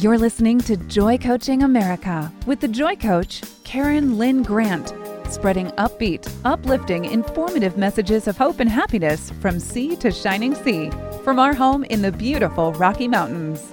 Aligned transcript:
You're 0.00 0.18
listening 0.18 0.60
to 0.60 0.76
Joy 0.76 1.18
Coaching 1.18 1.64
America 1.64 2.32
with 2.46 2.60
the 2.60 2.68
Joy 2.68 2.94
Coach, 2.94 3.42
Karen 3.64 4.16
Lynn 4.16 4.44
Grant, 4.44 4.94
spreading 5.28 5.70
upbeat, 5.70 6.32
uplifting, 6.44 7.06
informative 7.06 7.76
messages 7.76 8.28
of 8.28 8.36
hope 8.36 8.60
and 8.60 8.70
happiness 8.70 9.32
from 9.40 9.58
sea 9.58 9.96
to 9.96 10.12
shining 10.12 10.54
sea 10.54 10.92
from 11.24 11.40
our 11.40 11.52
home 11.52 11.82
in 11.82 12.00
the 12.00 12.12
beautiful 12.12 12.72
Rocky 12.74 13.08
Mountains. 13.08 13.72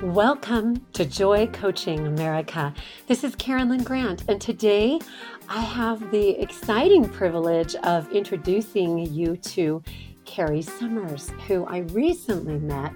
Welcome 0.00 0.86
to 0.92 1.04
Joy 1.04 1.48
Coaching 1.48 2.06
America. 2.06 2.72
This 3.08 3.24
is 3.24 3.34
Karen 3.34 3.68
Lynn 3.68 3.82
Grant, 3.82 4.22
and 4.28 4.40
today 4.40 5.00
I 5.48 5.60
have 5.60 6.12
the 6.12 6.40
exciting 6.40 7.08
privilege 7.08 7.74
of 7.82 8.08
introducing 8.12 8.96
you 8.98 9.36
to 9.38 9.82
Carrie 10.24 10.62
Summers, 10.62 11.30
who 11.46 11.64
I 11.66 11.78
recently 11.78 12.58
met. 12.58 12.92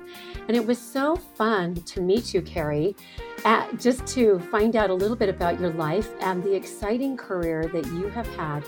And 0.46 0.56
it 0.56 0.64
was 0.64 0.78
so 0.78 1.16
fun 1.16 1.74
to 1.74 2.00
meet 2.00 2.32
you, 2.34 2.42
Carrie, 2.42 2.96
at, 3.44 3.78
just 3.78 4.06
to 4.08 4.38
find 4.50 4.76
out 4.76 4.90
a 4.90 4.94
little 4.94 5.16
bit 5.16 5.28
about 5.28 5.60
your 5.60 5.70
life 5.70 6.08
and 6.20 6.42
the 6.42 6.54
exciting 6.54 7.16
career 7.16 7.70
that 7.72 7.86
you 7.86 8.08
have 8.08 8.26
had 8.36 8.64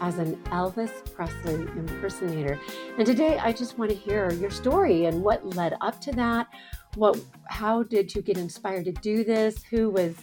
as 0.00 0.18
an 0.18 0.36
Elvis 0.46 0.90
Presley 1.12 1.54
impersonator. 1.54 2.58
And 2.96 3.06
today 3.06 3.38
I 3.38 3.52
just 3.52 3.78
want 3.78 3.90
to 3.90 3.96
hear 3.96 4.32
your 4.32 4.50
story 4.50 5.06
and 5.06 5.22
what 5.22 5.44
led 5.56 5.76
up 5.80 6.00
to 6.02 6.12
that. 6.12 6.48
What 6.94 7.20
how 7.48 7.82
did 7.82 8.14
you 8.14 8.22
get 8.22 8.38
inspired 8.38 8.84
to 8.86 8.92
do 8.92 9.24
this? 9.24 9.62
Who 9.64 9.90
was 9.90 10.14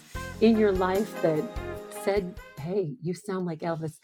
in 0.42 0.58
your 0.58 0.72
life 0.72 1.22
that 1.22 1.44
said 2.04 2.36
hey, 2.66 2.96
you 3.02 3.14
sound 3.14 3.46
like 3.46 3.60
Elvis. 3.60 4.00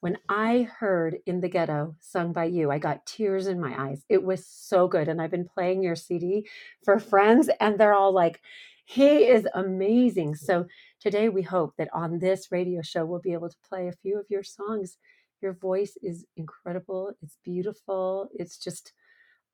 When 0.00 0.16
I 0.28 0.68
heard 0.78 1.18
In 1.26 1.40
the 1.40 1.48
Ghetto 1.48 1.96
sung 2.00 2.32
by 2.32 2.46
you, 2.46 2.70
I 2.70 2.78
got 2.78 3.04
tears 3.04 3.46
in 3.46 3.60
my 3.60 3.74
eyes. 3.78 4.04
It 4.08 4.24
was 4.24 4.46
so 4.46 4.88
good. 4.88 5.08
And 5.08 5.20
I've 5.20 5.30
been 5.30 5.48
playing 5.48 5.82
your 5.82 5.96
CD 5.96 6.48
for 6.84 6.98
friends, 6.98 7.50
and 7.60 7.78
they're 7.78 7.92
all 7.92 8.12
like, 8.12 8.40
he 8.86 9.24
is 9.24 9.46
amazing. 9.54 10.36
So 10.36 10.66
today 11.00 11.28
we 11.28 11.42
hope 11.42 11.74
that 11.76 11.90
on 11.92 12.18
this 12.18 12.50
radio 12.50 12.80
show, 12.82 13.04
we'll 13.04 13.20
be 13.20 13.34
able 13.34 13.50
to 13.50 13.56
play 13.68 13.88
a 13.88 13.92
few 13.92 14.18
of 14.18 14.26
your 14.30 14.44
songs. 14.44 14.96
Your 15.42 15.52
voice 15.52 15.98
is 16.02 16.24
incredible. 16.36 17.12
It's 17.20 17.36
beautiful. 17.44 18.30
It's 18.32 18.56
just 18.56 18.92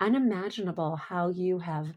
unimaginable 0.01 0.97
how 0.97 1.31
you 1.31 1.59
have 1.59 1.89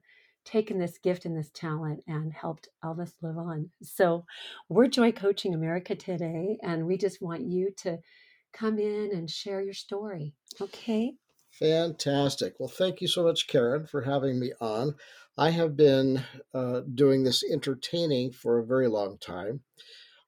taken 0.45 0.79
this 0.79 0.97
gift 0.97 1.25
and 1.25 1.35
this 1.35 1.49
talent 1.53 2.03
and 2.07 2.31
helped 2.31 2.69
Elvis 2.83 3.13
live 3.21 3.37
on. 3.37 3.69
So, 3.81 4.25
we're 4.69 4.87
Joy 4.87 5.11
Coaching 5.11 5.53
America 5.53 5.95
today, 5.95 6.57
and 6.63 6.85
we 6.85 6.97
just 6.97 7.21
want 7.21 7.41
you 7.41 7.71
to 7.77 7.97
come 8.53 8.79
in 8.79 9.11
and 9.13 9.29
share 9.29 9.61
your 9.61 9.73
story. 9.73 10.33
Okay. 10.61 11.13
Fantastic. 11.51 12.53
Well, 12.59 12.69
thank 12.69 13.01
you 13.01 13.07
so 13.07 13.23
much, 13.23 13.47
Karen, 13.47 13.87
for 13.87 14.01
having 14.01 14.39
me 14.39 14.51
on. 14.59 14.95
I 15.37 15.49
have 15.51 15.75
been 15.75 16.23
uh, 16.53 16.81
doing 16.93 17.23
this 17.23 17.43
entertaining 17.43 18.31
for 18.31 18.59
a 18.59 18.65
very 18.65 18.87
long 18.87 19.17
time. 19.17 19.61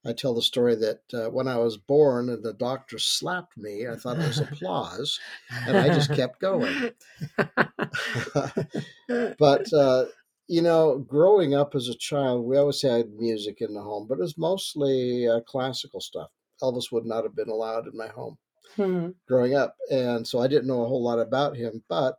I 0.06 0.14
tell 0.14 0.34
the 0.34 0.42
story 0.42 0.76
that 0.76 1.02
uh, 1.14 1.30
when 1.30 1.48
I 1.48 1.58
was 1.58 1.78
born 1.78 2.30
and 2.30 2.44
the 2.44 2.54
doctor 2.54 2.98
slapped 2.98 3.58
me, 3.58 3.88
I 3.88 3.96
thought 3.96 4.20
it 4.20 4.28
was 4.28 4.40
applause, 4.40 5.20
and 5.68 5.78
I 5.78 5.90
just 5.90 6.14
kept 6.14 6.40
going. 6.40 6.92
but 9.38 9.74
uh, 9.74 10.06
you 10.48 10.62
know, 10.62 11.00
growing 11.00 11.56
up 11.56 11.76
as 11.76 11.90
a 11.90 11.96
child, 11.96 12.46
we 12.46 12.58
always 12.58 12.82
had 12.82 13.12
music 13.18 13.58
in 13.60 13.74
the 13.74 13.82
home, 13.82 14.08
but 14.08 14.20
it 14.20 14.22
was 14.22 14.38
mostly 14.38 15.28
uh, 15.28 15.42
classical 15.42 16.00
stuff. 16.00 16.30
Elvis 16.62 16.92
would 16.92 17.06
not 17.06 17.24
have 17.24 17.36
been 17.36 17.50
allowed 17.50 17.88
in 17.88 17.96
my 17.96 18.08
home 18.08 18.38
hmm. 18.76 19.10
growing 19.28 19.56
up, 19.56 19.76
and 19.92 20.26
so 20.26 20.40
I 20.40 20.48
didn't 20.48 20.68
know 20.68 20.84
a 20.84 20.88
whole 20.88 21.04
lot 21.04 21.20
about 21.20 21.58
him. 21.58 21.84
But 21.90 22.18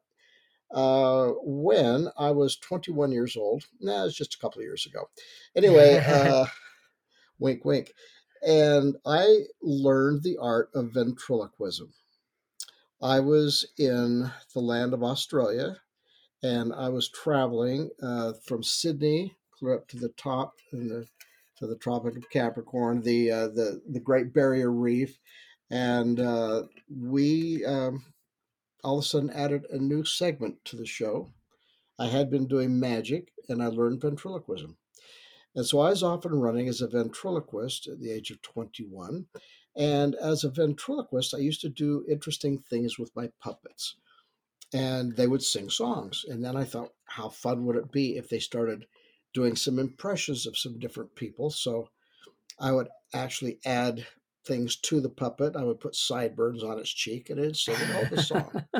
uh, 0.72 1.32
when 1.42 2.08
I 2.18 2.30
was 2.30 2.58
21 2.58 3.12
years 3.12 3.36
old, 3.36 3.64
nah, 3.80 4.02
it 4.02 4.04
was 4.04 4.16
just 4.16 4.34
a 4.34 4.38
couple 4.38 4.60
of 4.60 4.64
years 4.64 4.86
ago. 4.86 5.08
Anyway, 5.56 5.98
uh, 6.06 6.44
wink, 7.38 7.64
wink. 7.64 7.92
And 8.46 8.96
I 9.04 9.44
learned 9.62 10.22
the 10.22 10.38
art 10.38 10.70
of 10.74 10.92
ventriloquism. 10.92 11.92
I 13.02 13.20
was 13.20 13.66
in 13.78 14.30
the 14.54 14.60
land 14.60 14.92
of 14.92 15.02
Australia 15.02 15.76
and 16.42 16.72
I 16.72 16.88
was 16.88 17.08
traveling 17.08 17.90
uh, 18.02 18.32
from 18.44 18.62
Sydney 18.62 19.36
clear 19.58 19.74
up 19.74 19.88
to 19.88 19.96
the 19.96 20.10
top 20.10 20.54
in 20.72 20.88
the, 20.88 21.06
to 21.56 21.66
the 21.66 21.76
Tropic 21.76 22.16
of 22.16 22.30
Capricorn, 22.30 23.02
the 23.02 23.30
uh, 23.30 23.48
the 23.48 23.82
the 23.88 24.00
Great 24.00 24.32
Barrier 24.32 24.70
Reef, 24.70 25.18
and 25.70 26.20
uh, 26.20 26.64
we 26.88 27.64
um, 27.64 28.04
all 28.84 28.98
of 28.98 29.04
a 29.04 29.06
sudden 29.06 29.30
added 29.30 29.66
a 29.70 29.78
new 29.78 30.04
segment 30.04 30.64
to 30.66 30.76
the 30.76 30.86
show. 30.86 31.28
I 31.98 32.06
had 32.06 32.30
been 32.30 32.46
doing 32.46 32.78
magic, 32.78 33.32
and 33.48 33.60
I 33.60 33.66
learned 33.66 34.00
ventriloquism. 34.00 34.76
And 35.54 35.66
so 35.66 35.80
I 35.80 35.90
was 35.90 36.02
off 36.02 36.24
and 36.24 36.42
running 36.42 36.68
as 36.68 36.80
a 36.80 36.88
ventriloquist 36.88 37.88
at 37.88 38.00
the 38.00 38.10
age 38.10 38.30
of 38.30 38.42
21. 38.42 39.26
And 39.76 40.14
as 40.16 40.44
a 40.44 40.50
ventriloquist, 40.50 41.34
I 41.34 41.38
used 41.38 41.60
to 41.62 41.68
do 41.68 42.04
interesting 42.08 42.58
things 42.58 42.98
with 42.98 43.14
my 43.14 43.30
puppets. 43.40 43.96
And 44.72 45.16
they 45.16 45.26
would 45.26 45.42
sing 45.42 45.70
songs. 45.70 46.24
And 46.28 46.44
then 46.44 46.56
I 46.56 46.64
thought, 46.64 46.92
how 47.04 47.28
fun 47.28 47.64
would 47.64 47.76
it 47.76 47.90
be 47.90 48.16
if 48.16 48.28
they 48.28 48.38
started 48.38 48.86
doing 49.32 49.56
some 49.56 49.78
impressions 49.78 50.46
of 50.46 50.58
some 50.58 50.78
different 50.78 51.14
people? 51.14 51.50
So 51.50 51.88
I 52.58 52.72
would 52.72 52.88
actually 53.14 53.58
add 53.64 54.06
things 54.48 54.76
to 54.76 55.00
the 55.00 55.10
puppet. 55.10 55.54
I 55.54 55.62
would 55.62 55.78
put 55.78 55.94
sideburns 55.94 56.64
on 56.64 56.78
its 56.78 56.90
cheek 56.90 57.30
and 57.30 57.38
it'd 57.38 57.56
sing 57.56 57.76
all 57.94 58.06
the 58.10 58.22
song. 58.22 58.64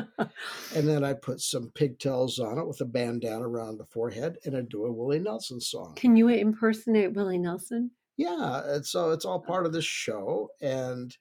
and 0.75 0.87
then 0.87 1.03
I'd 1.05 1.21
put 1.21 1.39
some 1.39 1.71
pigtails 1.75 2.39
on 2.39 2.57
it 2.57 2.67
with 2.67 2.81
a 2.81 2.85
bandana 2.85 3.47
around 3.47 3.77
the 3.77 3.85
forehead 3.85 4.39
and 4.43 4.57
I'd 4.57 4.67
do 4.67 4.85
a 4.85 4.91
Willie 4.91 5.19
Nelson 5.19 5.61
song. 5.61 5.93
Can 5.95 6.17
you 6.17 6.27
impersonate 6.27 7.13
Willie 7.13 7.37
Nelson? 7.37 7.91
Yeah. 8.17 8.63
And 8.65 8.85
so 8.85 9.11
it's 9.11 9.23
all 9.23 9.39
part 9.39 9.65
of 9.65 9.71
this 9.71 9.85
show. 9.85 10.49
And 10.59 11.15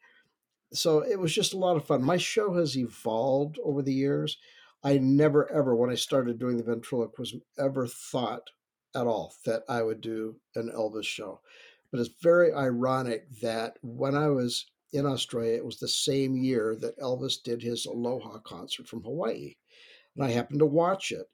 so 0.72 1.00
it 1.00 1.20
was 1.20 1.32
just 1.32 1.54
a 1.54 1.58
lot 1.58 1.76
of 1.76 1.84
fun. 1.84 2.02
My 2.02 2.16
show 2.16 2.54
has 2.54 2.76
evolved 2.76 3.58
over 3.62 3.82
the 3.82 3.94
years. 3.94 4.38
I 4.82 4.98
never 4.98 5.50
ever, 5.52 5.76
when 5.76 5.90
I 5.90 5.94
started 5.94 6.38
doing 6.38 6.56
the 6.56 6.62
ventriloquism, 6.62 7.42
ever 7.58 7.86
thought 7.86 8.50
at 8.94 9.06
all 9.06 9.34
that 9.44 9.62
I 9.68 9.82
would 9.82 10.00
do 10.00 10.36
an 10.54 10.70
Elvis 10.74 11.04
show. 11.04 11.40
But 11.90 12.00
it's 12.00 12.10
very 12.22 12.52
ironic 12.52 13.28
that 13.40 13.78
when 13.82 14.14
I 14.14 14.28
was 14.28 14.66
in 14.92 15.06
Australia, 15.06 15.54
it 15.54 15.64
was 15.64 15.78
the 15.78 15.88
same 15.88 16.36
year 16.36 16.76
that 16.80 16.98
Elvis 16.98 17.42
did 17.42 17.62
his 17.62 17.86
Aloha 17.86 18.38
concert 18.38 18.86
from 18.86 19.02
Hawaii. 19.02 19.54
And 20.16 20.24
I 20.24 20.30
happened 20.30 20.60
to 20.60 20.66
watch 20.66 21.12
it. 21.12 21.26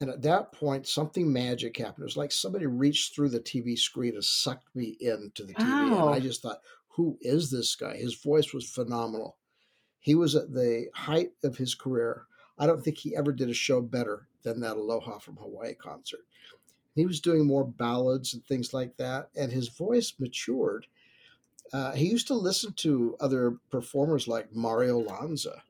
And 0.00 0.10
at 0.10 0.22
that 0.22 0.52
point, 0.52 0.86
something 0.86 1.32
magic 1.32 1.78
happened. 1.78 2.02
It 2.02 2.04
was 2.04 2.16
like 2.16 2.32
somebody 2.32 2.66
reached 2.66 3.14
through 3.14 3.30
the 3.30 3.40
TV 3.40 3.78
screen 3.78 4.14
and 4.14 4.24
sucked 4.24 4.74
me 4.74 4.96
into 5.00 5.44
the 5.44 5.54
TV. 5.54 5.90
Wow. 5.90 6.08
And 6.08 6.14
I 6.14 6.20
just 6.20 6.42
thought, 6.42 6.60
who 6.88 7.16
is 7.22 7.50
this 7.50 7.74
guy? 7.74 7.96
His 7.96 8.14
voice 8.14 8.52
was 8.52 8.68
phenomenal. 8.68 9.38
He 10.00 10.14
was 10.14 10.34
at 10.34 10.52
the 10.52 10.86
height 10.94 11.30
of 11.44 11.56
his 11.56 11.74
career. 11.74 12.26
I 12.58 12.66
don't 12.66 12.82
think 12.82 12.98
he 12.98 13.16
ever 13.16 13.32
did 13.32 13.50
a 13.50 13.54
show 13.54 13.80
better 13.80 14.28
than 14.42 14.60
that 14.60 14.76
Aloha 14.76 15.18
from 15.18 15.36
Hawaii 15.36 15.74
concert. 15.74 16.20
He 16.96 17.04
was 17.04 17.20
doing 17.20 17.46
more 17.46 17.64
ballads 17.64 18.32
and 18.32 18.44
things 18.46 18.72
like 18.72 18.96
that, 18.96 19.28
and 19.36 19.52
his 19.52 19.68
voice 19.68 20.14
matured. 20.18 20.86
Uh, 21.72 21.92
he 21.92 22.06
used 22.06 22.26
to 22.28 22.34
listen 22.34 22.72
to 22.72 23.16
other 23.20 23.58
performers 23.70 24.26
like 24.26 24.54
Mario 24.54 24.98
Lanza, 24.98 25.62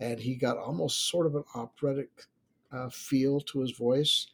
and 0.00 0.18
he 0.18 0.34
got 0.34 0.58
almost 0.58 1.08
sort 1.08 1.26
of 1.26 1.36
an 1.36 1.44
operatic 1.54 2.24
uh, 2.72 2.88
feel 2.90 3.40
to 3.40 3.60
his 3.60 3.70
voice. 3.70 4.26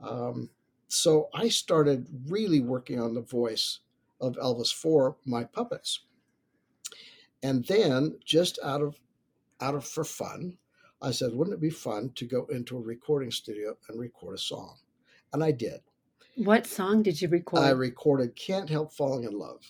Um, 0.00 0.50
so 0.86 1.28
I 1.34 1.48
started 1.48 2.06
really 2.28 2.60
working 2.60 3.00
on 3.00 3.14
the 3.14 3.20
voice 3.20 3.80
of 4.20 4.36
Elvis 4.36 4.72
for 4.72 5.16
my 5.24 5.42
puppets. 5.42 6.00
And 7.42 7.64
then, 7.64 8.18
just 8.24 8.60
out 8.62 8.82
of 8.82 9.00
out 9.60 9.74
of 9.74 9.84
for 9.84 10.04
fun, 10.04 10.58
I 11.02 11.10
said, 11.10 11.32
wouldn't 11.32 11.54
it 11.54 11.60
be 11.60 11.70
fun 11.70 12.12
to 12.14 12.26
go 12.26 12.46
into 12.46 12.76
a 12.76 12.80
recording 12.80 13.30
studio 13.30 13.76
and 13.88 13.98
record 13.98 14.36
a 14.36 14.38
song? 14.38 14.76
And 15.32 15.44
I 15.44 15.52
did. 15.52 15.80
What 16.36 16.66
song 16.66 17.02
did 17.02 17.20
you 17.20 17.28
record? 17.28 17.60
I 17.60 17.70
recorded 17.70 18.36
Can't 18.36 18.70
Help 18.70 18.92
Falling 18.92 19.24
in 19.24 19.38
Love. 19.38 19.60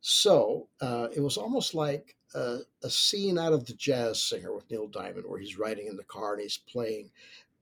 So 0.00 0.68
uh, 0.80 1.08
it 1.14 1.20
was 1.20 1.36
almost 1.36 1.74
like 1.74 2.16
a, 2.34 2.58
a, 2.82 2.90
scene 2.90 3.38
out 3.38 3.52
of 3.52 3.66
the 3.66 3.74
jazz 3.74 4.22
singer 4.22 4.54
with 4.54 4.70
Neil 4.70 4.86
Diamond, 4.86 5.24
where 5.26 5.38
he's 5.38 5.58
riding 5.58 5.88
in 5.88 5.96
the 5.96 6.04
car 6.04 6.32
and 6.32 6.42
he's 6.42 6.56
playing 6.56 7.10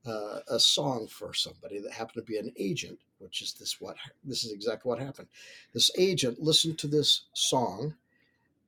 uh, 0.06 0.40
a 0.48 0.60
song 0.60 1.08
for 1.08 1.34
somebody 1.34 1.80
that 1.80 1.92
happened 1.92 2.24
to 2.24 2.32
be 2.32 2.38
an 2.38 2.52
agent, 2.56 2.98
which 3.18 3.42
is 3.42 3.54
this 3.54 3.80
what 3.80 3.96
this 4.24 4.44
is 4.44 4.52
exactly 4.52 4.88
what 4.88 5.00
happened. 5.00 5.28
This 5.74 5.90
agent 5.98 6.40
listened 6.40 6.78
to 6.78 6.86
this 6.86 7.22
song, 7.32 7.94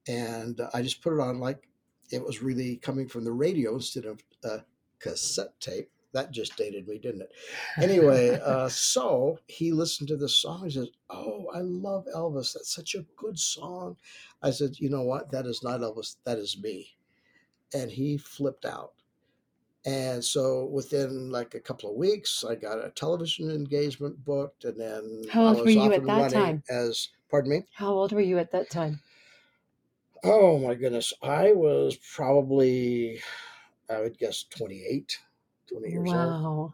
and 0.09 0.61
I 0.75 0.83
just 0.83 1.03
put 1.03 1.15
it 1.15 1.21
on 1.21 1.39
like 1.39 1.69
it 2.11 2.25
was 2.25 2.43
really 2.43 2.77
coming 2.77 3.07
from 3.07 3.25
the 3.25 3.33
radio 3.33 3.75
instead 3.75 4.05
of 4.05 4.21
a 4.43 4.63
cassette 4.99 5.59
tape 5.61 5.91
that 6.13 6.31
just 6.33 6.57
dated 6.57 6.89
me, 6.89 6.99
didn't 6.99 7.23
it? 7.23 7.33
Anyway, 7.83 8.39
uh, 8.45 8.69
so 8.69 9.39
he 9.47 9.73
listened 9.73 10.09
to 10.09 10.17
this 10.17 10.37
song. 10.37 10.65
He 10.65 10.71
says, 10.71 10.89
"Oh, 11.09 11.47
I 11.55 11.61
love 11.61 12.07
Elvis. 12.15 12.55
That's 12.55 12.75
such 12.75 12.95
a 12.95 13.07
good 13.17 13.39
song." 13.39 13.97
I 14.43 14.51
said, 14.51 14.79
"You 14.79 14.91
know 14.91 15.03
what? 15.03 15.31
That 15.31 15.47
is 15.47 15.63
not 15.63 15.81
Elvis. 15.81 16.17
That 16.25 16.39
is 16.39 16.59
me." 16.61 16.97
And 17.75 17.91
he 17.91 18.19
flipped 18.19 18.65
out. 18.65 18.95
And 19.85 20.23
so 20.25 20.67
within 20.67 21.31
like 21.31 21.55
a 21.55 21.61
couple 21.61 21.91
of 21.91 21.97
weeks, 21.97 22.45
I 22.45 22.55
got 22.55 22.85
a 22.85 22.91
television 22.91 23.51
engagement 23.51 24.25
booked, 24.25 24.65
and 24.65 24.79
then 24.79 25.25
how 25.31 25.49
old 25.49 25.61
were 25.65 25.71
you 25.71 25.93
at 25.93 26.05
that 26.07 26.31
time? 26.31 26.63
As 26.69 27.09
pardon 27.31 27.51
me, 27.51 27.65
how 27.75 27.93
old 27.93 28.13
were 28.13 28.21
you 28.21 28.39
at 28.39 28.51
that 28.53 28.69
time? 28.71 29.01
Oh 30.23 30.59
my 30.59 30.75
goodness, 30.75 31.13
I 31.23 31.53
was 31.53 31.97
probably, 31.97 33.23
I 33.89 34.01
would 34.01 34.19
guess, 34.19 34.45
28, 34.45 35.19
20 35.71 35.89
years 35.91 36.09
wow. 36.09 36.47
old. 36.47 36.73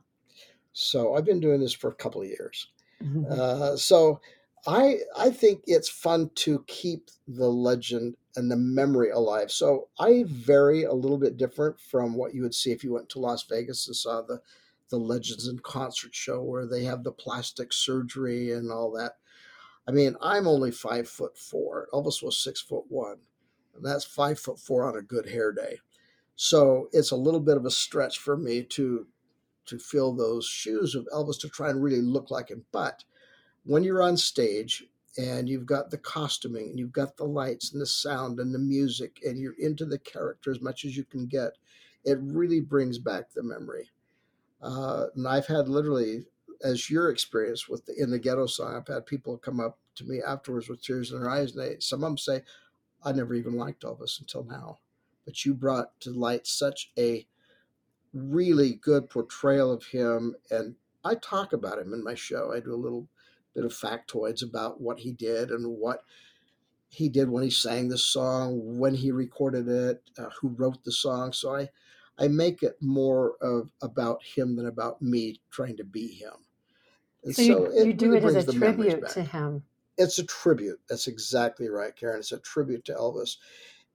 So 0.72 1.14
I've 1.14 1.24
been 1.24 1.40
doing 1.40 1.60
this 1.60 1.72
for 1.72 1.88
a 1.88 1.94
couple 1.94 2.22
of 2.22 2.28
years. 2.28 2.68
Mm-hmm. 3.02 3.24
Uh, 3.30 3.76
so 3.76 4.20
I 4.66 4.98
I 5.16 5.30
think 5.30 5.62
it's 5.66 5.88
fun 5.88 6.30
to 6.36 6.64
keep 6.66 7.10
the 7.28 7.48
legend 7.48 8.16
and 8.34 8.50
the 8.50 8.56
memory 8.56 9.10
alive. 9.10 9.50
So 9.50 9.88
I 9.98 10.24
vary 10.26 10.84
a 10.84 10.92
little 10.92 11.18
bit 11.18 11.36
different 11.36 11.80
from 11.80 12.14
what 12.14 12.34
you 12.34 12.42
would 12.42 12.54
see 12.54 12.72
if 12.72 12.82
you 12.82 12.92
went 12.92 13.08
to 13.10 13.20
Las 13.20 13.44
Vegas 13.44 13.86
and 13.86 13.96
saw 13.96 14.22
the 14.22 14.40
the 14.90 14.98
Legends 14.98 15.48
in 15.48 15.58
Concert 15.60 16.14
show 16.14 16.42
where 16.42 16.66
they 16.66 16.84
have 16.84 17.02
the 17.02 17.12
plastic 17.12 17.72
surgery 17.72 18.52
and 18.52 18.70
all 18.70 18.90
that. 18.92 19.12
I 19.88 19.92
mean, 19.92 20.16
I'm 20.20 20.46
only 20.46 20.70
five 20.70 21.08
foot 21.08 21.36
four. 21.38 21.88
Elvis 21.92 22.22
was 22.22 22.36
six 22.36 22.60
foot 22.60 22.84
one, 22.88 23.18
and 23.74 23.84
that's 23.84 24.04
five 24.04 24.38
foot 24.38 24.58
four 24.58 24.84
on 24.84 24.96
a 24.96 25.02
good 25.02 25.28
hair 25.28 25.52
day. 25.52 25.78
So 26.36 26.88
it's 26.92 27.10
a 27.10 27.16
little 27.16 27.40
bit 27.40 27.56
of 27.56 27.64
a 27.64 27.70
stretch 27.70 28.18
for 28.18 28.36
me 28.36 28.62
to 28.62 29.06
to 29.66 29.78
fill 29.78 30.14
those 30.14 30.46
shoes 30.46 30.94
of 30.94 31.08
Elvis 31.12 31.40
to 31.40 31.48
try 31.48 31.70
and 31.70 31.82
really 31.82 32.00
look 32.00 32.30
like 32.30 32.50
him. 32.50 32.64
But 32.70 33.02
when 33.64 33.82
you're 33.82 34.02
on 34.02 34.16
stage 34.16 34.84
and 35.18 35.48
you've 35.48 35.66
got 35.66 35.90
the 35.90 35.98
costuming 35.98 36.70
and 36.70 36.78
you've 36.78 36.92
got 36.92 37.16
the 37.16 37.24
lights 37.24 37.72
and 37.72 37.82
the 37.82 37.86
sound 37.86 38.38
and 38.38 38.54
the 38.54 38.60
music 38.60 39.18
and 39.24 39.40
you're 39.40 39.58
into 39.58 39.84
the 39.84 39.98
character 39.98 40.52
as 40.52 40.60
much 40.60 40.84
as 40.84 40.96
you 40.96 41.02
can 41.02 41.26
get, 41.26 41.58
it 42.04 42.18
really 42.20 42.60
brings 42.60 42.98
back 42.98 43.32
the 43.32 43.42
memory. 43.42 43.90
Uh, 44.62 45.06
and 45.16 45.26
I've 45.26 45.46
had 45.46 45.68
literally, 45.68 46.26
as 46.62 46.88
your 46.88 47.10
experience 47.10 47.68
with 47.68 47.84
the 47.86 48.00
in 48.00 48.10
the 48.10 48.18
ghetto 48.20 48.46
song, 48.46 48.76
I've 48.76 48.86
had 48.86 49.04
people 49.04 49.36
come 49.38 49.58
up 49.58 49.78
to 49.96 50.04
me 50.04 50.22
afterwards 50.24 50.68
with 50.68 50.82
tears 50.82 51.10
in 51.10 51.20
their 51.20 51.30
eyes, 51.30 51.56
and 51.56 51.60
they, 51.60 51.76
some 51.80 52.04
of 52.04 52.10
them 52.10 52.18
say, 52.18 52.42
"I 53.02 53.12
never 53.12 53.34
even 53.34 53.56
liked 53.56 53.82
Elvis 53.82 54.20
until 54.20 54.44
now," 54.44 54.78
but 55.26 55.44
you 55.44 55.52
brought 55.52 56.00
to 56.00 56.10
light 56.10 56.46
such 56.46 56.90
a 56.96 57.26
really 58.14 58.76
good 58.76 59.10
portrayal 59.10 59.70
of 59.70 59.84
him, 59.84 60.34
and 60.50 60.74
I 61.04 61.16
talk 61.16 61.52
about 61.52 61.78
him 61.78 61.92
in 61.92 62.02
my 62.02 62.14
show. 62.14 62.52
I 62.54 62.60
do 62.60 62.74
a 62.74 62.76
little 62.76 63.06
bit 63.54 63.64
of 63.64 63.72
factoids 63.72 64.42
about 64.42 64.80
what 64.80 64.98
he 64.98 65.12
did 65.12 65.50
and 65.50 65.78
what 65.78 66.04
he 66.88 67.08
did 67.08 67.28
when 67.28 67.42
he 67.42 67.50
sang 67.50 67.88
the 67.88 67.98
song, 67.98 68.78
when 68.78 68.94
he 68.94 69.10
recorded 69.10 69.68
it, 69.68 70.02
uh, 70.18 70.30
who 70.40 70.48
wrote 70.48 70.82
the 70.84 70.92
song. 70.92 71.32
So 71.32 71.54
I, 71.54 71.68
I 72.18 72.28
make 72.28 72.62
it 72.62 72.76
more 72.80 73.34
of 73.42 73.70
about 73.82 74.22
him 74.22 74.56
than 74.56 74.66
about 74.66 75.02
me 75.02 75.40
trying 75.50 75.76
to 75.76 75.84
be 75.84 76.08
him. 76.08 76.32
And 77.24 77.34
so, 77.34 77.72
you, 77.72 77.86
you 77.86 77.92
do 77.92 78.14
it 78.14 78.24
as 78.24 78.48
a 78.48 78.52
tribute 78.52 79.08
to 79.08 79.22
him. 79.22 79.62
It's 79.98 80.18
a 80.18 80.24
tribute. 80.24 80.80
That's 80.88 81.06
exactly 81.06 81.68
right, 81.68 81.94
Karen. 81.96 82.20
It's 82.20 82.32
a 82.32 82.38
tribute 82.38 82.84
to 82.86 82.94
Elvis. 82.94 83.36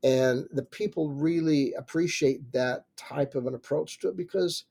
And 0.03 0.47
the 0.51 0.63
people 0.63 1.11
really 1.11 1.73
appreciate 1.73 2.51
that 2.53 2.85
type 2.97 3.35
of 3.35 3.45
an 3.45 3.53
approach 3.55 3.99
to 3.99 4.09
it 4.09 4.17
because 4.17 4.65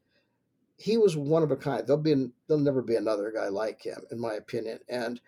he 0.76 0.96
was 0.96 1.16
one 1.16 1.42
of 1.42 1.50
a 1.50 1.56
kind. 1.56 1.86
There'll 1.86 2.02
be 2.02 2.30
there'll 2.48 2.62
never 2.62 2.82
be 2.82 2.96
another 2.96 3.32
guy 3.32 3.48
like 3.48 3.82
him, 3.82 4.00
in 4.10 4.18
my 4.18 4.34
opinion. 4.34 4.80
And 4.88 5.20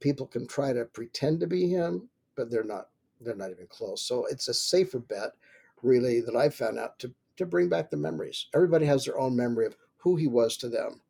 people 0.00 0.26
can 0.26 0.46
try 0.46 0.72
to 0.72 0.84
pretend 0.86 1.40
to 1.40 1.46
be 1.46 1.68
him, 1.68 2.10
but 2.36 2.50
they're 2.50 2.64
not. 2.64 2.88
They're 3.20 3.36
not 3.36 3.50
even 3.50 3.66
close. 3.68 4.02
So 4.02 4.26
it's 4.26 4.48
a 4.48 4.54
safer 4.54 4.98
bet, 4.98 5.32
really, 5.82 6.20
that 6.22 6.36
I 6.36 6.48
found 6.50 6.78
out 6.78 6.98
to 7.00 7.14
to 7.36 7.46
bring 7.46 7.68
back 7.68 7.90
the 7.90 7.96
memories. 7.96 8.48
Everybody 8.54 8.86
has 8.86 9.04
their 9.04 9.18
own 9.18 9.36
memory 9.36 9.66
of 9.66 9.76
who 9.98 10.16
he 10.16 10.26
was 10.26 10.56
to 10.58 10.68
them. 10.68 11.02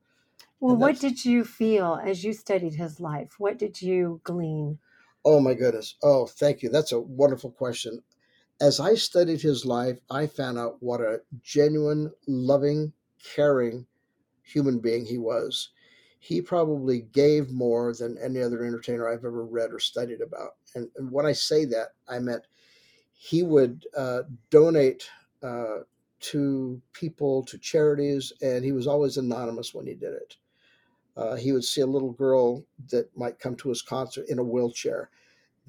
Well, 0.60 0.76
what 0.76 1.00
did 1.00 1.24
you 1.24 1.44
feel 1.44 2.00
as 2.04 2.22
you 2.22 2.32
studied 2.32 2.74
his 2.74 3.00
life? 3.00 3.40
What 3.40 3.58
did 3.58 3.82
you 3.82 4.20
glean? 4.22 4.78
Oh 5.24 5.40
my 5.40 5.54
goodness. 5.54 5.96
Oh, 6.02 6.26
thank 6.26 6.62
you. 6.62 6.68
That's 6.68 6.92
a 6.92 7.00
wonderful 7.00 7.50
question. 7.50 8.02
As 8.60 8.78
I 8.78 8.94
studied 8.94 9.40
his 9.40 9.64
life, 9.64 9.98
I 10.10 10.26
found 10.26 10.58
out 10.58 10.76
what 10.82 11.00
a 11.00 11.22
genuine, 11.42 12.12
loving, 12.26 12.92
caring 13.34 13.86
human 14.42 14.80
being 14.80 15.06
he 15.06 15.16
was. 15.16 15.70
He 16.18 16.42
probably 16.42 17.00
gave 17.00 17.50
more 17.50 17.94
than 17.94 18.18
any 18.18 18.42
other 18.42 18.62
entertainer 18.62 19.08
I've 19.08 19.24
ever 19.24 19.46
read 19.46 19.72
or 19.72 19.78
studied 19.78 20.20
about. 20.20 20.56
And, 20.74 20.90
and 20.96 21.10
when 21.10 21.24
I 21.24 21.32
say 21.32 21.64
that, 21.66 21.94
I 22.06 22.18
meant 22.18 22.42
he 23.14 23.42
would 23.42 23.86
uh, 23.96 24.22
donate 24.50 25.08
uh, 25.42 25.80
to 26.20 26.82
people, 26.92 27.42
to 27.44 27.56
charities, 27.56 28.30
and 28.42 28.62
he 28.62 28.72
was 28.72 28.86
always 28.86 29.16
anonymous 29.16 29.72
when 29.72 29.86
he 29.86 29.94
did 29.94 30.12
it. 30.12 30.36
Uh, 31.16 31.36
he 31.36 31.52
would 31.52 31.64
see 31.64 31.80
a 31.80 31.86
little 31.86 32.12
girl 32.12 32.62
that 32.90 33.16
might 33.16 33.38
come 33.38 33.56
to 33.56 33.70
his 33.70 33.80
concert 33.80 34.26
in 34.28 34.38
a 34.38 34.44
wheelchair 34.44 35.08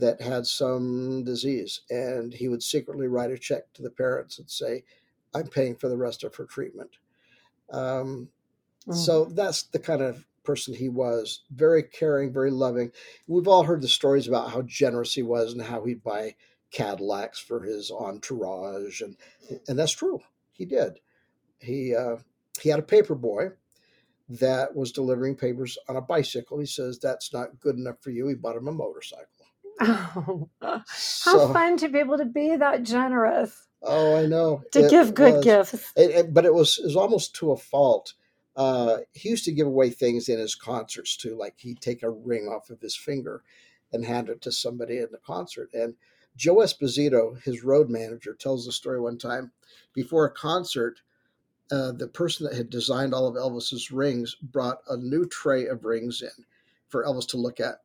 that 0.01 0.19
had 0.19 0.45
some 0.45 1.23
disease, 1.23 1.81
and 1.89 2.33
he 2.33 2.49
would 2.49 2.63
secretly 2.63 3.07
write 3.07 3.31
a 3.31 3.37
check 3.37 3.71
to 3.73 3.81
the 3.81 3.89
parents 3.89 4.39
and 4.39 4.49
say, 4.49 4.83
I'm 5.33 5.47
paying 5.47 5.75
for 5.75 5.87
the 5.87 5.97
rest 5.97 6.23
of 6.23 6.35
her 6.35 6.45
treatment. 6.45 6.97
Um, 7.71 8.29
mm. 8.87 8.95
So 8.95 9.25
that's 9.25 9.63
the 9.63 9.79
kind 9.79 10.01
of 10.01 10.25
person 10.43 10.73
he 10.73 10.89
was 10.89 11.43
very 11.51 11.83
caring, 11.83 12.33
very 12.33 12.49
loving. 12.51 12.91
We've 13.27 13.47
all 13.47 13.63
heard 13.63 13.81
the 13.81 13.87
stories 13.87 14.27
about 14.27 14.51
how 14.51 14.63
generous 14.63 15.13
he 15.13 15.21
was 15.21 15.53
and 15.53 15.61
how 15.61 15.85
he'd 15.85 16.03
buy 16.03 16.35
Cadillacs 16.71 17.39
for 17.39 17.61
his 17.61 17.91
entourage, 17.91 19.01
and 19.01 19.17
and 19.67 19.77
that's 19.77 19.91
true. 19.91 20.19
He 20.51 20.65
did. 20.65 20.99
He 21.59 21.95
uh, 21.95 22.17
he 22.59 22.69
had 22.69 22.79
a 22.79 22.83
paper 22.83 23.13
boy 23.13 23.51
that 24.29 24.75
was 24.75 24.91
delivering 24.91 25.35
papers 25.35 25.77
on 25.89 25.97
a 25.97 26.01
bicycle. 26.01 26.59
He 26.59 26.65
says 26.65 26.97
that's 26.97 27.33
not 27.33 27.59
good 27.59 27.75
enough 27.75 27.97
for 28.01 28.09
you. 28.09 28.27
He 28.27 28.35
bought 28.35 28.55
him 28.55 28.67
a 28.67 28.71
motorcycle. 28.71 29.40
Oh, 29.81 30.49
how 30.61 30.83
so, 30.85 31.53
fun 31.53 31.77
to 31.77 31.89
be 31.89 31.99
able 31.99 32.17
to 32.17 32.25
be 32.25 32.55
that 32.55 32.83
generous. 32.83 33.67
Oh, 33.81 34.15
I 34.15 34.27
know. 34.27 34.61
To 34.73 34.85
it 34.85 34.89
give 34.89 35.15
good 35.15 35.35
was, 35.35 35.43
gifts. 35.43 35.91
It, 35.95 36.11
it, 36.11 36.33
but 36.33 36.45
it 36.45 36.53
was, 36.53 36.77
it 36.77 36.85
was 36.85 36.95
almost 36.95 37.35
to 37.37 37.51
a 37.51 37.57
fault. 37.57 38.13
Uh, 38.55 38.97
he 39.13 39.29
used 39.29 39.45
to 39.45 39.51
give 39.51 39.67
away 39.67 39.89
things 39.89 40.29
in 40.29 40.37
his 40.37 40.55
concerts 40.55 41.17
too, 41.17 41.35
like 41.35 41.55
he'd 41.57 41.81
take 41.81 42.03
a 42.03 42.09
ring 42.09 42.47
off 42.47 42.69
of 42.69 42.81
his 42.81 42.95
finger 42.95 43.41
and 43.91 44.05
hand 44.05 44.29
it 44.29 44.41
to 44.41 44.51
somebody 44.51 44.97
in 44.97 45.07
the 45.11 45.17
concert. 45.17 45.69
And 45.73 45.95
Joe 46.35 46.57
Esposito, 46.57 47.41
his 47.43 47.63
road 47.63 47.89
manager, 47.89 48.33
tells 48.33 48.65
the 48.65 48.71
story 48.71 48.99
one 48.99 49.17
time 49.17 49.51
before 49.93 50.25
a 50.25 50.31
concert. 50.31 51.01
Uh, 51.71 51.93
the 51.93 52.07
person 52.07 52.45
that 52.45 52.55
had 52.55 52.69
designed 52.69 53.13
all 53.13 53.27
of 53.27 53.35
Elvis's 53.35 53.91
rings 53.91 54.35
brought 54.35 54.79
a 54.89 54.97
new 54.97 55.25
tray 55.25 55.67
of 55.67 55.85
rings 55.85 56.21
in 56.21 56.45
for 56.89 57.05
Elvis 57.05 57.27
to 57.29 57.37
look 57.37 57.61
at 57.61 57.77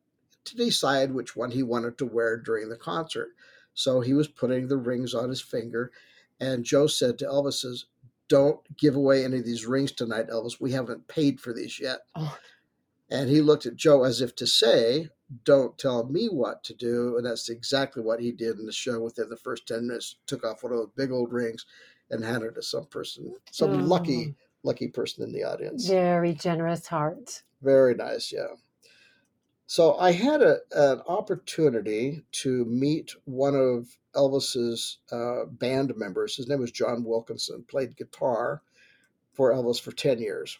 to 0.47 0.55
decide 0.55 1.13
which 1.13 1.35
one 1.35 1.51
he 1.51 1.63
wanted 1.63 1.97
to 1.97 2.05
wear 2.05 2.37
during 2.37 2.69
the 2.69 2.77
concert. 2.77 3.29
So 3.73 4.01
he 4.01 4.13
was 4.13 4.27
putting 4.27 4.67
the 4.67 4.77
rings 4.77 5.13
on 5.13 5.29
his 5.29 5.41
finger. 5.41 5.91
And 6.39 6.63
Joe 6.63 6.87
said 6.87 7.19
to 7.19 7.25
Elvis, 7.25 7.61
says, 7.61 7.85
Don't 8.27 8.59
give 8.77 8.95
away 8.95 9.23
any 9.23 9.37
of 9.37 9.45
these 9.45 9.65
rings 9.65 9.91
tonight, 9.91 10.29
Elvis. 10.29 10.59
We 10.59 10.71
haven't 10.71 11.07
paid 11.07 11.39
for 11.39 11.53
these 11.53 11.79
yet. 11.79 11.99
Oh. 12.15 12.37
And 13.09 13.29
he 13.29 13.41
looked 13.41 13.65
at 13.65 13.75
Joe 13.75 14.03
as 14.03 14.19
if 14.19 14.35
to 14.37 14.47
say, 14.47 15.09
Don't 15.43 15.77
tell 15.77 16.05
me 16.05 16.27
what 16.27 16.63
to 16.65 16.73
do. 16.73 17.17
And 17.17 17.25
that's 17.25 17.49
exactly 17.49 18.01
what 18.01 18.19
he 18.19 18.31
did 18.31 18.57
in 18.57 18.65
the 18.65 18.71
show 18.71 18.99
within 18.99 19.29
the 19.29 19.37
first 19.37 19.67
10 19.67 19.87
minutes. 19.87 20.15
Took 20.25 20.43
off 20.43 20.63
one 20.63 20.73
of 20.73 20.79
those 20.79 20.91
big 20.95 21.11
old 21.11 21.31
rings 21.31 21.65
and 22.09 22.23
handed 22.23 22.47
it 22.47 22.55
to 22.55 22.63
some 22.63 22.85
person, 22.85 23.33
some 23.51 23.73
oh. 23.73 23.85
lucky, 23.85 24.35
lucky 24.63 24.87
person 24.87 25.23
in 25.23 25.31
the 25.31 25.43
audience. 25.43 25.87
Very 25.87 26.33
generous 26.33 26.87
heart. 26.87 27.43
Very 27.61 27.95
nice, 27.95 28.31
yeah. 28.31 28.55
So 29.69 29.97
I 29.97 30.13
had 30.13 30.41
a, 30.41 30.59
an 30.71 31.01
opportunity 31.07 32.23
to 32.43 32.63
meet 32.63 33.11
one 33.25 33.53
of 33.53 33.97
Elvis's 34.15 34.99
uh, 35.11 35.43
band 35.45 35.93
members. 35.97 36.37
His 36.37 36.47
name 36.47 36.59
was 36.59 36.71
John 36.71 37.03
Wilkinson. 37.03 37.65
Played 37.67 37.97
guitar 37.97 38.61
for 39.33 39.53
Elvis 39.53 39.81
for 39.81 39.91
ten 39.91 40.19
years, 40.19 40.57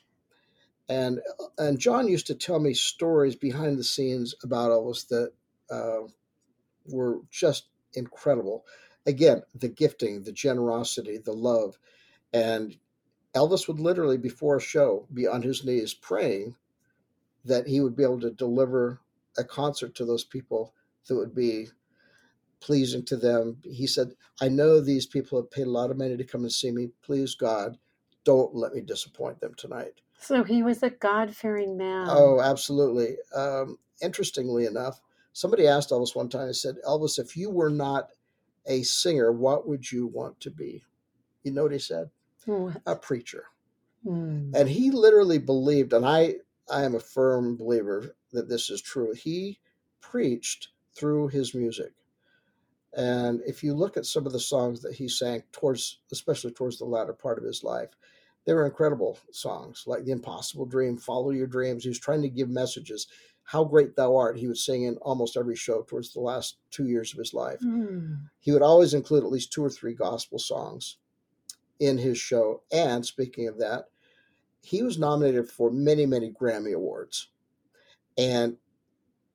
and 0.89 1.21
and 1.57 1.79
John 1.79 2.09
used 2.09 2.27
to 2.27 2.35
tell 2.35 2.59
me 2.59 2.73
stories 2.73 3.37
behind 3.37 3.79
the 3.79 3.83
scenes 3.83 4.35
about 4.43 4.71
Elvis 4.71 5.07
that 5.07 5.31
uh, 5.71 6.07
were 6.85 7.21
just 7.31 7.69
incredible. 7.93 8.65
Again, 9.05 9.41
the 9.55 9.69
gifting, 9.69 10.23
the 10.23 10.33
generosity, 10.33 11.17
the 11.17 11.31
love, 11.31 11.79
and 12.33 12.75
Elvis 13.33 13.69
would 13.69 13.79
literally 13.79 14.17
before 14.17 14.57
a 14.57 14.61
show 14.61 15.07
be 15.13 15.25
on 15.27 15.43
his 15.43 15.63
knees 15.63 15.93
praying 15.93 16.55
that 17.47 17.67
he 17.67 17.81
would 17.81 17.95
be 17.95 18.03
able 18.03 18.19
to 18.21 18.31
deliver 18.31 18.99
a 19.37 19.43
concert 19.43 19.95
to 19.95 20.05
those 20.05 20.23
people 20.23 20.73
that 21.07 21.15
would 21.15 21.35
be 21.35 21.67
pleasing 22.59 23.05
to 23.05 23.17
them. 23.17 23.57
He 23.63 23.87
said, 23.87 24.13
I 24.41 24.49
know 24.49 24.79
these 24.79 25.05
people 25.05 25.39
have 25.39 25.51
paid 25.51 25.67
a 25.67 25.71
lot 25.71 25.91
of 25.91 25.97
money 25.97 26.17
to 26.17 26.23
come 26.23 26.41
and 26.41 26.51
see 26.51 26.71
me. 26.71 26.89
Please, 27.01 27.35
God, 27.35 27.77
don't 28.23 28.55
let 28.55 28.73
me 28.73 28.81
disappoint 28.81 29.39
them 29.39 29.53
tonight. 29.55 30.01
So 30.19 30.43
he 30.43 30.63
was 30.63 30.81
a 30.81 30.89
God 30.89 31.35
fearing 31.35 31.77
man. 31.77 32.07
Oh, 32.09 32.41
absolutely. 32.41 33.17
Um, 33.35 33.77
interestingly 34.01 34.65
enough, 34.65 34.99
somebody 35.33 35.67
asked 35.67 35.91
Elvis 35.91 36.15
one 36.15 36.29
time, 36.29 36.49
I 36.49 36.53
said, 36.53 36.75
Elvis, 36.85 37.19
if 37.19 37.37
you 37.37 37.51
were 37.51 37.69
not 37.69 38.09
a 38.65 38.81
singer, 38.83 39.31
what 39.31 39.67
would 39.67 39.91
you 39.91 40.07
want 40.07 40.39
to 40.41 40.51
be? 40.51 40.83
You 41.43 41.51
know 41.53 41.63
what 41.63 41.71
he 41.71 41.79
said? 41.79 42.09
a 42.85 42.95
preacher. 42.95 43.45
Mm. 44.05 44.55
And 44.55 44.69
he 44.69 44.91
literally 44.91 45.37
believed, 45.37 45.93
and 45.93 46.05
I, 46.05 46.35
I 46.69 46.83
am 46.83 46.95
a 46.95 46.99
firm 46.99 47.57
believer 47.57 48.15
that 48.31 48.49
this 48.49 48.69
is 48.69 48.81
true. 48.81 49.13
He 49.13 49.59
preached 50.01 50.69
through 50.95 51.29
his 51.29 51.53
music. 51.53 51.93
And 52.95 53.41
if 53.45 53.63
you 53.63 53.73
look 53.73 53.97
at 53.97 54.05
some 54.05 54.25
of 54.25 54.33
the 54.33 54.39
songs 54.39 54.81
that 54.81 54.95
he 54.95 55.07
sang 55.07 55.43
towards, 55.51 55.99
especially 56.11 56.51
towards 56.51 56.79
the 56.79 56.85
latter 56.85 57.13
part 57.13 57.37
of 57.37 57.43
his 57.43 57.63
life, 57.63 57.89
they 58.45 58.53
were 58.53 58.65
incredible 58.65 59.19
songs 59.31 59.83
like 59.85 60.05
The 60.05 60.11
Impossible 60.11 60.65
Dream, 60.65 60.97
Follow 60.97 61.31
Your 61.31 61.47
Dreams. 61.47 61.83
He 61.83 61.89
was 61.89 61.99
trying 61.99 62.21
to 62.21 62.29
give 62.29 62.49
messages. 62.49 63.07
How 63.43 63.63
Great 63.63 63.95
Thou 63.95 64.15
Art, 64.15 64.37
he 64.37 64.47
would 64.47 64.57
sing 64.57 64.83
in 64.83 64.95
almost 64.97 65.37
every 65.37 65.55
show 65.55 65.83
towards 65.83 66.13
the 66.13 66.21
last 66.21 66.57
two 66.71 66.87
years 66.87 67.11
of 67.13 67.19
his 67.19 67.33
life. 67.33 67.59
Mm. 67.59 68.29
He 68.39 68.51
would 68.51 68.61
always 68.61 68.93
include 68.93 69.23
at 69.23 69.31
least 69.31 69.51
two 69.51 69.63
or 69.63 69.69
three 69.69 69.93
gospel 69.93 70.39
songs 70.39 70.97
in 71.79 71.97
his 71.97 72.17
show. 72.17 72.63
And 72.71 73.05
speaking 73.05 73.47
of 73.47 73.59
that, 73.59 73.89
he 74.67 74.83
was 74.83 74.99
nominated 74.99 75.49
for 75.49 75.71
many, 75.71 76.05
many 76.05 76.29
Grammy 76.29 76.73
Awards. 76.73 77.29
And 78.17 78.57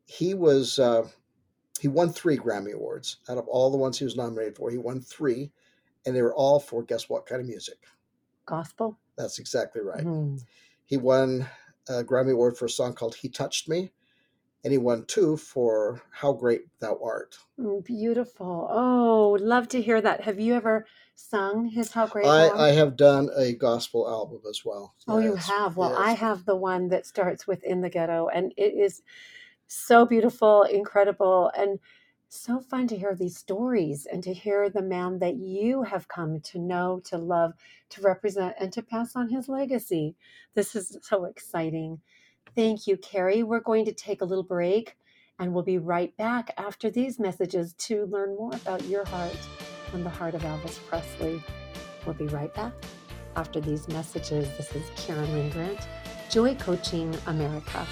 he 0.04 0.34
was 0.34 0.78
uh, 0.78 1.08
he 1.80 1.88
won 1.88 2.10
three 2.10 2.36
Grammy 2.36 2.74
Awards 2.74 3.16
out 3.30 3.38
of 3.38 3.48
all 3.48 3.70
the 3.70 3.78
ones 3.78 3.98
he 3.98 4.04
was 4.04 4.14
nominated 4.14 4.56
for. 4.56 4.70
He 4.70 4.76
won 4.76 5.00
three, 5.00 5.50
and 6.04 6.14
they 6.14 6.20
were 6.20 6.34
all 6.34 6.60
for 6.60 6.82
guess 6.82 7.08
what 7.08 7.24
kind 7.24 7.40
of 7.40 7.46
music? 7.46 7.78
Gospel. 8.44 8.98
That's 9.16 9.38
exactly 9.38 9.80
right. 9.80 10.04
Mm. 10.04 10.38
He 10.84 10.98
won 10.98 11.48
a 11.88 12.04
Grammy 12.04 12.32
Award 12.32 12.58
for 12.58 12.66
a 12.66 12.70
song 12.70 12.92
called 12.92 13.14
"He 13.14 13.30
Touched 13.30 13.70
Me," 13.70 13.90
and 14.64 14.70
he 14.70 14.76
won 14.76 15.06
two 15.06 15.38
for 15.38 16.02
"How 16.10 16.34
Great 16.34 16.66
Thou 16.80 17.00
Art." 17.02 17.38
Mm, 17.58 17.82
beautiful. 17.82 18.68
Oh, 18.70 19.38
love 19.40 19.66
to 19.68 19.80
hear 19.80 20.02
that. 20.02 20.20
Have 20.20 20.38
you 20.38 20.52
ever 20.52 20.84
sung 21.14 21.66
his 21.66 21.92
"How 21.92 22.06
Great"? 22.06 22.26
I, 22.26 22.68
I 22.68 22.70
have 22.70 22.96
done 22.96 23.30
a 23.36 23.52
gospel 23.52 24.08
album 24.08 24.40
as 24.48 24.62
well. 24.64 24.94
Oh, 25.08 25.18
yes. 25.18 25.28
you 25.28 25.36
have. 25.54 25.76
Well, 25.76 25.90
yes. 25.90 25.98
I 26.00 26.12
have 26.12 26.44
the 26.44 26.56
one 26.56 26.88
that 26.88 27.06
starts 27.06 27.46
with 27.46 27.62
"In 27.64 27.80
the 27.80 27.90
Ghetto," 27.90 28.28
and 28.28 28.52
it 28.56 28.74
is 28.74 29.02
so 29.66 30.04
beautiful, 30.04 30.64
incredible, 30.64 31.50
and 31.56 31.78
so 32.28 32.60
fun 32.60 32.86
to 32.88 32.96
hear 32.96 33.14
these 33.14 33.36
stories 33.36 34.06
and 34.10 34.22
to 34.22 34.32
hear 34.32 34.70
the 34.70 34.82
man 34.82 35.18
that 35.18 35.36
you 35.36 35.82
have 35.82 36.08
come 36.08 36.40
to 36.40 36.58
know, 36.58 37.00
to 37.04 37.18
love, 37.18 37.52
to 37.90 38.00
represent, 38.00 38.54
and 38.58 38.72
to 38.72 38.82
pass 38.82 39.14
on 39.14 39.28
his 39.28 39.48
legacy. 39.48 40.14
This 40.54 40.74
is 40.74 40.96
so 41.02 41.24
exciting. 41.24 42.00
Thank 42.54 42.86
you, 42.86 42.96
Carrie. 42.96 43.42
We're 43.42 43.60
going 43.60 43.84
to 43.84 43.92
take 43.92 44.22
a 44.22 44.24
little 44.24 44.44
break 44.44 44.96
and 45.38 45.52
we'll 45.52 45.64
be 45.64 45.78
right 45.78 46.16
back 46.16 46.52
after 46.56 46.90
these 46.90 47.18
messages 47.18 47.74
to 47.74 48.06
learn 48.06 48.36
more 48.36 48.54
about 48.54 48.84
your 48.84 49.04
heart 49.04 49.36
and 49.92 50.04
the 50.04 50.10
heart 50.10 50.34
of 50.34 50.42
Elvis 50.42 50.78
Presley. 50.88 51.42
We'll 52.04 52.14
be 52.14 52.26
right 52.28 52.52
back 52.54 52.72
after 53.36 53.60
these 53.60 53.88
messages. 53.88 54.48
This 54.56 54.74
is 54.74 54.82
Karen 54.96 55.30
Lynn 55.32 55.50
Grant, 55.50 55.80
Joy 56.30 56.54
Coaching 56.56 57.16
America. 57.26 57.86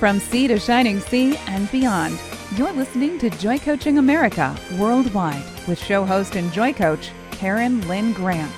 From 0.00 0.18
sea 0.18 0.48
to 0.48 0.58
shining 0.58 0.98
sea 0.98 1.36
and 1.46 1.70
beyond, 1.70 2.18
you're 2.56 2.72
listening 2.72 3.18
to 3.18 3.28
Joy 3.28 3.58
Coaching 3.58 3.98
America 3.98 4.56
worldwide 4.78 5.44
with 5.68 5.78
show 5.78 6.06
host 6.06 6.36
and 6.36 6.50
joy 6.54 6.72
coach 6.72 7.10
Karen 7.32 7.86
Lynn 7.86 8.14
Grant. 8.14 8.50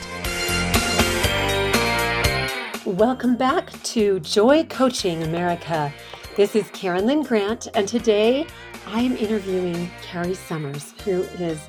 Welcome 2.86 3.36
back 3.36 3.72
to 3.82 4.20
Joy 4.20 4.62
Coaching 4.66 5.24
America. 5.24 5.92
This 6.36 6.54
is 6.54 6.70
Karen 6.70 7.06
Lynn 7.06 7.24
Grant, 7.24 7.66
and 7.74 7.88
today 7.88 8.46
I 8.86 9.00
am 9.00 9.16
interviewing 9.16 9.90
Carrie 10.00 10.34
Summers, 10.34 10.92
who 11.04 11.22
is 11.22 11.60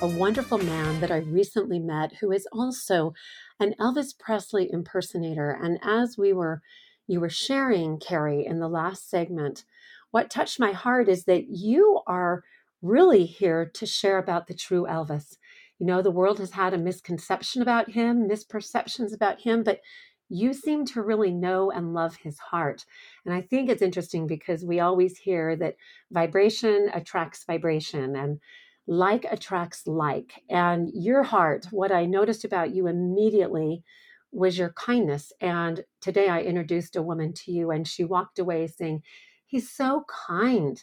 a 0.00 0.06
wonderful 0.06 0.56
man 0.56 1.00
that 1.00 1.10
I 1.10 1.18
recently 1.18 1.80
met 1.80 2.14
who 2.14 2.32
is 2.32 2.48
also 2.50 3.12
an 3.60 3.74
Elvis 3.78 4.18
Presley 4.18 4.72
impersonator. 4.72 5.50
And 5.50 5.78
as 5.82 6.16
we 6.16 6.32
were 6.32 6.62
you 7.08 7.20
were 7.20 7.30
sharing, 7.30 7.98
Carrie, 7.98 8.46
in 8.46 8.60
the 8.60 8.68
last 8.68 9.10
segment, 9.10 9.64
what 10.10 10.30
touched 10.30 10.60
my 10.60 10.72
heart 10.72 11.08
is 11.08 11.24
that 11.24 11.48
you 11.48 12.00
are 12.06 12.44
really 12.82 13.24
here 13.24 13.70
to 13.74 13.86
share 13.86 14.18
about 14.18 14.46
the 14.46 14.54
true 14.54 14.86
Elvis. 14.88 15.36
You 15.78 15.86
know, 15.86 16.02
the 16.02 16.10
world 16.10 16.38
has 16.38 16.52
had 16.52 16.74
a 16.74 16.78
misconception 16.78 17.62
about 17.62 17.90
him, 17.90 18.28
misperceptions 18.28 19.14
about 19.14 19.40
him, 19.40 19.62
but 19.62 19.80
you 20.28 20.52
seem 20.52 20.84
to 20.84 21.02
really 21.02 21.32
know 21.32 21.70
and 21.70 21.94
love 21.94 22.16
his 22.16 22.38
heart. 22.38 22.84
And 23.24 23.34
I 23.34 23.40
think 23.40 23.70
it's 23.70 23.82
interesting 23.82 24.26
because 24.26 24.64
we 24.64 24.80
always 24.80 25.16
hear 25.16 25.56
that 25.56 25.76
vibration 26.10 26.90
attracts 26.92 27.44
vibration 27.44 28.14
and 28.14 28.38
like 28.86 29.24
attracts 29.30 29.86
like. 29.86 30.42
And 30.50 30.90
your 30.92 31.22
heart, 31.22 31.66
what 31.70 31.92
I 31.92 32.04
noticed 32.04 32.44
about 32.44 32.74
you 32.74 32.86
immediately 32.86 33.82
was 34.32 34.58
your 34.58 34.70
kindness. 34.70 35.32
And 35.40 35.84
today 36.00 36.28
I 36.28 36.42
introduced 36.42 36.96
a 36.96 37.02
woman 37.02 37.32
to 37.34 37.52
you, 37.52 37.70
and 37.70 37.86
she 37.86 38.04
walked 38.04 38.38
away 38.38 38.66
saying, 38.66 39.02
He's 39.46 39.70
so 39.70 40.04
kind. 40.26 40.82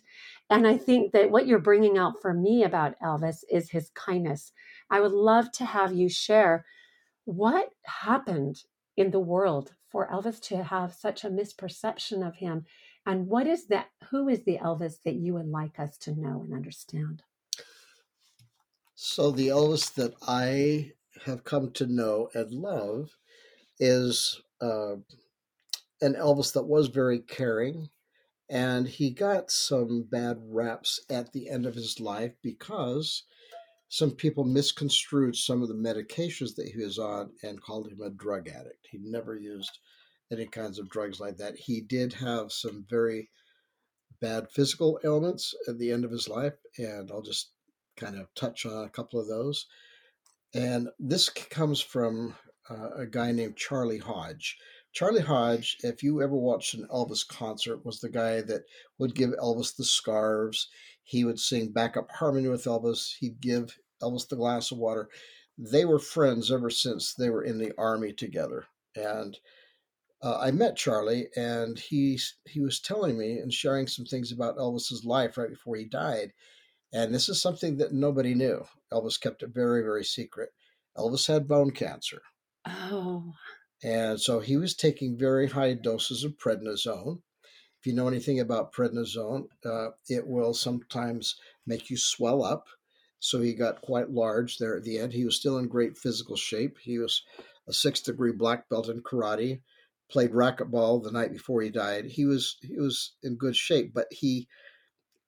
And 0.50 0.66
I 0.68 0.76
think 0.76 1.12
that 1.12 1.30
what 1.30 1.46
you're 1.46 1.60
bringing 1.60 2.00
out 2.00 2.20
for 2.20 2.34
me 2.34 2.64
about 2.64 3.00
Elvis 3.00 3.44
is 3.50 3.70
his 3.70 3.92
kindness. 3.94 4.52
I 4.90 5.02
would 5.02 5.12
love 5.12 5.52
to 5.54 5.66
have 5.66 5.94
you 5.94 6.10
share 6.10 6.66
what 7.26 7.70
happened 7.84 8.64
in 8.98 9.12
the 9.12 9.20
world 9.20 9.74
for 9.92 10.10
Elvis 10.10 10.42
to 10.42 10.64
have 10.64 10.94
such 10.94 11.24
a 11.24 11.30
misperception 11.30 12.28
of 12.28 12.36
him. 12.38 12.66
And 13.06 13.28
what 13.28 13.46
is 13.46 13.68
that? 13.68 13.88
Who 14.10 14.28
is 14.30 14.44
the 14.44 14.58
Elvis 14.58 14.96
that 15.04 15.16
you 15.16 15.36
would 15.36 15.48
like 15.48 15.80
us 15.80 15.98
to 16.00 16.20
know 16.20 16.42
and 16.44 16.54
understand? 16.54 17.22
So, 18.96 19.30
the 19.30 19.50
Elvis 19.50 19.94
that 19.94 20.14
I 20.28 20.94
have 21.26 21.44
come 21.44 21.72
to 21.74 21.86
know 21.86 22.30
and 22.34 22.52
love 22.52 23.18
is 23.80 24.42
uh, 24.62 24.96
an 26.02 26.14
Elvis 26.14 26.54
that 26.54 26.66
was 26.66 26.88
very 26.88 27.20
caring, 27.20 27.90
and 28.50 28.88
he 28.88 29.10
got 29.12 29.52
some 29.52 30.04
bad 30.04 30.38
raps 30.42 31.00
at 31.10 31.32
the 31.32 31.50
end 31.50 31.66
of 31.66 31.76
his 31.76 32.00
life 32.00 32.34
because 32.42 33.24
some 33.90 34.12
people 34.12 34.44
misconstrued 34.44 35.36
some 35.36 35.62
of 35.62 35.68
the 35.68 35.74
medications 35.74 36.56
that 36.56 36.68
he 36.68 36.84
was 36.84 36.98
on 37.00 37.32
and 37.44 37.62
called 37.62 37.88
him 37.88 38.02
a 38.02 38.10
drug 38.10 38.48
addict. 38.48 38.88
He 38.90 38.98
never 38.98 39.36
used 39.36 39.80
any 40.32 40.48
kinds 40.48 40.80
of 40.80 40.90
drugs 40.90 41.20
like 41.20 41.38
that. 41.38 41.56
He 41.56 41.82
did 41.82 42.14
have 42.14 42.52
some 42.52 42.86
very 42.90 43.30
bad 44.22 44.50
physical 44.52 45.00
ailments 45.04 45.54
at 45.68 45.78
the 45.78 45.92
end 45.92 46.04
of 46.04 46.12
his 46.12 46.28
life, 46.28 46.56
and 46.78 47.12
I'll 47.12 47.22
just 47.22 47.52
kind 47.96 48.18
of 48.18 48.34
touch 48.36 48.66
on 48.66 48.86
a 48.86 48.90
couple 48.90 49.20
of 49.20 49.28
those. 49.28 49.68
And 50.54 50.90
this 51.00 51.30
comes 51.30 51.82
from 51.82 52.36
uh, 52.70 52.90
a 52.96 53.06
guy 53.06 53.32
named 53.32 53.58
Charlie 53.58 54.00
Hodge. 54.00 54.58
Charlie 54.92 55.22
Hodge, 55.22 55.78
if 55.82 56.02
you 56.04 56.22
ever 56.22 56.36
watched 56.36 56.74
an 56.74 56.88
Elvis 56.92 57.28
concert, 57.28 57.86
was 57.86 58.00
the 58.00 58.10
guy 58.10 58.42
that 58.42 58.64
would 58.98 59.14
give 59.14 59.32
Elvis 59.32 59.76
the 59.76 59.84
scarves. 59.84 60.70
He 61.04 61.26
would 61.26 61.40
sing 61.40 61.72
backup 61.72 62.10
harmony 62.12 62.48
with 62.48 62.64
Elvis. 62.64 63.18
He'd 63.20 63.42
give 63.42 63.78
Elvis 64.02 64.28
the 64.28 64.38
glass 64.38 64.72
of 64.72 64.78
water. 64.78 65.10
They 65.58 65.86
were 65.86 66.00
friends 66.00 66.52
ever 66.52 66.70
since 66.70 67.14
they 67.14 67.30
were 67.30 67.44
in 67.44 67.58
the 67.58 67.74
army 67.78 68.14
together. 68.14 68.66
And 68.96 69.38
uh, 70.22 70.40
I 70.40 70.52
met 70.52 70.78
Charlie, 70.78 71.28
and 71.36 71.78
he 71.78 72.20
he 72.46 72.62
was 72.62 72.80
telling 72.80 73.18
me 73.18 73.40
and 73.40 73.54
sharing 73.54 73.88
some 73.88 74.06
things 74.06 74.32
about 74.32 74.58
Elvis's 74.58 75.04
life 75.06 75.38
right 75.38 75.50
before 75.50 75.76
he 75.76 75.86
died. 75.86 76.34
And 76.94 77.14
this 77.14 77.28
is 77.28 77.42
something 77.42 77.78
that 77.78 77.94
nobody 77.94 78.34
knew. 78.34 78.66
Elvis 78.92 79.20
kept 79.20 79.44
it 79.44 79.50
very, 79.50 79.82
very 79.82 80.06
secret. 80.06 80.50
Elvis 80.98 81.28
had 81.28 81.48
bone 81.48 81.72
cancer. 81.72 82.22
Oh. 82.66 83.34
And 83.84 84.20
so 84.20 84.40
he 84.40 84.58
was 84.58 84.76
taking 84.76 85.18
very 85.18 85.48
high 85.48 85.74
doses 85.74 86.24
of 86.24 86.38
prednisone. 86.38 87.22
If 87.80 87.86
you 87.86 87.94
know 87.94 88.08
anything 88.08 88.40
about 88.40 88.74
prednisone, 88.74 89.48
uh, 89.66 89.90
it 90.10 90.26
will 90.26 90.54
sometimes 90.54 91.36
make 91.68 91.90
you 91.90 91.98
swell 91.98 92.44
up. 92.44 92.66
So 93.20 93.42
he 93.42 93.54
got 93.54 93.82
quite 93.82 94.10
large 94.10 94.58
there 94.58 94.76
at 94.76 94.84
the 94.84 94.98
end. 94.98 95.14
He 95.14 95.26
was 95.26 95.36
still 95.36 95.58
in 95.58 95.68
great 95.68 95.98
physical 95.98 96.36
shape. 96.36 96.78
He 96.82 96.98
was 96.98 97.24
a 97.68 97.74
six 97.74 98.02
degree 98.02 98.32
black 98.32 98.70
belt 98.70 98.90
in 98.90 99.02
karate, 99.02 99.62
played 100.10 100.32
racquetball 100.32 101.04
the 101.04 101.12
night 101.12 101.32
before 101.32 101.62
he 101.62 101.70
died. 101.70 102.06
He 102.06 102.26
was 102.26 102.58
he 102.62 102.78
was 102.78 103.14
in 103.24 103.36
good 103.36 103.56
shape, 103.56 103.94
but 103.94 104.08
he 104.12 104.48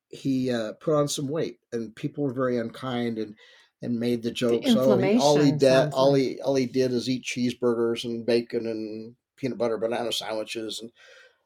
he 0.10 0.51
uh, 0.51 0.74
put 0.74 0.96
on 0.96 1.08
some 1.08 1.27
weight, 1.27 1.60
and 1.72 1.96
people 1.96 2.24
were 2.24 2.34
very 2.34 2.58
unkind 2.58 3.17
and 3.17 3.36
and 3.81 4.00
made 4.00 4.24
the 4.24 4.31
jokes. 4.31 4.74
The 4.74 4.79
oh, 4.79 4.98
he, 4.98 5.17
all 5.17 5.38
he 5.38 5.51
did, 5.51 5.93
all 5.93 6.13
he 6.13 6.41
all 6.41 6.55
he 6.55 6.65
did 6.65 6.91
is 6.91 7.10
eat 7.10 7.24
cheeseburgers 7.24 8.03
and 8.03 8.25
bacon 8.25 8.65
and 8.67 9.15
peanut 9.36 9.57
butter 9.57 9.77
banana 9.77 10.12
sandwiches, 10.12 10.79
and 10.81 10.91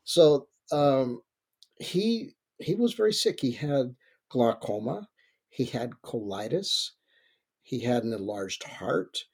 so 0.03 0.47
um, 0.71 1.21
he 1.79 2.31
he 2.59 2.75
was 2.75 2.93
very 2.93 3.13
sick. 3.13 3.39
He 3.41 3.51
had 3.51 3.95
glaucoma, 4.29 5.09
he 5.49 5.65
had 5.65 6.01
colitis, 6.03 6.91
he 7.61 7.79
had 7.81 8.03
an 8.03 8.13
enlarged 8.13 8.63
heart. 8.63 9.25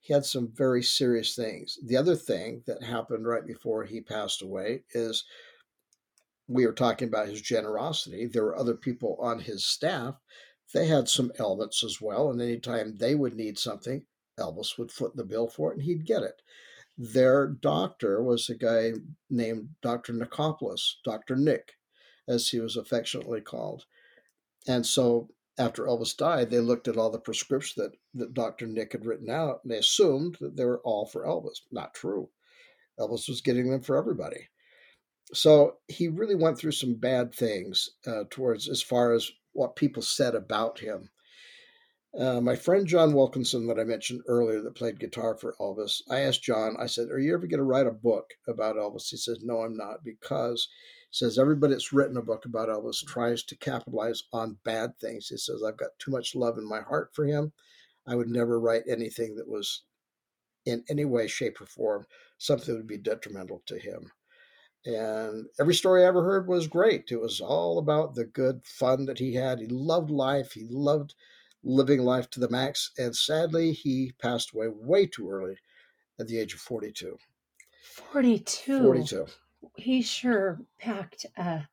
He 0.00 0.12
had 0.12 0.26
some 0.26 0.52
very 0.52 0.82
serious 0.82 1.34
things. 1.34 1.78
The 1.82 1.96
other 1.96 2.14
thing 2.14 2.62
that 2.66 2.82
happened 2.82 3.26
right 3.26 3.46
before 3.46 3.84
he 3.84 4.02
passed 4.02 4.42
away 4.42 4.84
is 4.92 5.24
we 6.46 6.66
were 6.66 6.74
talking 6.74 7.08
about 7.08 7.28
his 7.28 7.40
generosity. 7.40 8.26
There 8.26 8.44
were 8.44 8.58
other 8.58 8.74
people 8.74 9.16
on 9.18 9.38
his 9.38 9.64
staff. 9.64 10.16
They 10.72 10.86
had 10.86 11.08
some 11.08 11.32
ailments 11.38 11.84
as 11.84 12.00
well. 12.00 12.30
And 12.30 12.40
anytime 12.40 12.96
they 12.96 13.14
would 13.14 13.34
need 13.34 13.58
something, 13.58 14.04
Elvis 14.38 14.78
would 14.78 14.90
foot 14.90 15.16
the 15.16 15.24
bill 15.24 15.48
for 15.48 15.70
it 15.70 15.74
and 15.76 15.82
he'd 15.82 16.06
get 16.06 16.22
it. 16.22 16.42
Their 16.96 17.48
doctor 17.48 18.22
was 18.22 18.48
a 18.48 18.54
guy 18.54 18.92
named 19.28 19.74
Dr. 19.82 20.12
Nichopoulos, 20.12 20.96
Dr. 21.04 21.36
Nick, 21.36 21.74
as 22.28 22.48
he 22.48 22.60
was 22.60 22.76
affectionately 22.76 23.40
called. 23.40 23.84
And 24.66 24.86
so 24.86 25.28
after 25.58 25.84
Elvis 25.84 26.16
died, 26.16 26.50
they 26.50 26.60
looked 26.60 26.88
at 26.88 26.96
all 26.96 27.10
the 27.10 27.18
prescriptions 27.18 27.74
that, 27.76 27.98
that 28.14 28.34
Dr. 28.34 28.66
Nick 28.66 28.92
had 28.92 29.06
written 29.06 29.30
out 29.30 29.60
and 29.62 29.72
they 29.72 29.78
assumed 29.78 30.36
that 30.40 30.56
they 30.56 30.64
were 30.64 30.80
all 30.80 31.06
for 31.06 31.24
Elvis. 31.24 31.60
Not 31.70 31.94
true. 31.94 32.30
Elvis 32.98 33.28
was 33.28 33.40
getting 33.40 33.70
them 33.70 33.82
for 33.82 33.96
everybody. 33.96 34.48
So 35.32 35.78
he 35.88 36.08
really 36.08 36.34
went 36.34 36.58
through 36.58 36.72
some 36.72 36.94
bad 36.94 37.34
things 37.34 37.90
uh, 38.06 38.24
towards 38.30 38.68
as 38.68 38.82
far 38.82 39.12
as 39.12 39.30
what 39.54 39.76
people 39.76 40.02
said 40.02 40.34
about 40.34 40.78
him. 40.78 41.10
Uh, 42.16 42.40
my 42.40 42.54
friend 42.54 42.86
John 42.86 43.12
Wilkinson, 43.12 43.66
that 43.66 43.80
I 43.80 43.84
mentioned 43.84 44.20
earlier, 44.28 44.60
that 44.60 44.76
played 44.76 45.00
guitar 45.00 45.36
for 45.36 45.56
Elvis, 45.60 46.00
I 46.08 46.20
asked 46.20 46.44
John, 46.44 46.76
I 46.78 46.86
said, 46.86 47.08
Are 47.10 47.18
you 47.18 47.34
ever 47.34 47.48
going 47.48 47.58
to 47.58 47.64
write 47.64 47.88
a 47.88 47.92
book 47.92 48.30
about 48.46 48.76
Elvis? 48.76 49.08
He 49.08 49.16
says, 49.16 49.40
No, 49.42 49.62
I'm 49.62 49.76
not, 49.76 50.04
because 50.04 50.68
says 51.14 51.38
everybody 51.38 51.72
that's 51.72 51.92
written 51.92 52.16
a 52.16 52.22
book 52.22 52.44
about 52.44 52.68
Elvis 52.68 53.06
tries 53.06 53.44
to 53.44 53.56
capitalize 53.56 54.24
on 54.32 54.58
bad 54.64 54.98
things. 55.00 55.28
He 55.28 55.36
says, 55.36 55.62
I've 55.62 55.76
got 55.76 55.90
too 56.00 56.10
much 56.10 56.34
love 56.34 56.58
in 56.58 56.68
my 56.68 56.80
heart 56.80 57.10
for 57.14 57.24
him. 57.24 57.52
I 58.04 58.16
would 58.16 58.28
never 58.28 58.58
write 58.58 58.82
anything 58.88 59.36
that 59.36 59.48
was 59.48 59.84
in 60.66 60.82
any 60.90 61.04
way, 61.04 61.28
shape, 61.28 61.60
or 61.60 61.66
form 61.66 62.06
something 62.38 62.74
that 62.74 62.80
would 62.80 62.88
be 62.88 62.98
detrimental 62.98 63.62
to 63.66 63.78
him. 63.78 64.10
And 64.86 65.46
every 65.58 65.74
story 65.74 66.04
I 66.04 66.08
ever 66.08 66.22
heard 66.22 66.46
was 66.46 66.66
great. 66.66 67.10
It 67.10 67.20
was 67.20 67.40
all 67.40 67.78
about 67.78 68.14
the 68.14 68.24
good 68.24 68.66
fun 68.66 69.06
that 69.06 69.18
he 69.18 69.34
had. 69.34 69.60
He 69.60 69.66
loved 69.66 70.10
life. 70.10 70.52
He 70.52 70.66
loved 70.68 71.14
living 71.62 72.02
life 72.02 72.28
to 72.30 72.40
the 72.40 72.50
max. 72.50 72.90
And 72.98 73.16
sadly, 73.16 73.72
he 73.72 74.12
passed 74.18 74.52
away 74.54 74.68
way 74.68 75.06
too 75.06 75.30
early 75.30 75.56
at 76.20 76.28
the 76.28 76.38
age 76.38 76.52
of 76.52 76.60
42. 76.60 77.16
42. 77.84 78.82
42. 78.82 79.26
He 79.76 80.02
sure 80.02 80.60
packed 80.78 81.24
a, 81.38 81.66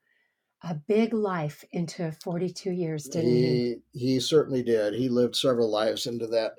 a 0.63 0.75
big 0.75 1.13
life 1.13 1.65
into 1.71 2.13
42 2.23 2.71
years, 2.71 3.05
didn't 3.05 3.29
he? 3.29 3.75
He, 3.91 3.99
he 3.99 4.19
certainly 4.21 4.63
did. 4.63 4.93
He 4.93 5.09
lived 5.09 5.35
several 5.35 5.69
lives 5.69 6.07
into 6.07 6.27
that. 6.27 6.53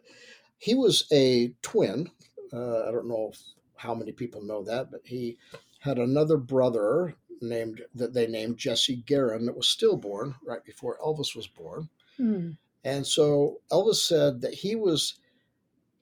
He 0.58 0.74
was 0.74 1.06
a 1.10 1.54
twin. 1.62 2.10
Uh, 2.52 2.82
I 2.86 2.92
don't 2.92 3.08
know 3.08 3.32
how 3.76 3.94
many 3.94 4.12
people 4.12 4.42
know 4.42 4.62
that, 4.64 4.90
but 4.90 5.00
he 5.04 5.38
had 5.82 5.98
another 5.98 6.36
brother 6.36 7.16
named 7.40 7.82
that 7.94 8.14
they 8.14 8.28
named 8.28 8.56
Jesse 8.56 9.02
Garon 9.04 9.46
that 9.46 9.56
was 9.56 9.68
stillborn 9.68 10.36
right 10.46 10.64
before 10.64 10.96
Elvis 11.04 11.34
was 11.34 11.48
born. 11.48 11.88
Hmm. 12.16 12.50
And 12.84 13.04
so 13.04 13.60
Elvis 13.70 13.96
said 14.06 14.40
that 14.42 14.54
he 14.54 14.76
was 14.76 15.14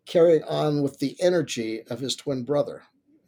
carrying 0.04 0.42
on 0.44 0.82
with 0.82 0.98
the 0.98 1.16
energy 1.20 1.82
of 1.88 2.00
his 2.00 2.14
twin 2.14 2.44
brother. 2.44 2.82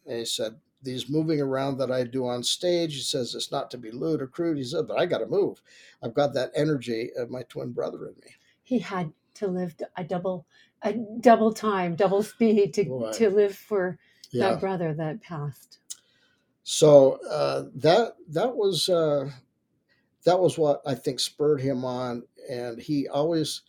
And 0.07 0.19
he 0.19 0.25
said, 0.27 0.57
These 0.83 1.09
moving 1.09 1.41
around 1.41 1.79
that 1.79 1.91
I 1.91 2.05
do 2.05 2.27
on 2.27 2.43
stage, 2.43 2.95
he 2.95 3.01
says, 3.01 3.35
it's 3.35 3.51
not 3.51 3.71
to 3.71 3.79
be 3.79 3.91
lewd 3.91 4.21
or 4.21 4.27
crude. 4.27 4.59
He 4.59 4.65
said, 4.65 4.87
But 4.87 4.99
I 4.99 5.07
got 5.07 5.19
to 5.19 5.27
move. 5.27 5.63
I've 6.03 6.15
got 6.15 6.35
that 6.35 6.53
energy 6.55 7.11
of 7.17 7.31
my 7.31 7.45
twin 7.45 7.73
brother 7.73 8.09
in 8.09 8.15
me. 8.15 8.35
He 8.63 8.79
had 8.79 9.11
to 9.35 9.47
live 9.47 9.75
a 9.97 10.05
double, 10.05 10.45
a 10.83 10.93
double 10.93 11.55
time, 11.55 11.97
double 11.97 12.23
speed 12.23 12.75
to, 12.75 13.11
to 13.15 13.31
live 13.31 13.57
for 13.57 13.99
yeah. 14.33 14.51
that 14.51 14.61
brother 14.61 14.93
that 14.95 15.23
passed. 15.23 15.79
So 16.65 17.19
uh, 17.29 17.65
that 17.77 18.15
that 18.29 18.55
was 18.57 18.89
uh, 18.89 19.31
that 20.25 20.39
was 20.39 20.57
what 20.57 20.81
I 20.87 20.95
think 20.95 21.21
spurred 21.21 21.61
him 21.61 21.85
on, 21.85 22.23
and 22.49 22.81
he 22.81 23.09
always 23.09 23.63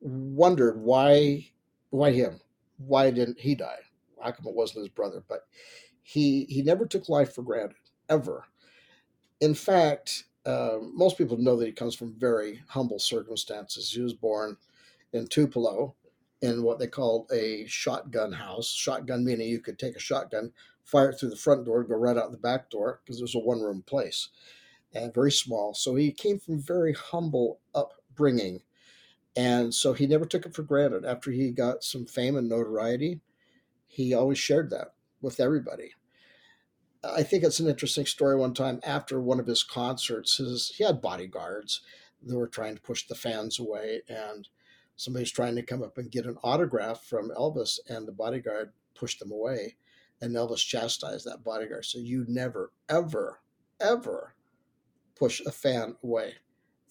wondered 0.00 0.78
why 0.80 1.50
why 1.90 2.12
him, 2.12 2.40
why 2.78 3.10
didn't 3.10 3.40
he 3.40 3.54
die? 3.54 3.80
How 4.20 4.32
come 4.32 4.46
it 4.46 4.54
wasn't 4.54 4.80
his 4.80 4.88
brother? 4.88 5.22
But 5.28 5.46
he 6.02 6.44
he 6.48 6.62
never 6.62 6.86
took 6.86 7.08
life 7.08 7.34
for 7.34 7.42
granted 7.42 7.76
ever. 8.08 8.44
In 9.40 9.54
fact, 9.54 10.24
uh, 10.46 10.78
most 10.80 11.18
people 11.18 11.36
know 11.36 11.56
that 11.56 11.66
he 11.66 11.72
comes 11.72 11.94
from 11.94 12.18
very 12.18 12.62
humble 12.68 12.98
circumstances. 12.98 13.90
He 13.90 14.00
was 14.00 14.14
born 14.14 14.56
in 15.12 15.26
Tupelo 15.26 15.94
in 16.40 16.62
what 16.62 16.78
they 16.78 16.86
called 16.86 17.30
a 17.32 17.66
shotgun 17.66 18.32
house. 18.32 18.68
Shotgun 18.68 19.24
meaning 19.24 19.48
you 19.48 19.60
could 19.60 19.78
take 19.78 19.96
a 19.96 20.00
shotgun, 20.00 20.52
fire 20.84 21.10
it 21.10 21.18
through 21.18 21.30
the 21.30 21.36
front 21.36 21.64
door, 21.64 21.82
go 21.84 21.96
right 21.96 22.16
out 22.16 22.30
the 22.30 22.38
back 22.38 22.70
door 22.70 23.00
because 23.04 23.20
it 23.20 23.24
was 23.24 23.34
a 23.34 23.38
one 23.38 23.60
room 23.60 23.82
place 23.86 24.28
and 24.94 25.12
very 25.12 25.32
small. 25.32 25.74
So 25.74 25.94
he 25.94 26.12
came 26.12 26.38
from 26.38 26.60
very 26.60 26.92
humble 26.92 27.60
upbringing. 27.74 28.62
And 29.36 29.74
so 29.74 29.92
he 29.92 30.06
never 30.06 30.24
took 30.24 30.46
it 30.46 30.54
for 30.54 30.62
granted. 30.62 31.04
After 31.04 31.30
he 31.32 31.50
got 31.50 31.82
some 31.82 32.06
fame 32.06 32.36
and 32.36 32.48
notoriety, 32.48 33.20
he 33.86 34.14
always 34.14 34.38
shared 34.38 34.70
that 34.70 34.94
with 35.20 35.40
everybody. 35.40 35.92
I 37.02 37.22
think 37.22 37.42
it's 37.42 37.60
an 37.60 37.68
interesting 37.68 38.06
story. 38.06 38.36
One 38.36 38.54
time 38.54 38.80
after 38.84 39.20
one 39.20 39.40
of 39.40 39.46
his 39.46 39.62
concerts, 39.62 40.36
his, 40.36 40.72
he 40.76 40.84
had 40.84 41.02
bodyguards 41.02 41.80
that 42.22 42.36
were 42.36 42.48
trying 42.48 42.76
to 42.76 42.80
push 42.80 43.06
the 43.06 43.14
fans 43.14 43.58
away, 43.58 44.02
and 44.08 44.48
somebody's 44.96 45.32
trying 45.32 45.56
to 45.56 45.62
come 45.62 45.82
up 45.82 45.98
and 45.98 46.10
get 46.10 46.24
an 46.24 46.38
autograph 46.42 47.04
from 47.04 47.30
Elvis, 47.30 47.78
and 47.88 48.08
the 48.08 48.12
bodyguard 48.12 48.72
pushed 48.94 49.18
them 49.18 49.32
away. 49.32 49.76
And 50.24 50.34
Elvis 50.34 50.66
chastised 50.66 51.26
that 51.26 51.44
bodyguard. 51.44 51.84
So 51.84 51.98
you 51.98 52.24
never, 52.26 52.72
ever, 52.88 53.42
ever 53.78 54.34
push 55.14 55.42
a 55.44 55.52
fan 55.52 55.96
away. 56.02 56.32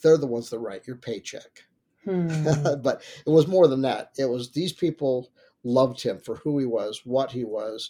They're 0.03 0.17
the 0.19 0.27
ones 0.27 0.51
that 0.51 0.59
write 0.59 0.85
your 0.85 0.97
paycheck. 0.97 1.63
Hmm. 2.05 2.27
but 2.83 3.01
it 3.25 3.29
was 3.31 3.47
more 3.47 3.67
than 3.67 3.81
that. 3.81 4.11
It 4.19 4.29
was 4.29 4.51
these 4.51 4.71
people 4.71 5.31
loved 5.63 5.99
him 6.03 6.19
for 6.19 6.35
who 6.35 6.59
he 6.59 6.65
was, 6.67 7.01
what 7.05 7.31
he 7.31 7.43
was. 7.43 7.89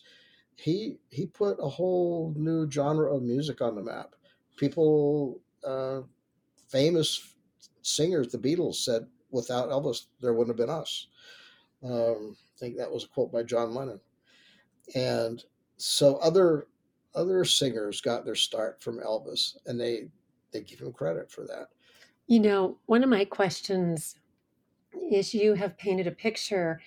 He 0.56 1.00
he 1.10 1.26
put 1.26 1.58
a 1.60 1.68
whole 1.68 2.34
new 2.38 2.72
genre 2.72 3.14
of 3.14 3.24
music 3.24 3.62
on 3.62 3.76
the 3.76 3.84
map. 3.84 4.16
People, 4.56 5.42
uh, 5.68 6.02
famous 6.70 7.36
singers, 7.82 8.30
the 8.30 8.38
Beatles 8.38 8.76
said, 8.76 9.08
"Without 9.30 9.70
Elvis, 9.70 10.06
there 10.22 10.34
wouldn't 10.34 10.58
have 10.58 10.68
been 10.68 10.74
us." 10.74 11.08
Um, 11.84 12.38
I 12.56 12.60
think 12.60 12.78
that 12.78 12.92
was 12.92 13.04
a 13.04 13.08
quote 13.10 13.32
by 13.32 13.44
John 13.44 13.74
Lennon. 13.74 14.00
And 14.96 15.44
so 15.78 16.18
other 16.18 16.68
other 17.16 17.46
singers 17.46 18.02
got 18.02 18.26
their 18.26 18.36
start 18.36 18.82
from 18.82 19.00
Elvis, 19.00 19.58
and 19.66 19.80
they 19.80 20.08
they 20.52 20.62
give 20.62 20.80
him 20.80 20.94
credit 20.94 21.32
for 21.32 21.46
that. 21.46 21.70
You 22.28 22.40
know, 22.40 22.78
one 22.86 23.04
of 23.04 23.10
my 23.10 23.26
questions 23.26 24.16
is 25.12 25.34
you 25.34 25.54
have 25.56 25.78
painted 25.78 26.08
a 26.08 26.12
picture 26.12 26.82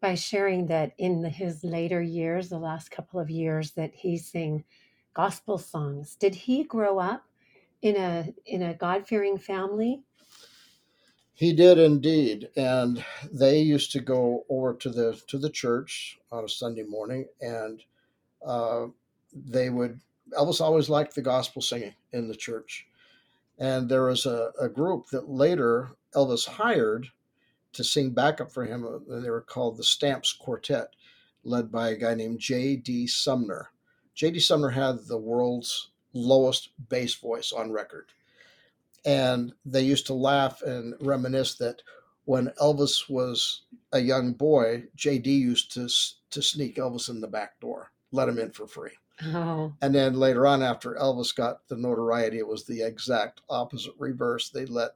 by 0.00 0.14
sharing 0.14 0.66
that 0.66 0.92
in 0.98 1.22
his 1.24 1.62
later 1.62 2.02
years, 2.02 2.48
the 2.48 2.58
last 2.58 2.90
couple 2.90 3.20
of 3.20 3.30
years, 3.30 3.72
that 3.72 3.94
he 3.94 4.16
sang 4.16 4.64
gospel 5.14 5.58
songs. 5.58 6.16
Did 6.16 6.34
he 6.34 6.64
grow 6.64 6.98
up 6.98 7.24
in 7.82 7.96
a 7.96 8.32
in 8.46 8.62
a 8.62 8.74
God 8.74 9.06
fearing 9.06 9.38
family? 9.38 10.02
He 11.34 11.52
did 11.52 11.78
indeed, 11.78 12.50
and 12.56 13.04
they 13.30 13.60
used 13.60 13.92
to 13.92 14.00
go 14.00 14.44
over 14.48 14.74
to 14.74 14.90
the 14.90 15.20
to 15.28 15.38
the 15.38 15.50
church 15.50 16.18
on 16.30 16.44
a 16.44 16.48
Sunday 16.48 16.82
morning, 16.82 17.26
and 17.40 17.82
uh, 18.44 18.86
they 19.32 19.70
would. 19.70 20.00
Elvis 20.32 20.60
always 20.60 20.88
liked 20.88 21.14
the 21.14 21.22
gospel 21.22 21.60
singing 21.60 21.94
in 22.12 22.28
the 22.28 22.36
church, 22.36 22.86
and 23.58 23.88
there 23.88 24.04
was 24.04 24.26
a, 24.26 24.52
a 24.60 24.68
group 24.68 25.08
that 25.08 25.28
later 25.28 25.90
Elvis 26.14 26.46
hired 26.46 27.08
to 27.72 27.82
sing 27.84 28.10
backup 28.10 28.52
for 28.52 28.64
him. 28.64 28.84
Uh, 28.84 29.20
they 29.20 29.30
were 29.30 29.40
called 29.40 29.76
the 29.76 29.84
Stamps 29.84 30.32
Quartet, 30.32 30.94
led 31.44 31.72
by 31.72 31.90
a 31.90 31.96
guy 31.96 32.14
named 32.14 32.40
J.D. 32.40 33.06
Sumner. 33.06 33.70
J.D. 34.14 34.40
Sumner 34.40 34.70
had 34.70 35.06
the 35.06 35.18
world's 35.18 35.90
lowest 36.12 36.70
bass 36.88 37.14
voice 37.14 37.52
on 37.52 37.72
record. 37.72 38.08
And 39.04 39.52
they 39.64 39.82
used 39.82 40.06
to 40.06 40.14
laugh 40.14 40.62
and 40.62 40.94
reminisce 41.00 41.56
that 41.56 41.82
when 42.24 42.48
Elvis 42.60 43.10
was 43.10 43.62
a 43.92 43.98
young 43.98 44.32
boy, 44.32 44.84
JD 44.96 45.26
used 45.26 45.72
to 45.74 45.88
to 46.30 46.42
sneak 46.42 46.76
Elvis 46.76 47.10
in 47.10 47.20
the 47.20 47.28
back 47.28 47.60
door, 47.60 47.92
let 48.10 48.28
him 48.28 48.38
in 48.38 48.52
for 48.52 48.66
free. 48.66 48.92
Oh. 49.22 49.74
And 49.82 49.94
then 49.94 50.14
later 50.14 50.46
on, 50.46 50.62
after 50.62 50.94
Elvis 50.94 51.34
got 51.34 51.68
the 51.68 51.76
notoriety, 51.76 52.38
it 52.38 52.46
was 52.46 52.64
the 52.64 52.82
exact 52.82 53.42
opposite 53.50 53.92
reverse. 53.98 54.48
They 54.48 54.64
let 54.64 54.92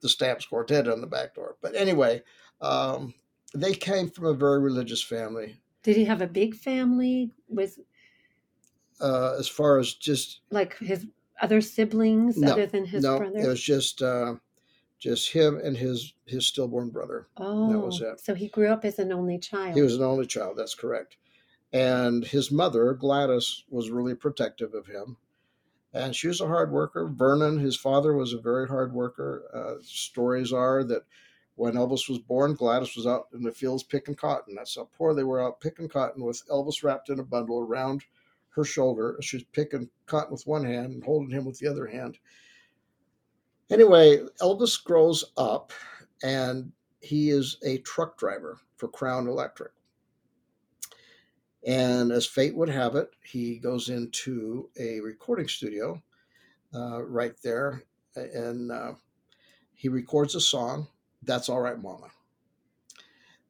the 0.00 0.08
Stamps 0.08 0.46
Quartet 0.46 0.88
in 0.88 1.00
the 1.00 1.06
back 1.06 1.34
door. 1.34 1.56
But 1.62 1.76
anyway, 1.76 2.22
um, 2.60 3.14
they 3.54 3.72
came 3.72 4.10
from 4.10 4.26
a 4.26 4.34
very 4.34 4.60
religious 4.60 5.02
family. 5.02 5.60
Did 5.84 5.96
he 5.96 6.04
have 6.06 6.20
a 6.20 6.26
big 6.26 6.56
family? 6.56 7.30
with? 7.48 7.78
uh, 9.00 9.36
as 9.38 9.48
far 9.48 9.78
as 9.78 9.94
just 9.94 10.40
like 10.50 10.76
his 10.78 11.06
other 11.40 11.60
siblings 11.60 12.36
no, 12.36 12.52
other 12.52 12.66
than 12.66 12.84
his 12.84 13.02
no, 13.02 13.18
brother? 13.18 13.38
it 13.38 13.46
was 13.46 13.62
just 13.62 14.02
uh, 14.02 14.34
just 14.98 15.32
him 15.32 15.60
and 15.62 15.76
his 15.76 16.14
his 16.26 16.46
stillborn 16.46 16.90
brother. 16.90 17.28
oh, 17.36 17.72
that 17.72 17.78
was 17.78 18.00
it. 18.00 18.20
so 18.20 18.34
he 18.34 18.48
grew 18.48 18.68
up 18.68 18.84
as 18.84 18.98
an 18.98 19.12
only 19.12 19.38
child. 19.38 19.74
He 19.74 19.82
was 19.82 19.96
an 19.96 20.02
only 20.02 20.26
child. 20.26 20.56
That's 20.56 20.74
correct. 20.74 21.16
And 21.72 22.24
his 22.24 22.50
mother 22.50 22.94
Gladys 22.94 23.64
was 23.68 23.90
really 23.90 24.14
protective 24.14 24.74
of 24.74 24.86
him, 24.86 25.16
and 25.92 26.14
she 26.14 26.28
was 26.28 26.40
a 26.40 26.46
hard 26.46 26.72
worker. 26.72 27.06
Vernon, 27.06 27.58
his 27.58 27.76
father, 27.76 28.14
was 28.14 28.32
a 28.32 28.40
very 28.40 28.66
hard 28.66 28.92
worker. 28.92 29.44
Uh, 29.52 29.82
stories 29.82 30.52
are 30.52 30.82
that 30.84 31.02
when 31.56 31.74
Elvis 31.74 32.08
was 32.08 32.20
born, 32.20 32.54
Gladys 32.54 32.96
was 32.96 33.06
out 33.06 33.26
in 33.34 33.42
the 33.42 33.52
fields 33.52 33.82
picking 33.82 34.14
cotton. 34.14 34.54
That's 34.54 34.76
how 34.76 34.88
poor 34.96 35.12
they 35.12 35.24
were 35.24 35.42
out 35.42 35.60
picking 35.60 35.88
cotton 35.88 36.24
with 36.24 36.46
Elvis 36.48 36.84
wrapped 36.84 37.10
in 37.10 37.18
a 37.18 37.24
bundle 37.24 37.58
around 37.58 38.04
her 38.50 38.64
shoulder. 38.64 39.16
She's 39.20 39.44
picking 39.44 39.88
cotton 40.06 40.32
with 40.32 40.46
one 40.46 40.64
hand 40.64 40.92
and 40.94 41.04
holding 41.04 41.30
him 41.30 41.44
with 41.44 41.58
the 41.58 41.68
other 41.68 41.86
hand. 41.86 42.18
Anyway, 43.70 44.18
Elvis 44.40 44.82
grows 44.82 45.24
up 45.36 45.72
and 46.22 46.72
he 47.00 47.30
is 47.30 47.58
a 47.64 47.78
truck 47.78 48.18
driver 48.18 48.58
for 48.76 48.88
Crown 48.88 49.26
Electric. 49.28 49.72
And 51.66 52.12
as 52.12 52.26
fate 52.26 52.56
would 52.56 52.68
have 52.68 52.94
it, 52.96 53.10
he 53.22 53.58
goes 53.58 53.88
into 53.88 54.70
a 54.78 55.00
recording 55.00 55.48
studio 55.48 56.00
uh, 56.74 57.02
right 57.04 57.34
there 57.42 57.82
and 58.16 58.72
uh, 58.72 58.92
he 59.74 59.88
records 59.88 60.34
a 60.34 60.40
song, 60.40 60.88
That's 61.22 61.48
All 61.48 61.60
Right, 61.60 61.80
Mama. 61.80 62.08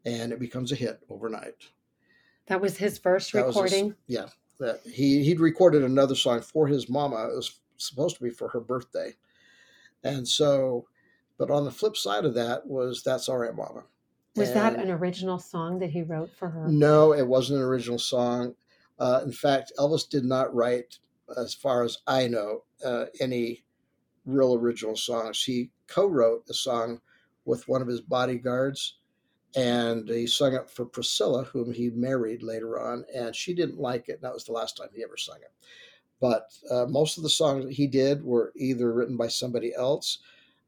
And 0.04 0.32
it 0.32 0.40
becomes 0.40 0.72
a 0.72 0.74
hit 0.74 1.00
overnight. 1.10 1.54
that 2.46 2.60
was 2.60 2.76
his 2.76 2.98
first 2.98 3.32
That 3.32 3.46
was 3.46 3.54
his- 3.54 3.62
recording. 3.72 3.94
yeah, 4.06 4.26
that 4.58 4.80
he 4.84 5.22
he'd 5.24 5.40
recorded 5.40 5.82
another 5.82 6.14
song 6.14 6.40
for 6.40 6.66
his 6.66 6.88
mama. 6.88 7.28
It 7.28 7.36
was 7.36 7.60
supposed 7.76 8.16
to 8.16 8.22
be 8.22 8.30
for 8.30 8.48
her 8.48 8.60
birthday, 8.60 9.14
and 10.02 10.26
so, 10.26 10.86
but 11.38 11.50
on 11.50 11.64
the 11.64 11.70
flip 11.70 11.96
side 11.96 12.24
of 12.24 12.34
that 12.34 12.66
was 12.66 13.02
"That's 13.02 13.28
All 13.28 13.38
Right, 13.38 13.54
Mama." 13.54 13.84
was 14.38 14.52
that 14.52 14.76
an 14.76 14.90
original 14.90 15.38
song 15.38 15.78
that 15.80 15.90
he 15.90 16.02
wrote 16.02 16.30
for 16.30 16.48
her? 16.48 16.68
No, 16.68 17.12
it 17.12 17.26
wasn't 17.26 17.58
an 17.58 17.64
original 17.64 17.98
song. 17.98 18.54
Uh, 18.98 19.20
in 19.24 19.32
fact, 19.32 19.72
Elvis 19.78 20.08
did 20.08 20.24
not 20.24 20.54
write, 20.54 20.98
as 21.36 21.54
far 21.54 21.82
as 21.82 21.98
I 22.06 22.28
know, 22.28 22.64
uh, 22.84 23.06
any 23.20 23.64
real 24.24 24.54
original 24.54 24.96
songs. 24.96 25.42
He 25.42 25.70
co-wrote 25.86 26.44
a 26.48 26.54
song 26.54 27.00
with 27.44 27.66
one 27.68 27.82
of 27.82 27.88
his 27.88 28.00
bodyguards, 28.00 28.98
and 29.56 30.08
he 30.08 30.26
sung 30.26 30.54
it 30.54 30.68
for 30.70 30.84
Priscilla, 30.84 31.44
whom 31.44 31.72
he 31.72 31.90
married 31.90 32.42
later 32.42 32.78
on, 32.80 33.04
and 33.14 33.34
she 33.34 33.54
didn't 33.54 33.78
like 33.78 34.08
it. 34.08 34.14
And 34.14 34.22
that 34.22 34.34
was 34.34 34.44
the 34.44 34.52
last 34.52 34.76
time 34.76 34.88
he 34.94 35.02
ever 35.02 35.16
sung 35.16 35.38
it. 35.42 35.52
But 36.20 36.50
uh, 36.70 36.86
most 36.86 37.16
of 37.16 37.22
the 37.22 37.30
songs 37.30 37.74
he 37.76 37.86
did 37.86 38.24
were 38.24 38.52
either 38.56 38.92
written 38.92 39.16
by 39.16 39.28
somebody 39.28 39.74
else 39.74 40.18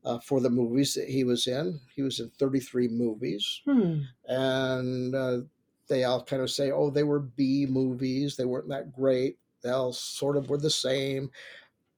uh, 0.04 0.18
for 0.20 0.40
the 0.40 0.50
movies 0.50 0.94
that 0.94 1.08
he 1.08 1.24
was 1.24 1.46
in. 1.46 1.80
He 1.94 2.02
was 2.02 2.20
in 2.20 2.30
33 2.30 2.88
movies 2.88 3.60
Hmm. 3.64 4.00
and 4.28 5.14
uh, 5.14 5.40
they 5.88 6.04
all 6.04 6.22
kind 6.24 6.40
of 6.42 6.50
say, 6.50 6.70
"Oh, 6.70 6.88
they 6.90 7.02
were 7.02 7.18
B 7.20 7.66
movies. 7.68 8.36
They 8.36 8.44
weren't 8.44 8.68
that 8.68 8.92
great. 8.92 9.38
They 9.62 9.70
all 9.70 9.92
sort 9.92 10.36
of 10.36 10.48
were 10.48 10.58
the 10.58 10.70
same." 10.70 11.30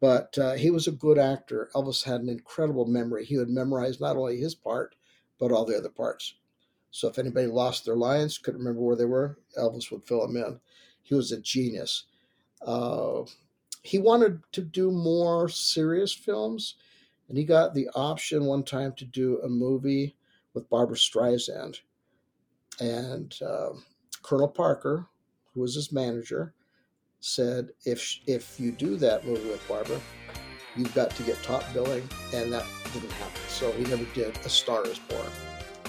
But 0.00 0.36
uh, 0.38 0.54
he 0.54 0.70
was 0.70 0.86
a 0.88 0.92
good 0.92 1.18
actor. 1.18 1.70
Elvis 1.74 2.02
had 2.04 2.22
an 2.22 2.28
incredible 2.28 2.86
memory. 2.86 3.24
He 3.24 3.36
would 3.38 3.50
memorize 3.50 4.00
not 4.00 4.16
only 4.16 4.36
his 4.38 4.54
part, 4.54 4.96
but 5.38 5.52
all 5.52 5.64
the 5.64 5.76
other 5.78 5.90
parts. 5.90 6.34
So 6.92 7.08
if 7.08 7.18
anybody 7.18 7.46
lost 7.46 7.84
their 7.84 7.96
lines, 7.96 8.38
couldn't 8.38 8.60
remember 8.60 8.82
where 8.82 8.96
they 8.96 9.06
were, 9.06 9.38
Elvis 9.58 9.90
would 9.90 10.04
fill 10.04 10.26
them 10.26 10.36
in. 10.36 10.60
He 11.02 11.14
was 11.14 11.32
a 11.32 11.40
genius. 11.40 12.04
Uh, 12.64 13.22
he 13.82 13.98
wanted 13.98 14.40
to 14.52 14.62
do 14.62 14.90
more 14.90 15.48
serious 15.48 16.12
films, 16.12 16.76
and 17.28 17.36
he 17.36 17.44
got 17.44 17.74
the 17.74 17.88
option 17.94 18.44
one 18.44 18.62
time 18.62 18.92
to 18.98 19.04
do 19.04 19.40
a 19.40 19.48
movie 19.48 20.14
with 20.54 20.68
Barbara 20.68 20.96
Streisand 20.96 21.80
and 22.78 23.36
uh, 23.42 23.70
Colonel 24.22 24.48
Parker, 24.48 25.06
who 25.54 25.62
was 25.62 25.74
his 25.74 25.92
manager, 25.92 26.54
said, 27.20 27.70
"If 27.84 28.18
if 28.26 28.60
you 28.60 28.70
do 28.70 28.96
that 28.96 29.26
movie 29.26 29.48
with 29.48 29.66
Barbara, 29.66 30.00
you've 30.76 30.94
got 30.94 31.10
to 31.16 31.22
get 31.22 31.42
top 31.42 31.64
billing," 31.72 32.08
and 32.34 32.52
that 32.52 32.66
didn't 32.92 33.12
happen. 33.12 33.40
So 33.48 33.72
he 33.72 33.84
never 33.84 34.04
did. 34.14 34.36
A 34.44 34.48
Star 34.48 34.84
Is 34.86 34.98
Born. 34.98 35.26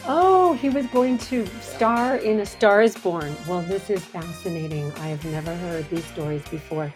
Oh, 0.06 0.52
he 0.52 0.70
was 0.70 0.86
going 0.88 1.18
to 1.20 1.48
star 1.62 2.18
in 2.18 2.42
A 2.42 2.46
Star 2.46 2.82
is 2.82 2.94
Born. 2.98 3.34
Well, 3.48 3.62
this 3.62 3.90
is 3.90 4.04
fascinating. 4.04 4.92
I 4.98 5.08
have 5.08 5.24
never 5.24 5.56
heard 5.56 5.90
these 5.90 6.04
stories 6.04 6.46
before. 6.50 6.92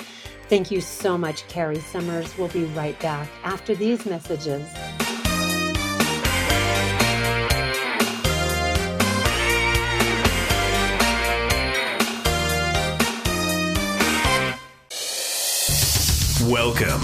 Thank 0.49 0.71
you 0.71 0.81
so 0.81 1.17
much, 1.17 1.47
Carrie 1.47 1.79
Summers. 1.79 2.37
We'll 2.37 2.49
be 2.49 2.65
right 2.65 2.99
back 2.99 3.29
after 3.45 3.75
these 3.75 4.05
messages. 4.05 4.61
Welcome 16.51 17.01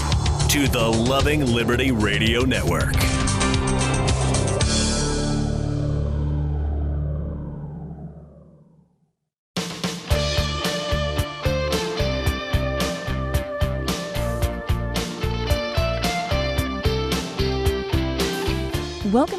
to 0.48 0.68
the 0.68 0.86
Loving 1.08 1.46
Liberty 1.46 1.92
Radio 1.92 2.42
Network. 2.42 2.94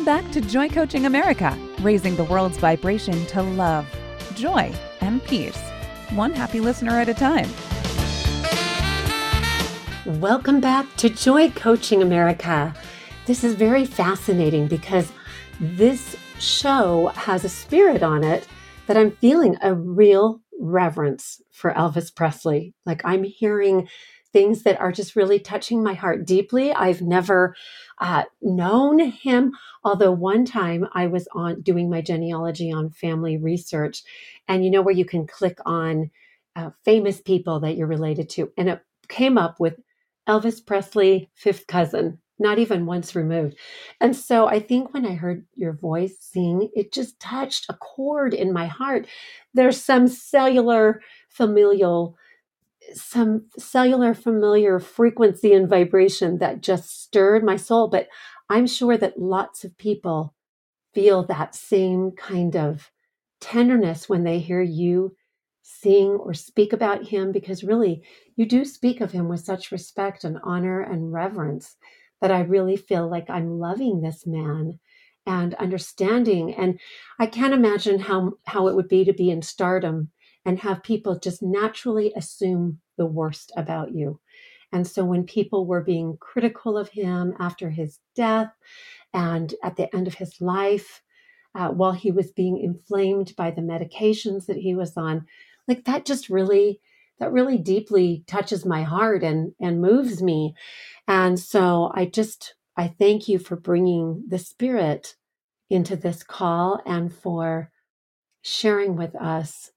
Back 0.06 0.30
to 0.30 0.40
Joy 0.40 0.70
Coaching 0.70 1.08
America, 1.08 1.58
raising 1.82 2.16
the 2.16 2.26
world's 2.26 2.60
vibration 2.60 3.26
to 3.26 3.42
love, 3.42 3.88
joy, 4.36 4.72
and 5.02 5.24
peace. 5.24 5.60
One 6.12 6.32
happy 6.32 6.60
listener 6.60 6.92
at 6.92 7.10
a 7.10 7.14
time. 7.16 7.50
Welcome 10.22 10.62
back 10.62 10.86
to 10.98 11.10
Joy 11.10 11.50
Coaching 11.50 12.04
America. 12.04 12.72
This 13.26 13.44
is 13.44 13.56
very 13.56 13.84
fascinating 13.84 14.68
because 14.68 15.12
this 15.60 16.16
show 16.38 17.08
has 17.16 17.44
a 17.44 17.50
spirit 17.50 18.04
on 18.04 18.24
it 18.24 18.48
that 18.86 18.98
I'm 18.98 19.10
feeling 19.10 19.58
a 19.64 19.74
real 19.74 20.40
reverence 20.60 21.42
for 21.52 21.74
Elvis 21.74 22.14
Presley. 22.14 22.76
Like 22.86 23.02
I'm 23.04 23.24
hearing 23.24 23.88
things 24.36 24.64
that 24.64 24.80
are 24.82 24.92
just 24.92 25.16
really 25.16 25.40
touching 25.40 25.82
my 25.82 25.94
heart 25.94 26.28
deeply. 26.28 26.74
I've 26.74 27.02
never 27.02 27.56
uh, 28.00 28.24
known 28.42 29.00
him, 29.00 29.54
although 29.84 30.12
one 30.12 30.46
time 30.46 30.88
I 30.94 31.08
was 31.08 31.28
on 31.34 31.62
doing 31.62 31.90
my 31.90 32.02
genealogy 32.02 32.72
on 32.72 32.90
family 32.90 33.38
research, 33.38 34.04
and 34.48 34.64
you 34.64 34.72
know 34.72 34.82
where 34.82 34.96
you 34.96 35.06
can 35.06 35.28
click 35.28 35.60
on 35.66 36.12
uh, 36.56 36.72
famous 36.84 37.22
people 37.22 37.60
that 37.62 37.78
you're 37.78 37.88
related 37.88 38.30
to, 38.32 38.52
and 38.58 38.70
it 38.70 38.82
came 39.08 39.38
up 39.38 39.60
with 39.60 39.80
Elvis 40.28 40.66
Presley, 40.66 41.30
fifth 41.36 41.68
cousin, 41.68 42.20
not 42.40 42.60
even 42.60 42.86
once 42.86 43.16
removed. 43.16 43.56
And 44.02 44.16
so 44.16 44.48
I 44.48 44.60
think 44.60 44.94
when 44.94 45.06
I 45.06 45.14
heard 45.14 45.46
your 45.56 45.74
voice 45.74 46.18
sing, 46.20 46.70
it 46.76 46.92
just 46.92 47.20
touched 47.20 47.68
a 47.70 47.76
chord 47.76 48.34
in 48.34 48.52
my 48.52 48.66
heart. 48.66 49.08
There's 49.54 49.82
some 49.82 50.08
cellular 50.08 51.02
familial 51.30 52.18
some 52.94 53.46
cellular 53.58 54.14
familiar 54.14 54.80
frequency 54.80 55.54
and 55.54 55.70
vibration 55.70 56.38
that 56.38 56.62
just 56.62 57.02
stirred 57.02 57.44
my 57.44 57.56
soul 57.56 57.88
but 57.88 58.08
i'm 58.50 58.68
sure 58.68 58.98
that 58.98 59.20
lots 59.20 59.64
of 59.64 59.78
people 59.78 60.34
feel 60.94 61.26
that 61.26 61.56
same 61.56 62.12
kind 62.12 62.56
of 62.56 62.92
tenderness 63.42 64.08
when 64.08 64.24
they 64.24 64.40
hear 64.40 64.62
you 64.62 65.16
sing 65.62 66.10
or 66.12 66.34
speak 66.34 66.74
about 66.74 67.08
him 67.08 67.32
because 67.32 67.64
really 67.64 68.04
you 68.36 68.46
do 68.46 68.64
speak 68.64 69.02
of 69.02 69.12
him 69.12 69.28
with 69.28 69.40
such 69.40 69.72
respect 69.72 70.24
and 70.24 70.38
honor 70.44 70.80
and 70.82 71.12
reverence 71.12 71.76
that 72.22 72.32
I 72.32 72.42
really 72.42 72.78
feel 72.78 73.10
like 73.10 73.30
I'm 73.30 73.60
loving 73.60 74.02
this 74.02 74.26
man 74.26 74.80
and 75.26 75.54
understanding. 75.56 76.54
And 76.54 76.80
I 77.20 77.26
can't 77.26 77.54
imagine 77.54 78.00
how 78.00 78.34
how 78.46 78.68
it 78.68 78.76
would 78.76 78.88
be 78.88 79.06
to 79.06 79.14
be 79.14 79.30
in 79.30 79.42
stardom 79.42 80.10
and 80.46 80.60
have 80.60 80.84
people 80.84 81.20
just 81.20 81.42
naturally 81.42 82.14
assume 82.16 82.80
the 82.98 83.06
worst 83.06 83.52
about 83.58 83.94
you. 83.94 84.20
And 84.72 84.86
so 84.86 85.06
when 85.06 85.24
people 85.24 85.66
were 85.66 85.84
being 85.84 86.18
critical 86.20 86.78
of 86.78 86.90
him 86.90 87.34
after 87.40 87.70
his 87.70 88.00
death 88.16 88.52
and 89.14 89.54
at 89.64 89.78
the 89.78 89.94
end 89.96 90.08
of 90.08 90.16
his 90.16 90.40
life 90.42 91.02
uh, 91.56 91.70
while 91.70 91.94
he 91.94 92.12
was 92.12 92.32
being 92.32 92.58
inflamed 92.58 93.34
by 93.36 93.50
the 93.50 93.62
medications 93.62 94.46
that 94.46 94.58
he 94.58 94.76
was 94.76 94.96
on 94.98 95.26
like 95.68 95.86
that 95.86 96.06
just 96.06 96.30
really 96.30 96.80
that 97.20 97.32
really 97.32 97.58
deeply 97.58 98.24
touches 98.28 98.66
my 98.66 98.84
heart 98.84 99.24
and 99.24 99.54
and 99.60 99.82
moves 99.82 100.22
me 100.22 100.54
and 101.08 101.40
so 101.40 101.92
i 101.96 102.06
just 102.06 102.56
i 102.78 102.88
thank 102.88 103.28
you 103.28 103.40
for 103.40 103.56
bringing 103.56 104.24
the 104.28 104.40
spirit 104.40 105.16
into 105.70 105.96
this 105.96 106.22
call 106.24 106.82
and 106.86 107.14
for 107.14 107.72
sharing 108.44 108.96
with 108.96 109.16
us 109.16 109.72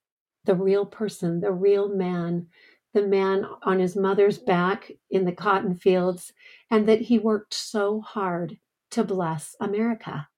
the 0.44 0.54
real 0.54 0.86
person 0.86 1.40
the 1.40 1.52
real 1.52 1.88
man 1.88 2.46
the 2.94 3.06
man 3.06 3.46
on 3.62 3.78
his 3.78 3.96
mother's 3.96 4.38
back 4.38 4.90
in 5.10 5.24
the 5.24 5.32
cotton 5.32 5.74
fields, 5.74 6.32
and 6.70 6.88
that 6.88 7.02
he 7.02 7.18
worked 7.18 7.54
so 7.54 8.00
hard 8.00 8.58
to 8.90 9.04
bless 9.04 9.54
America 9.60 10.28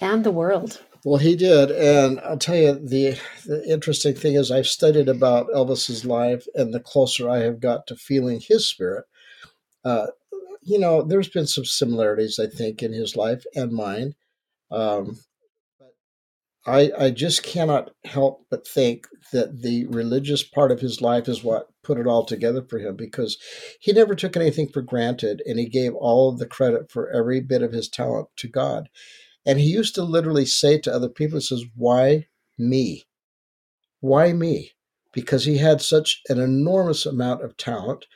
and 0.00 0.24
the 0.24 0.30
world. 0.30 0.82
Well, 1.04 1.18
he 1.18 1.36
did, 1.36 1.70
and 1.70 2.20
I'll 2.20 2.38
tell 2.38 2.56
you 2.56 2.74
the 2.74 3.18
the 3.44 3.64
interesting 3.70 4.14
thing 4.14 4.34
is 4.34 4.50
I've 4.50 4.66
studied 4.66 5.08
about 5.08 5.50
Elvis's 5.52 6.04
life, 6.04 6.46
and 6.54 6.72
the 6.72 6.80
closer 6.80 7.28
I 7.28 7.38
have 7.38 7.60
got 7.60 7.86
to 7.88 7.96
feeling 7.96 8.40
his 8.40 8.68
spirit, 8.68 9.04
uh, 9.84 10.08
you 10.62 10.78
know, 10.78 11.02
there's 11.02 11.28
been 11.28 11.46
some 11.46 11.64
similarities 11.64 12.38
I 12.38 12.46
think 12.46 12.82
in 12.82 12.92
his 12.92 13.16
life 13.16 13.44
and 13.54 13.72
mine. 13.72 14.14
Um, 14.70 15.18
I, 16.66 16.90
I 16.98 17.10
just 17.10 17.44
cannot 17.44 17.92
help 18.04 18.44
but 18.50 18.66
think 18.66 19.06
that 19.32 19.62
the 19.62 19.86
religious 19.86 20.42
part 20.42 20.72
of 20.72 20.80
his 20.80 21.00
life 21.00 21.28
is 21.28 21.44
what 21.44 21.68
put 21.84 21.98
it 21.98 22.08
all 22.08 22.24
together 22.24 22.64
for 22.68 22.80
him 22.80 22.96
because 22.96 23.38
he 23.80 23.92
never 23.92 24.16
took 24.16 24.36
anything 24.36 24.68
for 24.68 24.82
granted 24.82 25.40
and 25.46 25.60
he 25.60 25.68
gave 25.68 25.94
all 25.94 26.28
of 26.28 26.38
the 26.38 26.46
credit 26.46 26.90
for 26.90 27.08
every 27.10 27.40
bit 27.40 27.62
of 27.62 27.72
his 27.72 27.88
talent 27.88 28.28
to 28.38 28.48
God. 28.48 28.88
And 29.46 29.60
he 29.60 29.66
used 29.66 29.94
to 29.94 30.02
literally 30.02 30.44
say 30.44 30.78
to 30.80 30.92
other 30.92 31.08
people, 31.08 31.38
he 31.38 31.44
says, 31.44 31.64
Why 31.76 32.26
me? 32.58 33.04
Why 34.00 34.32
me? 34.32 34.72
Because 35.12 35.44
he 35.44 35.58
had 35.58 35.80
such 35.80 36.20
an 36.28 36.40
enormous 36.40 37.06
amount 37.06 37.44
of 37.44 37.56
talent, 37.56 38.06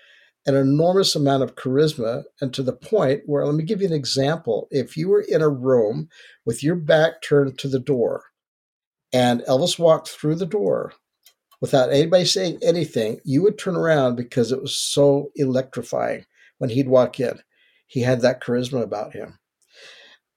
an 0.44 0.56
enormous 0.56 1.14
amount 1.14 1.44
of 1.44 1.54
charisma, 1.54 2.24
and 2.40 2.52
to 2.52 2.64
the 2.64 2.72
point 2.72 3.22
where, 3.26 3.46
let 3.46 3.54
me 3.54 3.62
give 3.62 3.80
you 3.80 3.86
an 3.86 3.92
example. 3.92 4.66
If 4.72 4.96
you 4.96 5.08
were 5.08 5.24
in 5.26 5.40
a 5.40 5.48
room 5.48 6.08
with 6.44 6.64
your 6.64 6.74
back 6.74 7.22
turned 7.22 7.56
to 7.60 7.68
the 7.68 7.78
door, 7.78 8.24
and 9.12 9.42
Elvis 9.42 9.78
walked 9.78 10.08
through 10.08 10.36
the 10.36 10.46
door 10.46 10.92
without 11.60 11.92
anybody 11.92 12.24
saying 12.24 12.58
anything, 12.62 13.20
you 13.24 13.42
would 13.42 13.58
turn 13.58 13.76
around 13.76 14.16
because 14.16 14.50
it 14.52 14.62
was 14.62 14.76
so 14.76 15.30
electrifying 15.36 16.24
when 16.58 16.70
he'd 16.70 16.88
walk 16.88 17.20
in. 17.20 17.38
He 17.86 18.00
had 18.00 18.20
that 18.22 18.42
charisma 18.42 18.82
about 18.82 19.12
him. 19.12 19.38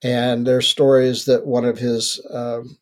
And 0.03 0.45
there's 0.45 0.67
stories 0.67 1.25
that 1.25 1.45
one 1.45 1.63
of 1.63 1.77
his 1.77 2.19
um, 2.29 2.77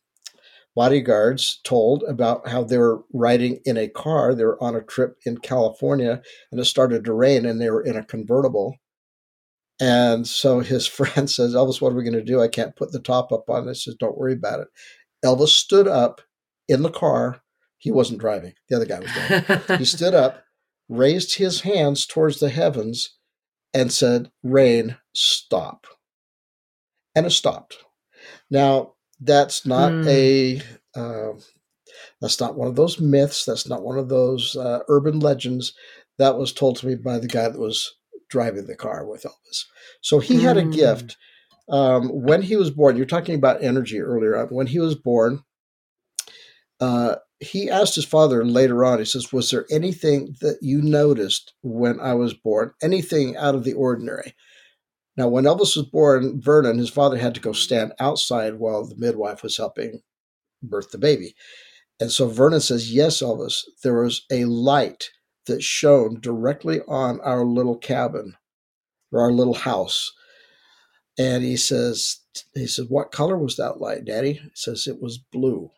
bodyguards 0.74 1.60
told 1.62 2.02
about 2.04 2.48
how 2.48 2.64
they 2.64 2.78
were 2.78 3.04
riding 3.12 3.60
in 3.64 3.76
a 3.76 3.88
car. 3.88 4.34
They 4.34 4.44
were 4.44 4.62
on 4.62 4.74
a 4.74 4.82
trip 4.82 5.18
in 5.24 5.38
California 5.38 6.20
and 6.50 6.60
it 6.60 6.64
started 6.64 7.04
to 7.04 7.12
rain 7.12 7.46
and 7.46 7.60
they 7.60 7.70
were 7.70 7.82
in 7.82 7.96
a 7.96 8.04
convertible. 8.04 8.76
And 9.80 10.26
so 10.26 10.60
his 10.60 10.86
friend 10.88 11.30
says, 11.30 11.54
Elvis, 11.54 11.80
what 11.80 11.92
are 11.92 11.96
we 11.96 12.02
going 12.02 12.14
to 12.14 12.24
do? 12.24 12.40
I 12.40 12.48
can't 12.48 12.74
put 12.74 12.90
the 12.90 13.00
top 13.00 13.30
up 13.30 13.48
on 13.48 13.66
this. 13.66 13.84
Says, 13.84 13.94
don't 13.94 14.18
worry 14.18 14.32
about 14.32 14.60
it. 14.60 14.68
Elvis 15.24 15.48
stood 15.48 15.88
up 15.88 16.20
in 16.68 16.82
the 16.82 16.90
car. 16.90 17.42
He 17.78 17.90
wasn't 17.90 18.20
driving. 18.20 18.54
The 18.68 18.76
other 18.76 18.86
guy 18.86 19.00
was 19.00 19.10
driving. 19.12 19.62
he 19.78 19.84
stood 19.84 20.14
up, 20.14 20.44
raised 20.88 21.36
his 21.36 21.62
hands 21.62 22.06
towards 22.06 22.40
the 22.40 22.50
heavens, 22.50 23.16
and 23.74 23.92
said, 23.92 24.30
Rain, 24.42 24.96
stop. 25.14 25.86
And 27.14 27.26
it 27.26 27.30
stopped. 27.30 27.78
Now, 28.50 28.94
that's 29.20 29.66
not 29.66 29.92
mm. 29.92 30.06
a. 30.06 30.62
Uh, 30.98 31.38
that's 32.20 32.40
not 32.40 32.54
one 32.54 32.68
of 32.68 32.76
those 32.76 33.00
myths. 33.00 33.44
That's 33.44 33.68
not 33.68 33.82
one 33.82 33.98
of 33.98 34.08
those 34.08 34.56
uh, 34.56 34.80
urban 34.88 35.20
legends. 35.20 35.74
That 36.18 36.38
was 36.38 36.52
told 36.52 36.76
to 36.76 36.86
me 36.86 36.94
by 36.94 37.18
the 37.18 37.28
guy 37.28 37.48
that 37.48 37.58
was 37.58 37.94
driving 38.30 38.66
the 38.66 38.76
car 38.76 39.06
with 39.06 39.24
Elvis. 39.24 39.64
So 40.00 40.18
he 40.18 40.36
mm. 40.36 40.40
had 40.42 40.56
a 40.56 40.62
hmm. 40.62 40.70
gift 40.70 41.16
um, 41.68 42.08
when 42.08 42.42
he 42.42 42.56
was 42.56 42.70
born, 42.70 42.96
you're 42.96 43.06
talking 43.06 43.34
about 43.34 43.62
energy 43.62 44.00
earlier 44.00 44.36
on. 44.36 44.48
When 44.48 44.66
he 44.66 44.78
was 44.78 44.94
born, 44.94 45.42
uh, 46.80 47.16
he 47.40 47.70
asked 47.70 47.94
his 47.94 48.04
father 48.04 48.44
later 48.44 48.84
on, 48.84 48.98
he 48.98 49.04
says, 49.04 49.32
Was 49.32 49.50
there 49.50 49.66
anything 49.70 50.36
that 50.40 50.58
you 50.60 50.80
noticed 50.82 51.54
when 51.62 52.00
I 52.00 52.14
was 52.14 52.34
born? 52.34 52.72
Anything 52.82 53.36
out 53.36 53.54
of 53.54 53.64
the 53.64 53.72
ordinary? 53.74 54.34
Now, 55.16 55.28
when 55.28 55.44
Elvis 55.44 55.76
was 55.76 55.88
born, 55.92 56.40
Vernon, 56.40 56.78
his 56.78 56.90
father 56.90 57.18
had 57.18 57.34
to 57.34 57.40
go 57.40 57.52
stand 57.52 57.92
outside 58.00 58.54
while 58.54 58.84
the 58.84 58.96
midwife 58.96 59.42
was 59.42 59.56
helping 59.56 60.00
birth 60.62 60.90
the 60.90 60.98
baby. 60.98 61.34
And 62.00 62.10
so 62.10 62.28
Vernon 62.28 62.60
says, 62.60 62.92
Yes, 62.92 63.20
Elvis, 63.20 63.62
there 63.82 64.02
was 64.02 64.24
a 64.30 64.46
light 64.46 65.10
that 65.46 65.62
shone 65.62 66.20
directly 66.20 66.80
on 66.88 67.20
our 67.20 67.44
little 67.44 67.76
cabin 67.76 68.36
or 69.10 69.20
our 69.20 69.32
little 69.32 69.54
house 69.54 70.12
and 71.18 71.42
he 71.42 71.56
says, 71.56 72.20
he 72.54 72.66
says, 72.66 72.86
what 72.88 73.12
color 73.12 73.36
was 73.36 73.56
that 73.56 73.80
light, 73.80 74.04
Daddy? 74.04 74.34
He 74.34 74.50
says 74.54 74.86
it 74.86 75.00
was 75.00 75.18
blue. 75.18 75.70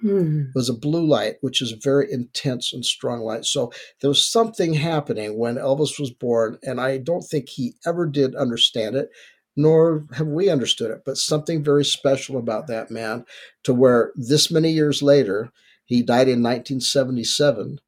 Hmm. 0.00 0.44
It 0.48 0.54
was 0.54 0.70
a 0.70 0.74
blue 0.74 1.06
light, 1.06 1.36
which 1.42 1.60
is 1.60 1.72
a 1.72 1.76
very 1.76 2.10
intense 2.10 2.72
and 2.72 2.84
strong 2.84 3.20
light. 3.20 3.44
So 3.44 3.70
there 4.00 4.08
was 4.08 4.26
something 4.26 4.74
happening 4.74 5.38
when 5.38 5.56
Elvis 5.56 6.00
was 6.00 6.10
born, 6.10 6.58
and 6.62 6.80
I 6.80 6.96
don't 6.96 7.22
think 7.22 7.48
he 7.48 7.74
ever 7.86 8.06
did 8.06 8.34
understand 8.34 8.96
it, 8.96 9.10
nor 9.56 10.06
have 10.14 10.26
we 10.26 10.48
understood 10.48 10.90
it. 10.90 11.02
But 11.04 11.18
something 11.18 11.62
very 11.62 11.84
special 11.84 12.38
about 12.38 12.66
that 12.68 12.90
man, 12.90 13.26
to 13.64 13.74
where 13.74 14.12
this 14.16 14.50
many 14.50 14.70
years 14.70 15.02
later, 15.02 15.52
he 15.84 16.02
died 16.02 16.28
in 16.28 16.42
1977. 16.42 17.80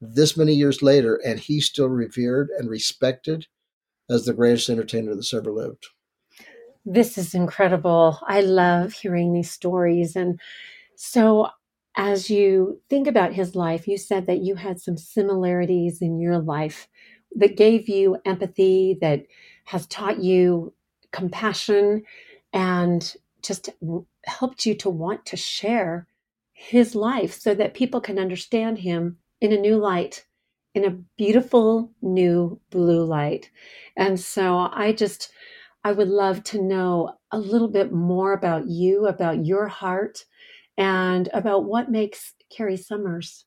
This 0.00 0.36
many 0.36 0.54
years 0.54 0.82
later, 0.82 1.16
and 1.16 1.38
he's 1.38 1.66
still 1.66 1.88
revered 1.88 2.48
and 2.56 2.70
respected 2.70 3.46
as 4.08 4.24
the 4.24 4.32
greatest 4.32 4.70
entertainer 4.70 5.14
that's 5.14 5.34
ever 5.34 5.52
lived. 5.52 5.88
This 6.84 7.16
is 7.16 7.34
incredible. 7.34 8.18
I 8.26 8.40
love 8.40 8.92
hearing 8.92 9.32
these 9.32 9.50
stories. 9.50 10.16
And 10.16 10.40
so, 10.96 11.48
as 11.96 12.30
you 12.30 12.80
think 12.88 13.06
about 13.06 13.34
his 13.34 13.54
life, 13.54 13.86
you 13.86 13.98
said 13.98 14.26
that 14.26 14.40
you 14.40 14.56
had 14.56 14.80
some 14.80 14.96
similarities 14.96 16.00
in 16.00 16.18
your 16.18 16.38
life 16.38 16.88
that 17.36 17.56
gave 17.56 17.88
you 17.88 18.16
empathy, 18.24 18.98
that 19.00 19.24
has 19.64 19.86
taught 19.86 20.22
you 20.22 20.72
compassion, 21.12 22.02
and 22.52 23.14
just 23.42 23.70
helped 24.24 24.66
you 24.66 24.74
to 24.76 24.90
want 24.90 25.26
to 25.26 25.36
share 25.36 26.06
his 26.54 26.94
life 26.94 27.34
so 27.38 27.54
that 27.54 27.74
people 27.74 28.00
can 28.00 28.18
understand 28.18 28.78
him 28.78 29.18
in 29.40 29.52
a 29.52 29.58
new 29.60 29.76
light, 29.76 30.24
in 30.74 30.84
a 30.84 30.98
beautiful 31.18 31.90
new 32.00 32.58
blue 32.70 33.04
light. 33.04 33.50
And 33.96 34.18
so 34.18 34.68
I 34.72 34.92
just 34.92 35.30
I 35.84 35.92
would 35.92 36.08
love 36.08 36.44
to 36.44 36.62
know 36.62 37.14
a 37.30 37.38
little 37.38 37.68
bit 37.68 37.92
more 37.92 38.32
about 38.32 38.68
you, 38.68 39.06
about 39.06 39.44
your 39.44 39.66
heart, 39.66 40.24
and 40.76 41.28
about 41.32 41.64
what 41.64 41.90
makes 41.90 42.34
Carrie 42.50 42.76
Summers 42.76 43.46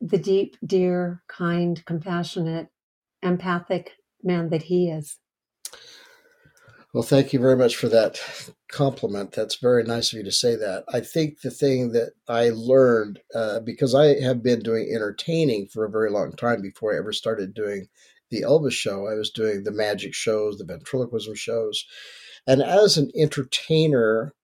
the 0.00 0.18
deep, 0.18 0.56
dear, 0.66 1.22
kind, 1.28 1.82
compassionate, 1.86 2.68
empathic 3.22 3.92
man 4.22 4.50
that 4.50 4.62
he 4.62 4.90
is. 4.90 5.16
Well, 6.92 7.02
thank 7.02 7.32
you 7.32 7.40
very 7.40 7.56
much 7.56 7.74
for 7.74 7.88
that 7.88 8.20
compliment. 8.70 9.32
That's 9.32 9.56
very 9.56 9.82
nice 9.82 10.12
of 10.12 10.18
you 10.18 10.24
to 10.24 10.32
say 10.32 10.54
that. 10.56 10.84
I 10.92 11.00
think 11.00 11.40
the 11.40 11.50
thing 11.50 11.90
that 11.92 12.12
I 12.28 12.50
learned, 12.50 13.20
uh, 13.34 13.60
because 13.60 13.94
I 13.94 14.20
have 14.20 14.42
been 14.42 14.60
doing 14.60 14.90
entertaining 14.92 15.66
for 15.66 15.84
a 15.84 15.90
very 15.90 16.10
long 16.10 16.32
time 16.32 16.62
before 16.62 16.94
I 16.94 16.98
ever 16.98 17.12
started 17.12 17.52
doing 17.52 17.88
the 18.30 18.42
Elvis 18.42 18.72
show, 18.72 19.06
I 19.06 19.14
was 19.14 19.30
doing 19.30 19.64
the 19.64 19.72
magic 19.72 20.14
shows, 20.14 20.58
the 20.58 20.64
ventriloquism 20.64 21.34
shows. 21.34 21.84
And 22.46 22.62
as 22.62 22.96
an 22.96 23.10
entertainer, 23.16 24.34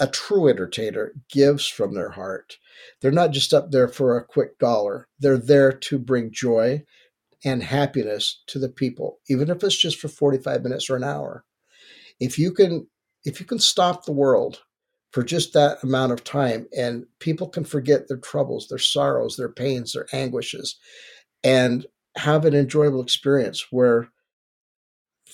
a 0.00 0.06
true 0.06 0.48
entertainer 0.48 1.12
gives 1.30 1.66
from 1.66 1.94
their 1.94 2.10
heart. 2.10 2.58
They're 3.00 3.12
not 3.12 3.30
just 3.30 3.54
up 3.54 3.70
there 3.70 3.88
for 3.88 4.16
a 4.16 4.24
quick 4.24 4.58
dollar, 4.58 5.08
they're 5.18 5.38
there 5.38 5.72
to 5.72 5.98
bring 5.98 6.32
joy 6.32 6.84
and 7.44 7.62
happiness 7.62 8.42
to 8.46 8.58
the 8.58 8.70
people, 8.70 9.20
even 9.28 9.50
if 9.50 9.62
it's 9.62 9.76
just 9.76 10.00
for 10.00 10.08
45 10.08 10.62
minutes 10.62 10.88
or 10.88 10.96
an 10.96 11.04
hour. 11.04 11.44
If 12.18 12.38
you 12.38 12.52
can 12.52 12.86
if 13.24 13.40
you 13.40 13.46
can 13.46 13.58
stop 13.58 14.04
the 14.04 14.12
world 14.12 14.62
for 15.10 15.22
just 15.22 15.54
that 15.54 15.82
amount 15.82 16.12
of 16.12 16.24
time 16.24 16.66
and 16.76 17.06
people 17.18 17.48
can 17.48 17.64
forget 17.64 18.06
their 18.06 18.18
troubles, 18.18 18.68
their 18.68 18.78
sorrows, 18.78 19.36
their 19.36 19.48
pains, 19.48 19.92
their 19.92 20.06
anguishes 20.12 20.76
and 21.42 21.86
have 22.16 22.44
an 22.44 22.54
enjoyable 22.54 23.02
experience 23.02 23.66
where 23.70 24.08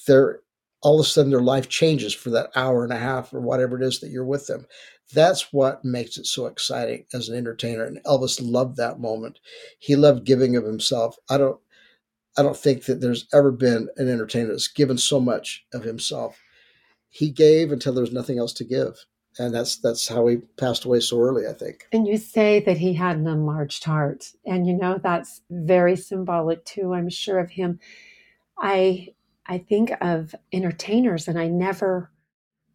they're 0.06 0.40
all 0.82 0.98
of 0.98 1.04
a 1.06 1.08
sudden 1.08 1.30
their 1.30 1.40
life 1.42 1.68
changes 1.68 2.14
for 2.14 2.30
that 2.30 2.50
hour 2.56 2.84
and 2.84 2.92
a 2.92 2.98
half 2.98 3.34
or 3.34 3.40
whatever 3.40 3.80
it 3.80 3.84
is 3.84 4.00
that 4.00 4.10
you're 4.10 4.24
with 4.24 4.46
them. 4.46 4.66
That's 5.12 5.52
what 5.52 5.84
makes 5.84 6.16
it 6.16 6.26
so 6.26 6.46
exciting 6.46 7.04
as 7.12 7.28
an 7.28 7.36
entertainer. 7.36 7.84
And 7.84 8.02
Elvis 8.04 8.40
loved 8.42 8.76
that 8.76 9.00
moment. 9.00 9.40
He 9.78 9.96
loved 9.96 10.24
giving 10.24 10.56
of 10.56 10.64
himself. 10.64 11.16
I 11.28 11.36
don't 11.38 11.60
I 12.38 12.42
don't 12.42 12.56
think 12.56 12.84
that 12.84 13.00
there's 13.00 13.26
ever 13.34 13.50
been 13.50 13.88
an 13.96 14.08
entertainer 14.08 14.48
that's 14.48 14.68
given 14.68 14.96
so 14.96 15.20
much 15.20 15.64
of 15.74 15.82
himself. 15.82 16.40
He 17.08 17.30
gave 17.30 17.72
until 17.72 17.92
there 17.92 18.02
was 18.04 18.12
nothing 18.12 18.38
else 18.38 18.52
to 18.54 18.64
give 18.64 19.04
and 19.38 19.54
that's 19.54 19.76
that's 19.76 20.08
how 20.08 20.26
he 20.26 20.36
passed 20.56 20.84
away 20.84 21.00
so 21.00 21.20
early 21.20 21.46
i 21.46 21.52
think 21.52 21.86
and 21.92 22.06
you 22.06 22.16
say 22.16 22.60
that 22.60 22.78
he 22.78 22.94
had 22.94 23.16
an 23.16 23.26
enlarged 23.26 23.84
heart 23.84 24.32
and 24.44 24.66
you 24.66 24.74
know 24.74 24.98
that's 25.02 25.42
very 25.50 25.96
symbolic 25.96 26.64
too 26.64 26.92
i'm 26.94 27.08
sure 27.08 27.38
of 27.38 27.50
him 27.50 27.78
i 28.58 29.08
i 29.46 29.58
think 29.58 29.92
of 30.00 30.34
entertainers 30.52 31.28
and 31.28 31.38
i 31.38 31.46
never 31.46 32.10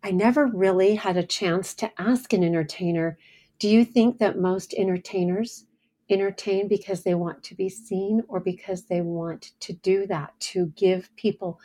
i 0.03 0.11
never 0.11 0.47
really 0.47 0.95
had 0.95 1.17
a 1.17 1.25
chance 1.25 1.73
to 1.73 1.91
ask 1.99 2.33
an 2.33 2.43
entertainer 2.43 3.17
do 3.59 3.69
you 3.69 3.85
think 3.85 4.19
that 4.19 4.37
most 4.37 4.73
entertainers 4.73 5.65
entertain 6.09 6.67
because 6.67 7.03
they 7.03 7.15
want 7.15 7.43
to 7.43 7.55
be 7.55 7.69
seen 7.69 8.21
or 8.27 8.39
because 8.39 8.83
they 8.83 9.01
want 9.01 9.51
to 9.59 9.73
do 9.73 10.05
that 10.07 10.39
to 10.39 10.67
give 10.75 11.09
people 11.15 11.59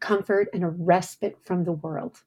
comfort 0.00 0.48
and 0.52 0.64
a 0.64 0.68
respite 0.68 1.38
from 1.44 1.64
the 1.64 1.72
world? 1.72 2.20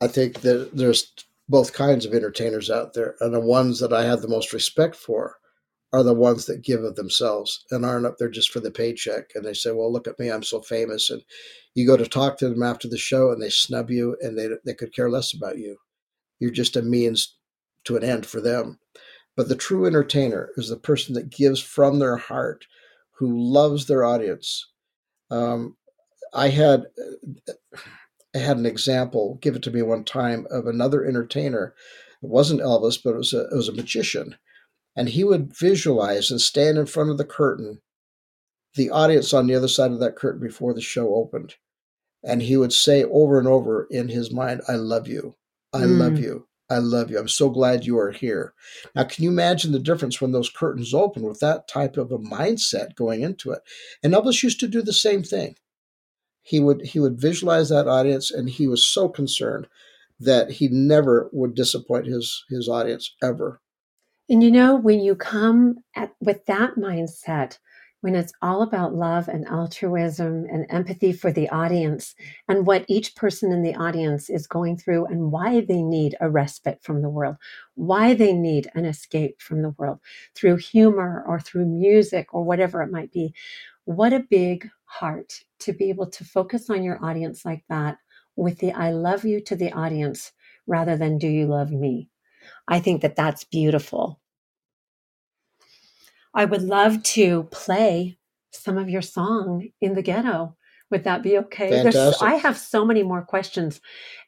I 0.00 0.08
think 0.08 0.40
that 0.42 0.70
there's 0.76 1.12
both 1.48 1.72
kinds 1.72 2.04
of 2.04 2.14
entertainers 2.14 2.70
out 2.70 2.94
there, 2.94 3.16
and 3.20 3.34
the 3.34 3.40
ones 3.40 3.80
that 3.80 3.92
I 3.92 4.04
have 4.04 4.22
the 4.22 4.28
most 4.28 4.52
respect 4.52 4.96
for 4.96 5.36
are 5.92 6.02
the 6.02 6.14
ones 6.14 6.44
that 6.46 6.62
give 6.62 6.84
of 6.84 6.96
themselves 6.96 7.64
and 7.70 7.84
aren't 7.84 8.06
up 8.06 8.18
there 8.18 8.28
just 8.28 8.50
for 8.50 8.60
the 8.60 8.70
paycheck. 8.70 9.30
And 9.34 9.44
they 9.44 9.54
say, 9.54 9.70
"Well, 9.70 9.92
look 9.92 10.06
at 10.06 10.18
me, 10.18 10.30
I'm 10.30 10.42
so 10.42 10.60
famous." 10.60 11.10
And 11.10 11.22
you 11.74 11.86
go 11.86 11.96
to 11.96 12.06
talk 12.06 12.36
to 12.38 12.48
them 12.48 12.62
after 12.62 12.88
the 12.88 12.98
show, 12.98 13.30
and 13.32 13.42
they 13.42 13.50
snub 13.50 13.90
you, 13.90 14.16
and 14.20 14.38
they 14.38 14.48
they 14.64 14.74
could 14.74 14.94
care 14.94 15.10
less 15.10 15.32
about 15.32 15.58
you. 15.58 15.78
You're 16.38 16.50
just 16.50 16.76
a 16.76 16.82
means 16.82 17.36
to 17.84 17.96
an 17.96 18.04
end 18.04 18.26
for 18.26 18.40
them. 18.40 18.78
But 19.36 19.48
the 19.48 19.56
true 19.56 19.86
entertainer 19.86 20.50
is 20.56 20.68
the 20.68 20.76
person 20.76 21.14
that 21.14 21.30
gives 21.30 21.60
from 21.60 21.98
their 21.98 22.16
heart, 22.16 22.66
who 23.12 23.38
loves 23.38 23.86
their 23.86 24.04
audience. 24.04 24.66
Um, 25.30 25.76
I 26.34 26.48
had 26.48 26.86
I 28.34 28.38
had 28.38 28.58
an 28.58 28.66
example 28.66 29.38
give 29.40 29.56
it 29.56 29.62
to 29.62 29.70
me 29.70 29.82
one 29.82 30.04
time 30.04 30.46
of 30.50 30.66
another 30.66 31.04
entertainer. 31.04 31.74
It 32.22 32.28
wasn't 32.28 32.60
Elvis, 32.60 32.98
but 33.02 33.14
it 33.14 33.18
was 33.18 33.32
a, 33.32 33.44
it 33.44 33.54
was 33.54 33.68
a 33.68 33.74
magician, 33.74 34.36
and 34.96 35.08
he 35.08 35.24
would 35.24 35.56
visualize 35.56 36.30
and 36.30 36.40
stand 36.40 36.78
in 36.78 36.86
front 36.86 37.10
of 37.10 37.18
the 37.18 37.24
curtain, 37.24 37.80
the 38.74 38.90
audience 38.90 39.32
on 39.32 39.46
the 39.46 39.54
other 39.54 39.68
side 39.68 39.92
of 39.92 40.00
that 40.00 40.16
curtain 40.16 40.40
before 40.40 40.74
the 40.74 40.80
show 40.80 41.14
opened, 41.14 41.54
and 42.22 42.42
he 42.42 42.56
would 42.56 42.72
say 42.72 43.04
over 43.04 43.38
and 43.38 43.48
over 43.48 43.86
in 43.90 44.08
his 44.08 44.30
mind, 44.32 44.60
"I 44.68 44.74
love 44.74 45.08
you, 45.08 45.36
I 45.72 45.82
mm. 45.82 45.98
love 45.98 46.18
you." 46.18 46.48
I 46.70 46.78
love 46.78 47.10
you. 47.10 47.18
I'm 47.18 47.28
so 47.28 47.48
glad 47.48 47.86
you 47.86 47.98
are 47.98 48.10
here. 48.10 48.52
Now, 48.94 49.04
can 49.04 49.24
you 49.24 49.30
imagine 49.30 49.72
the 49.72 49.78
difference 49.78 50.20
when 50.20 50.32
those 50.32 50.50
curtains 50.50 50.92
open 50.92 51.22
with 51.22 51.40
that 51.40 51.66
type 51.66 51.96
of 51.96 52.12
a 52.12 52.18
mindset 52.18 52.94
going 52.94 53.22
into 53.22 53.52
it? 53.52 53.60
And 54.02 54.12
Elvis 54.12 54.42
used 54.42 54.60
to 54.60 54.68
do 54.68 54.82
the 54.82 54.92
same 54.92 55.22
thing. 55.22 55.56
He 56.48 56.60
would 56.60 56.80
he 56.80 56.98
would 56.98 57.20
visualize 57.20 57.68
that 57.68 57.86
audience, 57.86 58.30
and 58.30 58.48
he 58.48 58.66
was 58.66 58.82
so 58.82 59.06
concerned 59.06 59.66
that 60.18 60.50
he 60.50 60.68
never 60.68 61.28
would 61.30 61.54
disappoint 61.54 62.06
his 62.06 62.42
his 62.48 62.70
audience 62.70 63.14
ever. 63.22 63.60
And 64.30 64.42
you 64.42 64.50
know, 64.50 64.74
when 64.74 65.00
you 65.00 65.14
come 65.14 65.84
at, 65.94 66.14
with 66.20 66.46
that 66.46 66.76
mindset, 66.76 67.58
when 68.00 68.14
it's 68.14 68.32
all 68.40 68.62
about 68.62 68.94
love 68.94 69.28
and 69.28 69.46
altruism 69.46 70.46
and 70.50 70.64
empathy 70.70 71.12
for 71.12 71.30
the 71.30 71.50
audience 71.50 72.14
and 72.48 72.66
what 72.66 72.86
each 72.88 73.14
person 73.14 73.52
in 73.52 73.62
the 73.62 73.74
audience 73.74 74.30
is 74.30 74.46
going 74.46 74.78
through 74.78 75.04
and 75.04 75.30
why 75.30 75.60
they 75.60 75.82
need 75.82 76.16
a 76.18 76.30
respite 76.30 76.82
from 76.82 77.02
the 77.02 77.10
world, 77.10 77.36
why 77.74 78.14
they 78.14 78.32
need 78.32 78.70
an 78.74 78.86
escape 78.86 79.38
from 79.42 79.60
the 79.60 79.74
world 79.76 79.98
through 80.34 80.56
humor 80.56 81.22
or 81.26 81.40
through 81.40 81.66
music 81.66 82.32
or 82.32 82.42
whatever 82.42 82.80
it 82.80 82.90
might 82.90 83.12
be. 83.12 83.34
What 83.84 84.14
a 84.14 84.20
big 84.30 84.70
heart 84.88 85.32
to 85.60 85.72
be 85.72 85.90
able 85.90 86.08
to 86.10 86.24
focus 86.24 86.70
on 86.70 86.82
your 86.82 87.02
audience 87.04 87.44
like 87.44 87.62
that 87.68 87.98
with 88.36 88.58
the 88.58 88.72
I 88.72 88.90
love 88.90 89.24
you 89.24 89.40
to 89.42 89.56
the 89.56 89.72
audience 89.72 90.32
rather 90.66 90.96
than 90.96 91.18
do 91.18 91.28
you 91.28 91.46
love 91.46 91.70
me. 91.70 92.08
I 92.66 92.80
think 92.80 93.02
that 93.02 93.16
that's 93.16 93.44
beautiful. 93.44 94.20
I 96.34 96.44
would 96.44 96.62
love 96.62 97.02
to 97.02 97.44
play 97.44 98.18
some 98.52 98.78
of 98.78 98.88
your 98.88 99.02
song 99.02 99.68
in 99.80 99.94
the 99.94 100.02
ghetto. 100.02 100.56
Would 100.90 101.04
that 101.04 101.22
be 101.22 101.36
okay? 101.38 101.82
I 102.22 102.34
have 102.36 102.56
so 102.56 102.84
many 102.84 103.02
more 103.02 103.22
questions, 103.22 103.80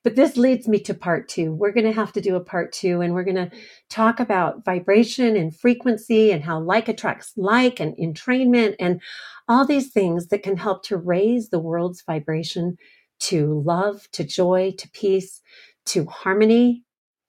but 0.05 0.15
this 0.15 0.37
leads 0.37 0.69
me 0.69 0.79
to 0.81 0.95
part 0.95 1.29
two. 1.29 1.55
We're 1.55 1.73
going 1.73 1.87
to 1.87 1.93
have 1.93 2.13
to 2.13 2.21
do 2.21 2.37
a 2.37 2.45
part 2.45 2.73
two, 2.73 3.01
and 3.01 3.15
we're 3.15 3.25
going 3.25 3.37
to 3.37 3.51
talk 3.89 4.21
about 4.21 4.65
vibration 4.65 5.37
and 5.37 5.57
frequency 5.57 6.33
and 6.33 6.45
how 6.45 6.61
like 6.61 6.89
attracts 6.89 7.33
like 7.37 7.81
and 7.81 7.97
entrainment 7.97 8.77
and 8.79 9.01
all 9.49 9.65
these 9.65 9.91
things 9.91 10.29
that 10.29 10.43
can 10.43 10.57
help 10.57 10.85
to 10.85 10.97
raise 10.97 11.49
the 11.49 11.59
world's 11.59 12.03
vibration 12.03 12.77
to 13.21 13.63
love, 13.65 14.09
to 14.13 14.25
joy, 14.25 14.73
to 14.79 14.89
peace, 14.91 15.41
to 15.87 16.07
harmony, 16.07 16.85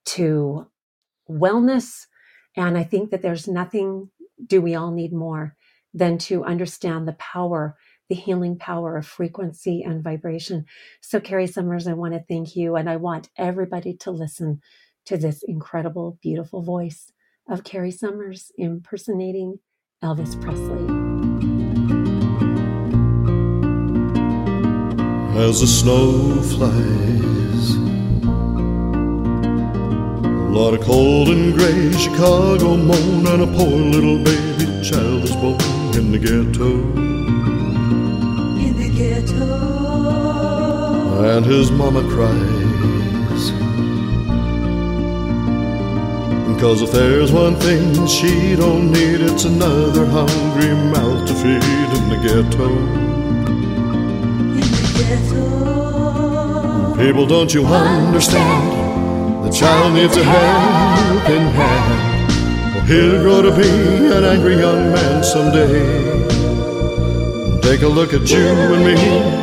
to 0.06 0.68
wellness. 1.30 2.06
And 2.56 2.78
I 2.78 2.84
think 2.84 3.12
that 3.12 3.22
there's 3.22 3.48
nothing 3.48 4.10
do 4.46 4.62
we 4.62 4.76
all 4.76 4.92
need 4.92 5.14
more 5.14 5.56
than 5.94 6.18
to 6.18 6.44
understand 6.44 7.08
the 7.08 7.14
power, 7.14 7.76
the 8.12 8.16
healing 8.16 8.58
power 8.58 8.98
of 8.98 9.08
frequency 9.08 9.84
and 9.84 10.04
vibration. 10.04 10.66
So, 11.00 11.22
Kerry 11.22 11.48
Summers, 11.48 11.88
I 11.88 11.94
want 11.94 12.14
to 12.14 12.20
thank 12.20 12.58
you. 12.58 12.76
And 12.76 12.90
I 12.90 12.98
want 12.98 13.30
everybody 13.38 13.94
to 14.02 14.12
listen 14.12 14.60
to 15.06 15.16
this 15.16 15.44
incredible, 15.48 16.20
beautiful 16.22 16.62
voice 16.62 17.14
of 17.50 17.64
Kerry 17.64 17.90
Summers 17.90 18.52
impersonating 18.58 19.60
Elvis 20.04 20.36
Presley. 20.42 20.84
As 25.40 25.62
the 25.62 25.68
snow 25.68 26.42
flies 26.42 27.76
a 30.36 30.52
lot 30.52 30.74
of 30.74 30.82
cold 30.82 31.30
and 31.30 31.58
gray 31.58 31.94
Chicago 31.94 32.76
moan 32.76 33.26
and 33.26 33.44
a 33.44 33.48
poor 33.58 33.70
little 33.70 34.22
baby 34.22 34.66
child 34.84 35.24
is 35.24 35.34
born 35.38 35.96
in 35.96 36.12
the 36.12 36.20
ghetto. 36.20 37.11
And 41.24 41.46
his 41.46 41.72
mama 41.72 42.02
cries. 42.10 43.52
Cause 46.60 46.82
if 46.82 46.92
there's 46.92 47.32
one 47.32 47.56
thing 47.56 48.06
she 48.06 48.56
don't 48.56 48.92
need, 48.92 49.22
it's 49.22 49.46
another 49.46 50.06
hungry 50.06 50.74
mouth 50.76 51.28
to 51.28 51.34
feed 51.34 51.64
in 51.98 52.10
the 52.10 52.18
ghetto. 52.22 52.68
People, 56.98 57.26
don't 57.26 57.52
you 57.52 57.66
understand? 57.66 59.46
The 59.46 59.52
child 59.52 59.94
needs 59.96 60.16
a 60.18 60.24
helping 60.24 61.48
hand, 61.58 62.78
or 62.78 62.82
he'll 62.86 63.22
grow 63.24 63.42
to 63.42 63.52
be 63.56 63.70
an 64.12 64.24
angry 64.24 64.58
young 64.58 64.92
man 64.92 65.24
someday. 65.24 65.82
Take 67.62 67.82
a 67.82 67.88
look 67.88 68.14
at 68.14 68.30
you 68.30 68.48
and 68.48 68.86
me. 68.86 69.41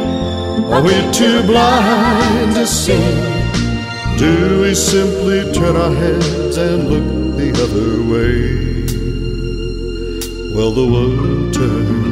Are 0.67 0.83
we 0.83 0.95
too 1.13 1.43
blind 1.45 2.55
to 2.55 2.67
see? 2.67 3.39
Do 4.19 4.63
we 4.63 4.75
simply 4.75 5.53
turn 5.53 5.77
our 5.77 5.95
heads 5.95 6.57
and 6.57 6.89
look 6.91 7.37
the 7.37 7.51
other 7.65 8.03
way? 8.13 8.59
Well, 10.55 10.73
the 10.73 10.87
world 10.93 11.55
turns. 11.55 12.09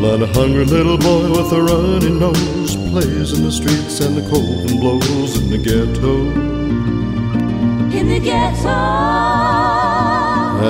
Let 0.00 0.22
a 0.22 0.26
hungry 0.28 0.64
little 0.64 0.96
boy 0.96 1.28
with 1.30 1.52
a 1.52 1.60
runny 1.60 2.10
nose 2.10 2.76
plays 2.90 3.32
in 3.32 3.44
the 3.44 3.52
streets 3.52 4.00
and 4.00 4.16
the 4.16 4.22
cold 4.30 4.64
wind 4.64 4.80
blows 4.80 5.36
in 5.36 5.50
the 5.50 5.58
ghetto. 5.58 6.30
In 7.98 8.08
the 8.08 8.20
ghetto. 8.20 8.68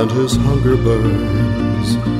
And 0.00 0.10
his 0.10 0.34
hunger 0.36 0.76
burns. 0.76 2.19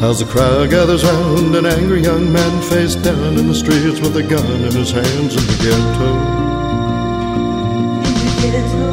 As 0.00 0.20
the 0.20 0.26
crowd 0.26 0.70
gathers 0.70 1.02
round, 1.02 1.56
an 1.56 1.66
angry 1.66 2.00
young 2.00 2.32
man 2.32 2.62
face 2.70 2.94
down 2.94 3.36
in 3.36 3.48
the 3.48 3.54
streets 3.54 3.98
with 3.98 4.16
a 4.16 4.22
gun 4.22 4.46
in 4.62 4.72
his 4.72 4.92
hands 4.92 5.34
in 5.34 5.44
the 5.44 5.56
ghetto. 5.60 6.10
In 8.06 8.12
the 8.22 8.30
ghetto. 8.40 8.88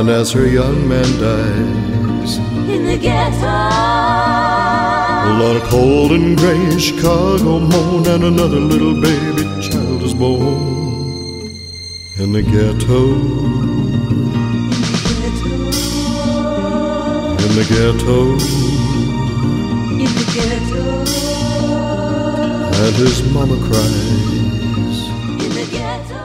And 0.00 0.10
as 0.10 0.32
her 0.32 0.48
young 0.48 0.88
man 0.88 1.04
dies, 1.20 2.38
in 2.38 2.86
the 2.86 2.98
ghetto. 2.98 3.46
A 5.30 5.38
lot 5.38 5.54
of 5.54 5.62
cold 5.70 6.10
and 6.10 6.36
gray 6.36 6.76
Chicago 6.80 7.60
moan, 7.60 8.08
and 8.08 8.24
another 8.24 8.58
little 8.58 9.00
baby 9.00 9.44
child 9.62 10.02
is 10.02 10.12
born 10.12 11.56
in 12.16 12.32
the 12.32 12.42
ghetto. 12.42 13.14
In 17.44 17.54
the 17.54 17.64
ghetto. 17.68 18.69
and 22.82 22.96
his 22.96 23.22
mama 23.30 23.56
cries. 23.58 25.08
In 25.44 25.50
the 25.52 25.68
ghetto. 25.70 26.16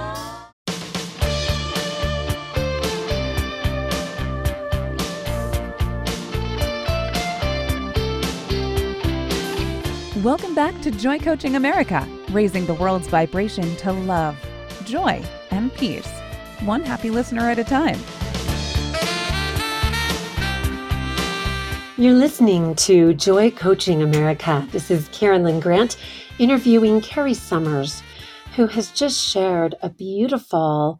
Welcome 10.21 10.55
back 10.55 10.79
to 10.81 10.91
Joy 10.91 11.19
Coaching 11.19 11.57
America, 11.57 12.07
raising 12.29 12.65
the 12.65 12.73
world's 12.75 13.09
vibration 13.09 13.75
to 13.77 13.91
love, 13.91 14.37
joy, 14.85 15.21
and 15.51 15.73
peace, 15.73 16.09
one 16.61 16.83
happy 16.83 17.09
listener 17.09 17.49
at 17.49 17.59
a 17.59 17.65
time. 17.65 17.99
You're 21.97 22.13
listening 22.13 22.75
to 22.75 23.13
Joy 23.13 23.51
Coaching 23.51 24.01
America. 24.01 24.67
This 24.73 24.91
is 24.91 25.07
Carolyn 25.13 25.61
Grant, 25.61 25.95
interviewing 26.37 26.99
Kerry 26.99 27.33
Summers, 27.33 28.03
who 28.55 28.67
has 28.67 28.91
just 28.91 29.19
shared 29.19 29.75
a 29.81 29.89
beautiful, 29.89 30.99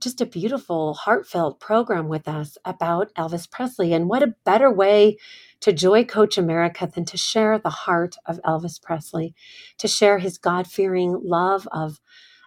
just 0.00 0.20
a 0.20 0.26
beautiful, 0.26 0.94
heartfelt 0.94 1.60
program 1.60 2.08
with 2.08 2.26
us 2.26 2.56
about 2.64 3.12
Elvis 3.14 3.50
Presley. 3.50 3.92
And 3.92 4.08
what 4.08 4.22
a 4.22 4.34
better 4.44 4.70
way 4.72 5.18
to 5.60 5.72
Joy 5.72 6.04
Coach 6.04 6.38
America 6.38 6.90
than 6.92 7.04
to 7.06 7.18
share 7.18 7.58
the 7.58 7.68
heart 7.68 8.16
of 8.26 8.40
Elvis 8.42 8.80
Presley, 8.80 9.34
to 9.76 9.88
share 9.88 10.18
his 10.18 10.38
God 10.38 10.66
fearing 10.66 11.20
love 11.22 11.68
of, 11.70 12.00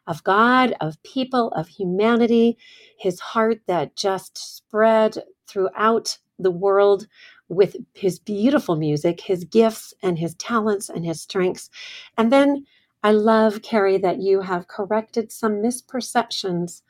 of 0.07 0.23
God, 0.23 0.73
of 0.81 1.01
people, 1.03 1.49
of 1.49 1.67
humanity, 1.67 2.57
his 2.97 3.19
heart 3.19 3.61
that 3.67 3.95
just 3.95 4.37
spread 4.37 5.23
throughout 5.47 6.17
the 6.39 6.51
world 6.51 7.05
with 7.51 7.75
his 7.93 8.17
beautiful 8.17 8.77
music, 8.77 9.21
his 9.21 9.43
gifts 9.43 9.93
and 10.01 10.17
his 10.17 10.35
talents 10.35 10.89
and 10.89 11.05
his 11.05 11.21
strengths. 11.21 11.69
And 12.17 12.31
then 12.31 12.65
I 13.03 13.11
love, 13.11 13.61
Kerry, 13.61 13.97
that 13.97 14.19
you 14.19 14.41
have 14.41 14.69
corrected 14.69 15.31
some 15.31 15.53
misperceptions 15.55 16.81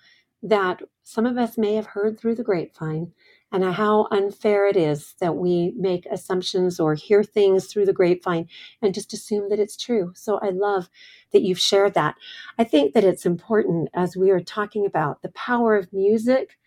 that 0.44 0.82
some 1.04 1.26
of 1.26 1.38
us 1.38 1.58
may 1.58 1.76
have 1.76 1.88
heard 1.88 2.20
through 2.20 2.36
the 2.36 2.44
grapevine 2.44 3.12
and 3.52 3.64
how 3.66 4.08
unfair 4.12 4.68
it 4.68 4.78
is 4.78 5.16
that 5.20 5.36
we 5.36 5.74
make 5.78 6.06
assumptions 6.08 6.80
or 6.80 6.96
hear 6.96 7.24
things 7.24 7.68
through 7.68 7.86
the 7.86 7.94
grapevine 7.94 8.48
and 8.82 8.94
just 8.94 9.14
assume 9.14 9.50
that 9.50 9.60
it's 9.60 9.76
true. 9.78 10.14
So 10.16 10.40
I 10.40 10.50
love 10.50 10.90
that 11.34 11.42
you've 11.42 11.60
shared 11.60 11.96
that. 11.96 12.16
I 12.58 12.64
think 12.64 12.94
that 12.94 13.04
it's 13.04 13.26
important 13.26 13.90
as 13.94 14.16
we 14.16 14.30
are 14.32 14.40
talking 14.40 14.86
about 14.86 15.22
the 15.22 15.30
power 15.30 15.76
of 15.76 15.92
music 15.92 16.58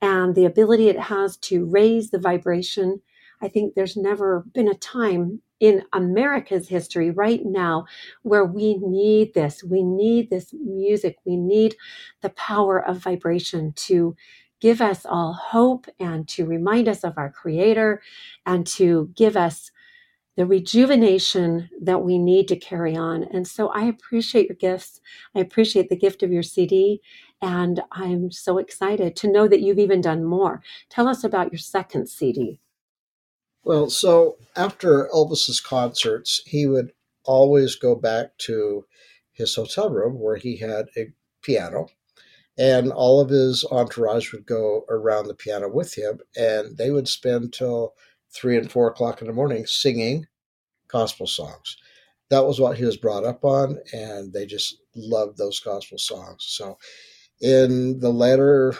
and 0.00 0.34
the 0.34 0.44
ability 0.44 0.88
it 0.88 1.00
has 1.00 1.36
to 1.38 1.64
raise 1.64 2.10
the 2.10 2.18
vibration 2.20 3.00
I 3.40 3.48
think 3.48 3.74
there's 3.74 3.96
never 3.96 4.44
been 4.52 4.68
a 4.68 4.74
time 4.74 5.42
in 5.60 5.82
America's 5.92 6.68
history 6.68 7.10
right 7.10 7.44
now 7.44 7.86
where 8.22 8.44
we 8.44 8.78
need 8.78 9.34
this. 9.34 9.64
We 9.64 9.82
need 9.82 10.30
this 10.30 10.52
music. 10.52 11.16
We 11.24 11.36
need 11.36 11.76
the 12.20 12.30
power 12.30 12.78
of 12.84 12.98
vibration 12.98 13.72
to 13.76 14.14
give 14.60 14.80
us 14.80 15.06
all 15.06 15.32
hope 15.32 15.86
and 16.00 16.26
to 16.28 16.46
remind 16.46 16.88
us 16.88 17.04
of 17.04 17.16
our 17.16 17.30
Creator 17.30 18.02
and 18.46 18.66
to 18.66 19.10
give 19.16 19.36
us 19.36 19.70
the 20.36 20.46
rejuvenation 20.46 21.68
that 21.80 22.02
we 22.02 22.16
need 22.16 22.46
to 22.46 22.56
carry 22.56 22.96
on. 22.96 23.24
And 23.24 23.46
so 23.46 23.68
I 23.68 23.84
appreciate 23.86 24.48
your 24.48 24.56
gifts. 24.56 25.00
I 25.34 25.40
appreciate 25.40 25.88
the 25.88 25.96
gift 25.96 26.22
of 26.22 26.30
your 26.30 26.44
CD. 26.44 27.00
And 27.42 27.82
I'm 27.90 28.30
so 28.30 28.58
excited 28.58 29.16
to 29.16 29.30
know 29.30 29.48
that 29.48 29.60
you've 29.60 29.80
even 29.80 30.00
done 30.00 30.24
more. 30.24 30.62
Tell 30.90 31.08
us 31.08 31.24
about 31.24 31.52
your 31.52 31.58
second 31.58 32.08
CD. 32.08 32.60
Well, 33.64 33.90
so 33.90 34.38
after 34.56 35.08
Elvis's 35.12 35.60
concerts, 35.60 36.42
he 36.46 36.66
would 36.66 36.92
always 37.24 37.76
go 37.76 37.94
back 37.94 38.36
to 38.38 38.86
his 39.32 39.54
hotel 39.54 39.90
room 39.90 40.18
where 40.18 40.36
he 40.36 40.56
had 40.56 40.86
a 40.96 41.12
piano, 41.42 41.88
and 42.58 42.92
all 42.92 43.20
of 43.20 43.30
his 43.30 43.64
entourage 43.70 44.32
would 44.32 44.46
go 44.46 44.84
around 44.88 45.26
the 45.28 45.34
piano 45.34 45.68
with 45.68 45.94
him, 45.94 46.20
and 46.36 46.76
they 46.76 46.90
would 46.90 47.08
spend 47.08 47.52
till 47.52 47.94
three 48.30 48.56
and 48.58 48.70
four 48.72 48.88
o'clock 48.88 49.20
in 49.20 49.26
the 49.28 49.32
morning 49.32 49.66
singing 49.66 50.26
gospel 50.88 51.26
songs. 51.26 51.76
That 52.30 52.46
was 52.46 52.60
what 52.60 52.78
he 52.78 52.84
was 52.84 52.96
brought 52.96 53.24
up 53.24 53.44
on, 53.44 53.78
and 53.92 54.32
they 54.32 54.46
just 54.46 54.78
loved 54.94 55.38
those 55.38 55.60
gospel 55.60 55.98
songs. 55.98 56.44
So, 56.48 56.78
in 57.40 58.00
the 58.00 58.12
later 58.12 58.74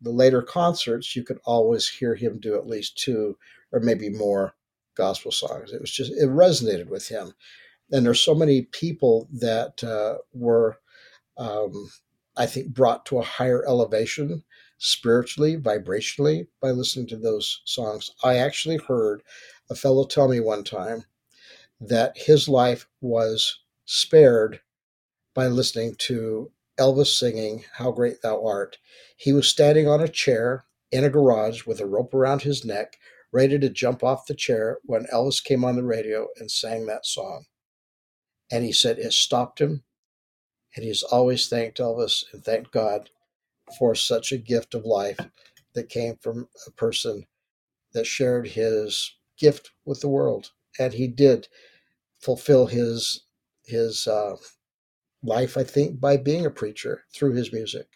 the 0.00 0.10
later 0.10 0.42
concerts, 0.42 1.16
you 1.16 1.24
could 1.24 1.38
always 1.44 1.88
hear 1.88 2.14
him 2.16 2.40
do 2.40 2.56
at 2.56 2.66
least 2.66 2.98
two 2.98 3.38
or 3.72 3.80
maybe 3.80 4.10
more 4.10 4.54
gospel 4.96 5.32
songs. 5.32 5.72
It 5.72 5.80
was 5.80 5.90
just 5.90 6.12
it 6.12 6.28
resonated 6.28 6.88
with 6.88 7.08
him, 7.08 7.32
and 7.90 8.04
there's 8.04 8.20
so 8.20 8.34
many 8.34 8.62
people 8.62 9.28
that 9.32 9.82
uh, 9.84 10.18
were, 10.32 10.78
um, 11.38 11.90
I 12.36 12.46
think, 12.46 12.68
brought 12.68 13.06
to 13.06 13.18
a 13.18 13.24
higher 13.24 13.66
elevation 13.66 14.44
spiritually, 14.78 15.56
vibrationally 15.56 16.46
by 16.60 16.70
listening 16.70 17.06
to 17.06 17.16
those 17.16 17.62
songs. 17.64 18.10
I 18.24 18.36
actually 18.36 18.78
heard 18.88 19.22
a 19.70 19.74
fellow 19.74 20.04
tell 20.04 20.28
me 20.28 20.40
one 20.40 20.64
time 20.64 21.04
that 21.80 22.16
his 22.16 22.48
life 22.48 22.88
was 23.00 23.60
spared 23.84 24.60
by 25.34 25.46
listening 25.46 25.94
to 25.98 26.50
Elvis 26.78 27.18
singing 27.18 27.64
How 27.74 27.90
Great 27.92 28.22
Thou 28.22 28.44
Art. 28.44 28.78
He 29.16 29.32
was 29.32 29.48
standing 29.48 29.88
on 29.88 30.00
a 30.00 30.08
chair 30.08 30.64
in 30.90 31.04
a 31.04 31.10
garage 31.10 31.64
with 31.64 31.80
a 31.80 31.86
rope 31.86 32.12
around 32.12 32.42
his 32.42 32.64
neck, 32.64 32.98
ready 33.32 33.58
to 33.58 33.70
jump 33.70 34.04
off 34.04 34.26
the 34.26 34.34
chair 34.34 34.78
when 34.84 35.06
Elvis 35.12 35.42
came 35.42 35.64
on 35.64 35.76
the 35.76 35.84
radio 35.84 36.28
and 36.38 36.50
sang 36.50 36.86
that 36.86 37.06
song. 37.06 37.44
And 38.50 38.64
he 38.64 38.72
said 38.72 38.98
it 38.98 39.12
stopped 39.12 39.60
him. 39.60 39.82
And 40.76 40.84
he's 40.84 41.02
always 41.02 41.48
thanked 41.48 41.78
Elvis 41.78 42.24
and 42.32 42.44
thanked 42.44 42.72
God 42.72 43.10
for 43.78 43.94
such 43.94 44.32
a 44.32 44.38
gift 44.38 44.74
of 44.74 44.84
life 44.84 45.18
that 45.74 45.88
came 45.88 46.16
from 46.16 46.48
a 46.66 46.70
person 46.72 47.26
that 47.92 48.06
shared 48.06 48.48
his 48.48 49.14
gift 49.38 49.70
with 49.84 50.00
the 50.00 50.08
world. 50.08 50.50
And 50.78 50.92
he 50.92 51.08
did 51.08 51.48
fulfill 52.20 52.66
his 52.66 53.24
his 53.64 54.06
uh, 54.06 54.36
life, 55.22 55.56
I 55.56 55.64
think, 55.64 56.00
by 56.00 56.16
being 56.16 56.44
a 56.44 56.50
preacher 56.50 57.04
through 57.14 57.34
his 57.34 57.52
music. 57.52 57.86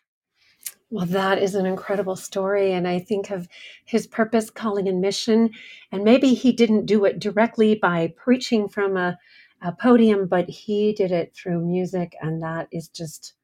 Well, 0.91 1.07
that 1.07 1.43
is 1.43 1.55
an 1.57 1.67
incredible 1.67 2.17
story. 2.17 2.73
And 2.73 2.87
I 2.87 3.01
think 3.01 3.31
of 3.31 3.49
his 3.85 4.07
purpose, 4.07 4.51
calling, 4.51 4.89
and 4.89 5.01
mission. 5.01 5.51
And 5.91 6.05
maybe 6.05 6.33
he 6.35 6.53
didn't 6.53 6.87
do 6.87 7.05
it 7.05 7.19
directly 7.19 7.75
by 7.75 8.15
preaching 8.17 8.69
from 8.69 8.97
a, 8.97 9.19
a 9.63 9.73
podium, 9.73 10.29
but 10.29 10.49
he 10.49 10.93
did 10.93 11.11
it 11.11 11.35
through 11.35 11.67
music. 11.67 12.15
And 12.23 12.41
that 12.43 12.69
is 12.71 12.89
just 12.89 13.35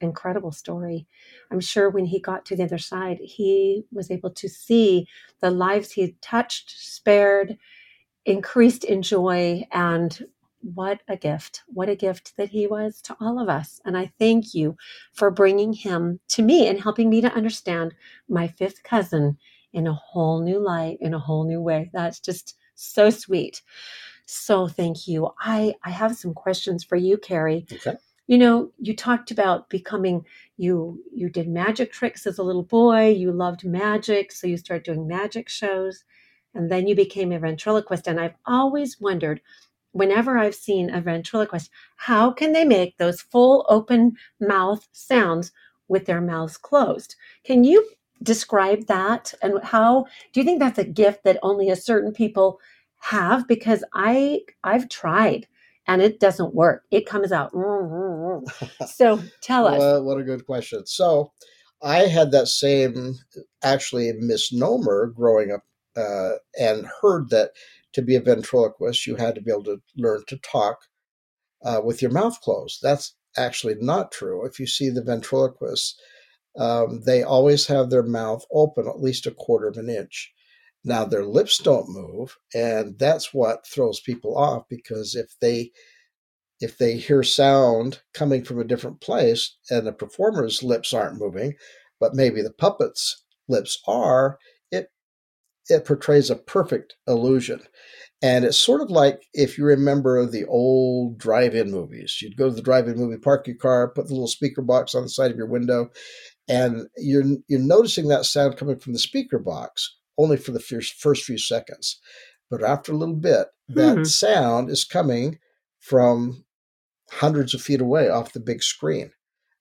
an 0.00 0.08
incredible 0.08 0.50
story. 0.50 1.06
I'm 1.52 1.60
sure 1.60 1.88
when 1.88 2.04
he 2.06 2.20
got 2.20 2.44
to 2.46 2.56
the 2.56 2.64
other 2.64 2.78
side, 2.78 3.18
he 3.22 3.84
was 3.92 4.10
able 4.10 4.30
to 4.30 4.48
see 4.48 5.06
the 5.40 5.50
lives 5.52 5.92
he 5.92 6.16
touched, 6.20 6.70
spared, 6.70 7.56
increased 8.24 8.82
in 8.82 9.02
joy, 9.02 9.64
and 9.70 10.26
what 10.74 11.00
a 11.08 11.16
gift. 11.16 11.62
What 11.68 11.88
a 11.88 11.94
gift 11.94 12.36
that 12.36 12.48
he 12.48 12.66
was 12.66 13.00
to 13.02 13.16
all 13.20 13.38
of 13.38 13.48
us. 13.48 13.80
And 13.84 13.96
I 13.96 14.12
thank 14.18 14.54
you 14.54 14.76
for 15.12 15.30
bringing 15.30 15.72
him 15.72 16.18
to 16.28 16.42
me 16.42 16.68
and 16.68 16.80
helping 16.80 17.08
me 17.08 17.20
to 17.20 17.32
understand 17.32 17.94
my 18.28 18.48
fifth 18.48 18.82
cousin 18.82 19.38
in 19.72 19.86
a 19.86 19.92
whole 19.92 20.40
new 20.42 20.58
light, 20.58 20.98
in 21.00 21.14
a 21.14 21.18
whole 21.18 21.44
new 21.44 21.60
way. 21.60 21.90
That's 21.92 22.18
just 22.18 22.56
so 22.74 23.10
sweet. 23.10 23.62
So 24.26 24.66
thank 24.66 25.06
you. 25.06 25.30
I, 25.38 25.74
I 25.84 25.90
have 25.90 26.16
some 26.16 26.34
questions 26.34 26.82
for 26.82 26.96
you, 26.96 27.16
Kerry. 27.16 27.66
Okay. 27.72 27.96
You 28.26 28.38
know, 28.38 28.72
you 28.80 28.96
talked 28.96 29.30
about 29.30 29.68
becoming 29.70 30.24
you 30.56 31.00
you 31.14 31.28
did 31.28 31.46
magic 31.48 31.92
tricks 31.92 32.26
as 32.26 32.38
a 32.38 32.42
little 32.42 32.64
boy, 32.64 33.10
you 33.10 33.30
loved 33.30 33.64
magic, 33.64 34.32
so 34.32 34.48
you 34.48 34.56
started 34.56 34.82
doing 34.84 35.06
magic 35.06 35.48
shows, 35.48 36.02
and 36.52 36.72
then 36.72 36.88
you 36.88 36.96
became 36.96 37.30
a 37.30 37.38
ventriloquist. 37.38 38.08
And 38.08 38.18
I've 38.18 38.34
always 38.44 39.00
wondered 39.00 39.40
whenever 39.96 40.38
I've 40.38 40.54
seen 40.54 40.90
a 40.90 41.00
ventriloquist, 41.00 41.70
how 41.96 42.30
can 42.30 42.52
they 42.52 42.64
make 42.64 42.98
those 42.98 43.20
full 43.20 43.66
open 43.68 44.16
mouth 44.40 44.86
sounds 44.92 45.52
with 45.88 46.06
their 46.06 46.20
mouths 46.20 46.56
closed? 46.56 47.16
Can 47.44 47.64
you 47.64 47.86
describe 48.22 48.86
that 48.86 49.34
and 49.42 49.62
how 49.62 50.06
do 50.32 50.40
you 50.40 50.44
think 50.44 50.58
that's 50.58 50.78
a 50.78 50.84
gift 50.84 51.24
that 51.24 51.38
only 51.42 51.68
a 51.68 51.76
certain 51.76 52.12
people 52.12 52.58
have 52.98 53.46
because 53.46 53.84
I 53.94 54.40
I've 54.64 54.88
tried 54.88 55.46
and 55.86 56.02
it 56.02 56.18
doesn't 56.18 56.54
work. 56.54 56.84
It 56.90 57.06
comes 57.06 57.32
out. 57.32 57.52
So 58.88 59.22
tell 59.40 59.66
us. 59.66 59.78
Well, 59.78 60.04
what 60.04 60.18
a 60.18 60.24
good 60.24 60.44
question. 60.46 60.86
So 60.86 61.32
I 61.82 62.00
had 62.00 62.32
that 62.32 62.48
same 62.48 63.14
actually 63.62 64.12
misnomer 64.12 65.06
growing 65.14 65.52
up 65.52 65.62
uh, 65.96 66.32
and 66.58 66.86
heard 67.00 67.30
that 67.30 67.52
to 67.96 68.02
be 68.02 68.14
a 68.14 68.20
ventriloquist, 68.20 69.06
you 69.06 69.16
had 69.16 69.34
to 69.34 69.40
be 69.40 69.50
able 69.50 69.64
to 69.64 69.82
learn 69.96 70.22
to 70.28 70.38
talk 70.38 70.78
uh, 71.64 71.80
with 71.82 72.00
your 72.02 72.12
mouth 72.12 72.40
closed. 72.42 72.78
That's 72.82 73.16
actually 73.36 73.74
not 73.80 74.12
true. 74.12 74.46
If 74.46 74.60
you 74.60 74.66
see 74.66 74.90
the 74.90 75.02
ventriloquists, 75.02 75.98
um, 76.58 77.02
they 77.04 77.22
always 77.22 77.66
have 77.66 77.90
their 77.90 78.02
mouth 78.02 78.44
open 78.52 78.86
at 78.86 79.00
least 79.00 79.26
a 79.26 79.30
quarter 79.30 79.66
of 79.66 79.76
an 79.76 79.90
inch. 79.90 80.32
Now 80.84 81.04
their 81.04 81.24
lips 81.24 81.58
don't 81.58 81.88
move, 81.88 82.36
and 82.54 82.98
that's 82.98 83.34
what 83.34 83.66
throws 83.66 84.00
people 84.00 84.38
off 84.38 84.64
because 84.68 85.14
if 85.16 85.34
they 85.40 85.72
if 86.60 86.78
they 86.78 86.96
hear 86.96 87.22
sound 87.22 88.00
coming 88.14 88.44
from 88.44 88.58
a 88.60 88.64
different 88.64 89.00
place 89.00 89.56
and 89.68 89.86
the 89.86 89.92
performer's 89.92 90.62
lips 90.62 90.94
aren't 90.94 91.20
moving, 91.20 91.54
but 92.00 92.14
maybe 92.14 92.40
the 92.40 92.52
puppet's 92.52 93.24
lips 93.48 93.78
are, 93.86 94.38
it 95.68 95.84
portrays 95.84 96.30
a 96.30 96.36
perfect 96.36 96.94
illusion. 97.06 97.60
And 98.22 98.44
it's 98.44 98.56
sort 98.58 98.80
of 98.80 98.90
like 98.90 99.22
if 99.34 99.58
you 99.58 99.64
remember 99.64 100.24
the 100.24 100.46
old 100.46 101.18
drive-in 101.18 101.70
movies. 101.70 102.18
You'd 102.22 102.36
go 102.36 102.48
to 102.48 102.54
the 102.54 102.62
drive-in 102.62 102.96
movie, 102.96 103.18
park 103.18 103.46
your 103.46 103.56
car, 103.56 103.88
put 103.88 104.06
the 104.06 104.14
little 104.14 104.26
speaker 104.26 104.62
box 104.62 104.94
on 104.94 105.02
the 105.02 105.08
side 105.08 105.30
of 105.30 105.36
your 105.36 105.46
window, 105.48 105.90
and 106.48 106.86
you're 106.96 107.24
you're 107.48 107.60
noticing 107.60 108.08
that 108.08 108.24
sound 108.24 108.56
coming 108.56 108.78
from 108.78 108.92
the 108.94 108.98
speaker 108.98 109.38
box 109.38 109.96
only 110.16 110.36
for 110.38 110.52
the 110.52 110.60
first 110.60 110.94
first 110.94 111.24
few 111.24 111.36
seconds. 111.38 112.00
But 112.50 112.62
after 112.62 112.92
a 112.92 112.96
little 112.96 113.16
bit, 113.16 113.48
that 113.68 113.96
Hmm. 113.98 114.04
sound 114.04 114.70
is 114.70 114.84
coming 114.84 115.38
from 115.80 116.44
hundreds 117.10 117.54
of 117.54 117.60
feet 117.60 117.80
away 117.80 118.08
off 118.08 118.32
the 118.32 118.40
big 118.40 118.62
screen. 118.62 119.12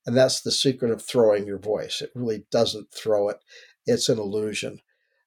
And 0.06 0.16
that's 0.16 0.42
the 0.42 0.52
secret 0.52 0.92
of 0.92 1.02
throwing 1.02 1.46
your 1.48 1.58
voice. 1.58 2.02
It 2.02 2.12
really 2.16 2.46
doesn't 2.52 2.92
throw 2.94 3.28
it, 3.30 3.38
it's 3.86 4.08
an 4.08 4.18
illusion. 4.20 4.80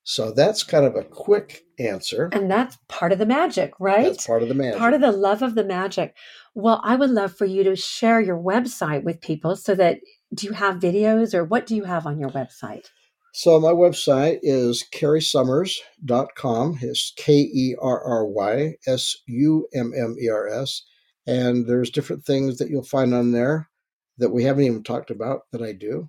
So 0.09 0.33
that's 0.33 0.63
kind 0.63 0.87
of 0.87 0.97
a 0.97 1.05
quick 1.05 1.67
answer. 1.79 2.31
And 2.33 2.51
that's 2.51 2.79
part 2.89 3.13
of 3.13 3.19
the 3.19 3.27
magic, 3.27 3.75
right? 3.79 4.07
That's 4.07 4.27
part 4.27 4.43
of 4.43 4.49
the 4.49 4.55
magic. 4.55 4.79
Part 4.79 4.95
of 4.95 5.03
the 5.03 5.13
love 5.13 5.43
of 5.43 5.55
the 5.55 5.67
magic. 5.67 6.17
Well, 6.55 6.81
I 6.83 6.97
would 6.97 7.11
love 7.11 7.37
for 7.37 7.45
you 7.45 7.63
to 7.65 7.77
share 7.77 8.19
your 8.19 8.39
website 8.39 9.05
with 9.05 9.21
people 9.21 9.55
so 9.55 9.75
that 9.75 9.99
do 10.33 10.47
you 10.47 10.55
have 10.55 10.77
videos 10.77 11.35
or 11.35 11.45
what 11.45 11.67
do 11.67 11.77
you 11.77 11.85
have 11.85 12.07
on 12.07 12.19
your 12.19 12.31
website? 12.31 12.87
So 13.35 13.61
my 13.61 13.73
website 13.73 14.39
is 14.41 14.83
kerrysummers.com. 14.95 16.79
It's 16.81 17.13
K 17.19 17.35
E 17.35 17.77
R 17.79 18.03
R 18.03 18.25
Y 18.25 18.77
S 18.87 19.15
U 19.27 19.69
M 19.75 19.93
M 19.95 20.17
E 20.19 20.31
R 20.31 20.49
S. 20.49 20.85
And 21.27 21.67
there's 21.67 21.91
different 21.91 22.25
things 22.25 22.57
that 22.57 22.71
you'll 22.71 22.83
find 22.83 23.13
on 23.13 23.33
there 23.33 23.69
that 24.17 24.31
we 24.31 24.45
haven't 24.45 24.65
even 24.65 24.83
talked 24.83 25.11
about 25.11 25.43
that 25.53 25.61
I 25.61 25.73
do. 25.73 26.09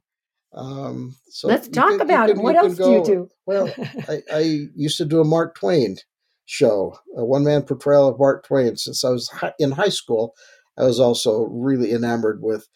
Um, 0.54 1.16
so 1.30 1.48
Let's 1.48 1.68
talk 1.68 1.92
can- 1.92 2.02
about 2.02 2.30
can- 2.30 2.40
it. 2.40 2.42
What 2.44 2.56
else 2.56 2.76
do 2.76 2.92
you 2.92 3.04
do? 3.06 3.30
Well, 3.46 3.72
I, 4.08 4.22
I 4.34 4.68
used 4.76 4.98
to 4.98 5.06
do 5.06 5.22
a 5.22 5.26
Mark 5.26 5.56
Twain 5.56 5.98
show, 6.46 6.98
a 7.16 7.24
one 7.24 7.44
man 7.44 7.62
portrayal 7.64 8.08
of 8.08 8.20
Mark 8.20 8.46
Twain. 8.46 8.76
Since 8.76 9.04
I 9.04 9.10
was 9.10 9.30
in 9.60 9.72
high 9.72 9.90
school, 9.90 10.34
I 10.78 10.84
was 10.84 11.00
also 11.00 11.44
really 11.52 11.92
enamored 11.92 12.40
with 12.42 12.68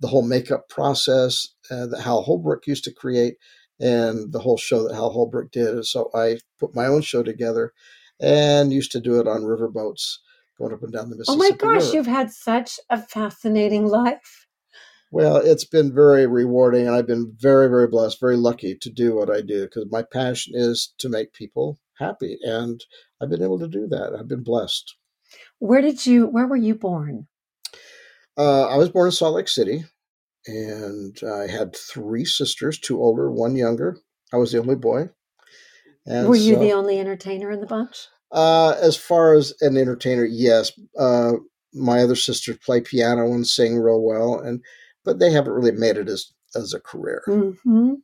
the 0.00 0.08
whole 0.08 0.26
makeup 0.26 0.68
process 0.68 1.46
uh, 1.70 1.86
that 1.86 2.00
Hal 2.02 2.22
Holbrook 2.22 2.66
used 2.66 2.84
to 2.84 2.92
create 2.92 3.36
and 3.80 4.32
the 4.32 4.40
whole 4.40 4.56
show 4.56 4.82
that 4.86 4.94
Hal 4.94 5.10
Holbrook 5.10 5.50
did. 5.52 5.68
And 5.68 5.86
so 5.86 6.10
I 6.14 6.38
put 6.58 6.74
my 6.74 6.86
own 6.86 7.02
show 7.02 7.22
together 7.22 7.72
and 8.20 8.72
used 8.72 8.92
to 8.92 9.00
do 9.00 9.20
it 9.20 9.28
on 9.28 9.42
riverboats 9.42 10.16
going 10.58 10.72
up 10.72 10.82
and 10.82 10.92
down 10.92 11.10
the 11.10 11.16
Mississippi. 11.16 11.36
oh 11.36 11.50
my 11.50 11.56
gosh, 11.56 11.84
River. 11.86 11.96
you've 11.96 12.06
had 12.06 12.30
such 12.30 12.78
a 12.90 13.00
fascinating 13.00 13.86
life. 13.86 14.43
Well, 15.14 15.36
it's 15.36 15.64
been 15.64 15.94
very 15.94 16.26
rewarding, 16.26 16.88
and 16.88 16.96
I've 16.96 17.06
been 17.06 17.36
very, 17.38 17.68
very 17.68 17.86
blessed, 17.86 18.18
very 18.18 18.36
lucky 18.36 18.74
to 18.74 18.90
do 18.90 19.14
what 19.14 19.30
I 19.30 19.42
do 19.42 19.62
because 19.62 19.86
my 19.88 20.02
passion 20.02 20.54
is 20.56 20.92
to 20.98 21.08
make 21.08 21.32
people 21.32 21.78
happy, 22.00 22.36
and 22.42 22.84
I've 23.22 23.30
been 23.30 23.40
able 23.40 23.60
to 23.60 23.68
do 23.68 23.86
that. 23.86 24.12
I've 24.18 24.26
been 24.26 24.42
blessed. 24.42 24.96
Where 25.60 25.80
did 25.80 26.04
you 26.04 26.26
where 26.26 26.48
were 26.48 26.56
you 26.56 26.74
born? 26.74 27.28
Uh, 28.36 28.66
I 28.66 28.76
was 28.76 28.88
born 28.88 29.06
in 29.06 29.12
Salt 29.12 29.36
Lake 29.36 29.46
City, 29.46 29.84
and 30.48 31.16
I 31.22 31.46
had 31.46 31.76
three 31.76 32.24
sisters, 32.24 32.76
two 32.76 33.00
older, 33.00 33.30
one 33.30 33.54
younger. 33.54 33.96
I 34.32 34.38
was 34.38 34.50
the 34.50 34.58
only 34.58 34.74
boy. 34.74 35.10
And 36.06 36.26
were 36.28 36.34
you 36.34 36.54
so- 36.54 36.60
the 36.60 36.72
only 36.72 36.98
entertainer 36.98 37.52
in 37.52 37.60
the 37.60 37.66
bunch? 37.66 38.08
Uh, 38.32 38.74
as 38.82 38.96
far 38.96 39.34
as 39.34 39.54
an 39.60 39.76
entertainer, 39.76 40.24
yes. 40.24 40.72
Uh, 40.98 41.34
my 41.72 42.00
other 42.00 42.16
sisters 42.16 42.58
play 42.66 42.80
piano 42.80 43.26
and 43.32 43.46
sing 43.46 43.78
real 43.78 44.02
well, 44.02 44.40
and 44.40 44.60
but 45.04 45.18
they 45.18 45.30
haven't 45.30 45.52
really 45.52 45.72
made 45.72 45.96
it 45.96 46.08
as 46.08 46.32
as 46.54 46.72
a 46.72 46.80
career. 46.80 47.22
hmm 47.26 47.94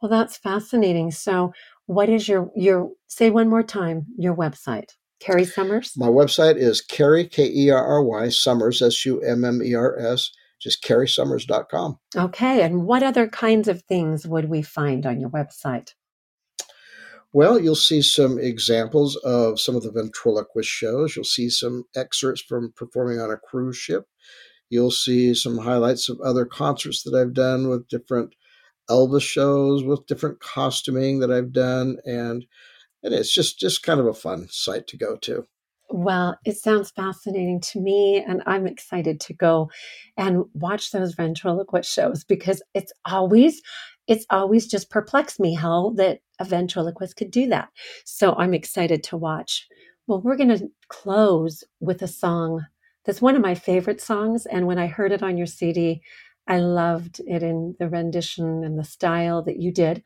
Well, 0.00 0.10
that's 0.10 0.36
fascinating. 0.36 1.10
So, 1.10 1.52
what 1.86 2.08
is 2.08 2.28
your 2.28 2.50
your 2.56 2.92
say 3.06 3.30
one 3.30 3.48
more 3.48 3.62
time 3.62 4.06
your 4.16 4.34
website? 4.34 4.90
Kerry 5.20 5.44
Summers. 5.44 5.94
My 5.96 6.06
website 6.06 6.56
is 6.56 6.80
Kerry, 6.80 7.26
K 7.26 7.50
E 7.52 7.70
R 7.70 7.84
R 7.84 8.02
Y, 8.02 8.28
Summers, 8.28 8.80
S 8.82 9.04
U 9.04 9.20
M 9.20 9.44
M 9.44 9.60
E 9.62 9.74
R 9.74 9.98
S, 9.98 10.30
just 10.60 10.82
kerrysummers.com. 10.84 11.98
Okay, 12.16 12.62
and 12.62 12.84
what 12.84 13.02
other 13.02 13.26
kinds 13.28 13.68
of 13.68 13.82
things 13.82 14.26
would 14.26 14.48
we 14.48 14.62
find 14.62 15.06
on 15.06 15.20
your 15.20 15.30
website? 15.30 15.94
Well, 17.32 17.58
you'll 17.58 17.74
see 17.74 18.00
some 18.00 18.38
examples 18.38 19.16
of 19.16 19.60
some 19.60 19.76
of 19.76 19.82
the 19.82 19.90
ventriloquist 19.92 20.68
shows. 20.68 21.14
You'll 21.14 21.24
see 21.24 21.50
some 21.50 21.84
excerpts 21.94 22.40
from 22.40 22.72
performing 22.74 23.20
on 23.20 23.30
a 23.30 23.36
cruise 23.36 23.76
ship. 23.76 24.06
You'll 24.70 24.90
see 24.90 25.34
some 25.34 25.58
highlights 25.58 26.08
of 26.08 26.20
other 26.20 26.44
concerts 26.44 27.02
that 27.02 27.14
I've 27.14 27.34
done 27.34 27.68
with 27.68 27.88
different 27.88 28.34
Elvis 28.90 29.22
shows, 29.22 29.82
with 29.84 30.06
different 30.06 30.40
costuming 30.40 31.20
that 31.20 31.30
I've 31.30 31.52
done, 31.52 31.98
and 32.04 32.46
and 33.02 33.14
it's 33.14 33.32
just 33.32 33.58
just 33.58 33.82
kind 33.82 34.00
of 34.00 34.06
a 34.06 34.14
fun 34.14 34.48
site 34.50 34.86
to 34.88 34.96
go 34.96 35.16
to. 35.22 35.46
Well, 35.90 36.38
it 36.44 36.58
sounds 36.58 36.90
fascinating 36.90 37.60
to 37.72 37.80
me, 37.80 38.22
and 38.26 38.42
I'm 38.46 38.66
excited 38.66 39.20
to 39.20 39.32
go 39.32 39.70
and 40.18 40.44
watch 40.52 40.90
those 40.90 41.14
ventriloquist 41.14 41.90
shows 41.90 42.24
because 42.24 42.62
it's 42.74 42.92
always, 43.06 43.62
it's 44.06 44.26
always 44.28 44.66
just 44.66 44.90
perplexed 44.90 45.40
me 45.40 45.54
how 45.54 45.94
that 45.96 46.20
a 46.38 46.44
ventriloquist 46.44 47.16
could 47.16 47.30
do 47.30 47.46
that. 47.48 47.70
So 48.04 48.34
I'm 48.34 48.52
excited 48.52 49.02
to 49.04 49.16
watch. 49.16 49.66
Well, 50.06 50.20
we're 50.20 50.36
going 50.36 50.56
to 50.56 50.68
close 50.88 51.64
with 51.80 52.02
a 52.02 52.08
song 52.08 52.66
that's 53.08 53.22
one 53.22 53.36
of 53.36 53.40
my 53.40 53.54
favorite 53.54 54.02
songs, 54.02 54.44
and 54.44 54.66
when 54.66 54.76
I 54.76 54.86
heard 54.86 55.12
it 55.12 55.22
on 55.22 55.38
your 55.38 55.46
CD, 55.46 56.02
I 56.46 56.58
loved 56.58 57.22
it 57.26 57.42
in 57.42 57.74
the 57.78 57.88
rendition 57.88 58.62
and 58.62 58.78
the 58.78 58.84
style 58.84 59.40
that 59.44 59.56
you 59.58 59.72
did. 59.72 60.02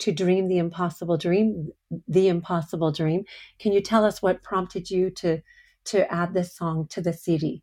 To 0.00 0.10
dream 0.10 0.48
the 0.48 0.58
impossible 0.58 1.16
dream, 1.16 1.68
the 2.08 2.26
impossible 2.26 2.90
dream. 2.90 3.22
Can 3.60 3.70
you 3.70 3.80
tell 3.80 4.04
us 4.04 4.20
what 4.20 4.42
prompted 4.42 4.90
you 4.90 5.10
to 5.10 5.42
to 5.84 6.12
add 6.12 6.34
this 6.34 6.56
song 6.56 6.88
to 6.90 7.00
the 7.00 7.12
CD? 7.12 7.62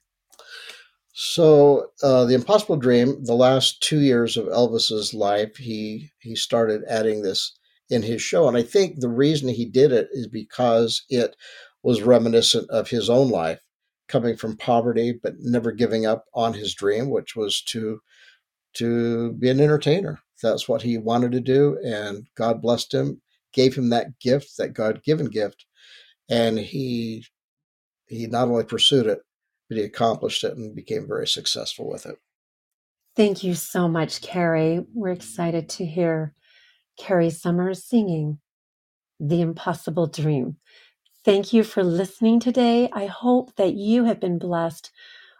So, 1.11 1.87
uh, 2.01 2.23
the 2.23 2.35
Impossible 2.35 2.77
Dream, 2.77 3.25
the 3.25 3.35
last 3.35 3.83
two 3.83 3.99
years 3.99 4.37
of 4.37 4.45
Elvis's 4.45 5.13
life, 5.13 5.57
he 5.57 6.11
he 6.19 6.33
started 6.33 6.83
adding 6.87 7.23
this 7.23 7.57
in 7.89 8.03
his 8.03 8.21
show, 8.21 8.47
and 8.47 8.55
I 8.55 8.63
think 8.63 9.01
the 9.01 9.09
reason 9.09 9.49
he 9.49 9.65
did 9.65 9.91
it 9.91 10.07
is 10.13 10.27
because 10.27 11.03
it 11.09 11.35
was 11.83 12.03
reminiscent 12.03 12.69
of 12.69 12.89
his 12.89 13.09
own 13.09 13.27
life, 13.29 13.59
coming 14.07 14.37
from 14.37 14.57
poverty 14.57 15.19
but 15.21 15.35
never 15.39 15.71
giving 15.71 16.05
up 16.05 16.25
on 16.33 16.53
his 16.53 16.73
dream, 16.73 17.09
which 17.09 17.35
was 17.35 17.61
to 17.63 17.99
to 18.73 19.33
be 19.33 19.49
an 19.49 19.59
entertainer. 19.59 20.19
That's 20.41 20.69
what 20.69 20.81
he 20.81 20.97
wanted 20.97 21.31
to 21.31 21.39
do, 21.39 21.79
and 21.83 22.27
God 22.35 22.61
blessed 22.61 22.93
him, 22.93 23.21
gave 23.53 23.75
him 23.75 23.89
that 23.89 24.19
gift, 24.19 24.57
that 24.57 24.73
God-given 24.73 25.27
gift, 25.27 25.65
and 26.29 26.59
he 26.59 27.25
he 28.07 28.27
not 28.27 28.47
only 28.47 28.63
pursued 28.63 29.07
it, 29.07 29.19
but 29.67 29.77
he 29.77 29.83
accomplished 29.83 30.43
it 30.43 30.55
and 30.55 30.75
became 30.75 31.07
very 31.07 31.27
successful 31.27 31.89
with 31.89 32.05
it. 32.05 32.17
Thank 33.15 33.43
you 33.43 33.55
so 33.55 33.87
much, 33.87 34.21
Kerry. 34.21 34.85
We're 34.93 35.09
excited 35.09 35.69
to 35.69 35.85
hear 35.85 36.35
Kerry 36.99 37.31
Summers 37.31 37.83
singing 37.83 38.39
The 39.19 39.41
Impossible 39.41 40.07
Dream. 40.07 40.57
Thank 41.27 41.53
you 41.53 41.63
for 41.65 41.83
listening 41.83 42.41
today. 42.41 42.89
I 42.93 43.07
hope 43.07 43.55
that 43.57 43.75
you 43.75 44.05
have 44.05 44.19
been 44.19 44.39
blessed 44.39 44.91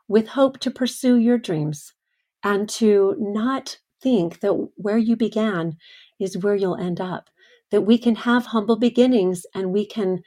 with 0.08 0.30
hope 0.30 0.60
to 0.62 0.72
pursue 0.72 1.18
your 1.18 1.40
dreams 1.40 1.94
and 2.44 2.70
to 2.70 3.16
not 3.20 3.80
think 4.04 4.42
that 4.42 4.54
where 4.78 5.00
you 5.00 5.18
began 5.18 5.78
is 6.20 6.38
where 6.38 6.56
you'll 6.56 6.78
end 6.78 7.02
up. 7.02 7.32
That 7.72 7.84
we 7.84 7.98
can 7.98 8.16
have 8.18 8.48
humble 8.48 8.78
beginnings 8.78 9.46
and 9.56 9.74
we 9.74 9.88
can 9.88 10.24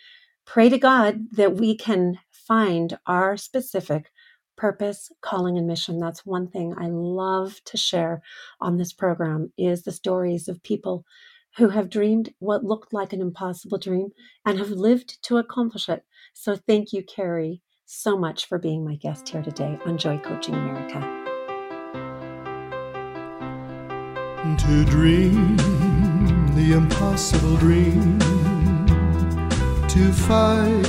pray 0.46 0.70
to 0.70 0.78
God 0.78 1.26
that 1.32 1.56
we 1.56 1.76
can 1.76 2.18
find 2.32 2.98
our 3.06 3.36
specific 3.38 4.12
purpose, 4.56 5.12
calling, 5.22 5.58
and 5.58 5.68
mission. 5.68 6.00
That's 6.00 6.26
one 6.26 6.48
thing 6.48 6.74
I 6.78 6.88
love 6.88 7.60
to 7.66 7.78
share 7.78 8.22
on 8.60 8.78
this 8.78 8.92
program 8.92 9.52
is 9.58 9.84
the 9.84 9.92
stories 9.92 10.48
of 10.48 10.62
people 10.64 11.06
who 11.56 11.68
have 11.68 11.90
dreamed 11.90 12.32
what 12.38 12.64
looked 12.64 12.92
like 12.92 13.12
an 13.12 13.20
impossible 13.20 13.78
dream 13.78 14.08
and 14.46 14.58
have 14.58 14.70
lived 14.70 15.22
to 15.24 15.38
accomplish 15.38 15.88
it. 15.88 16.04
So 16.34 16.56
thank 16.56 16.92
you, 16.92 17.02
Kerry, 17.02 17.62
so 17.86 18.16
much 18.16 18.46
for 18.46 18.58
being 18.58 18.84
my 18.84 18.94
guest 18.94 19.28
here 19.28 19.42
today 19.42 19.78
on 19.84 19.98
Joy 19.98 20.18
Coaching 20.18 20.54
America. 20.54 21.00
To 24.58 24.84
dream 24.84 25.56
the 26.54 26.72
impossible 26.76 27.56
dream, 27.56 28.18
to 29.88 30.12
fight 30.12 30.82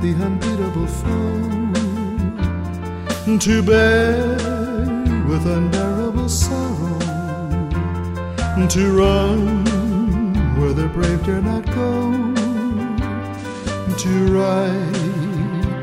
the 0.00 0.14
unbeatable 0.20 0.86
foe, 0.86 1.38
to 3.38 3.62
bear 3.62 4.36
with 5.28 5.46
unbearable 5.46 6.28
sorrow, 6.28 6.98
to 8.68 8.96
run 8.96 9.65
where 10.56 10.72
the 10.72 10.88
brave 10.88 11.24
dare 11.24 11.42
not 11.42 11.64
go, 11.66 12.12
to 14.02 14.12
right 14.38 14.92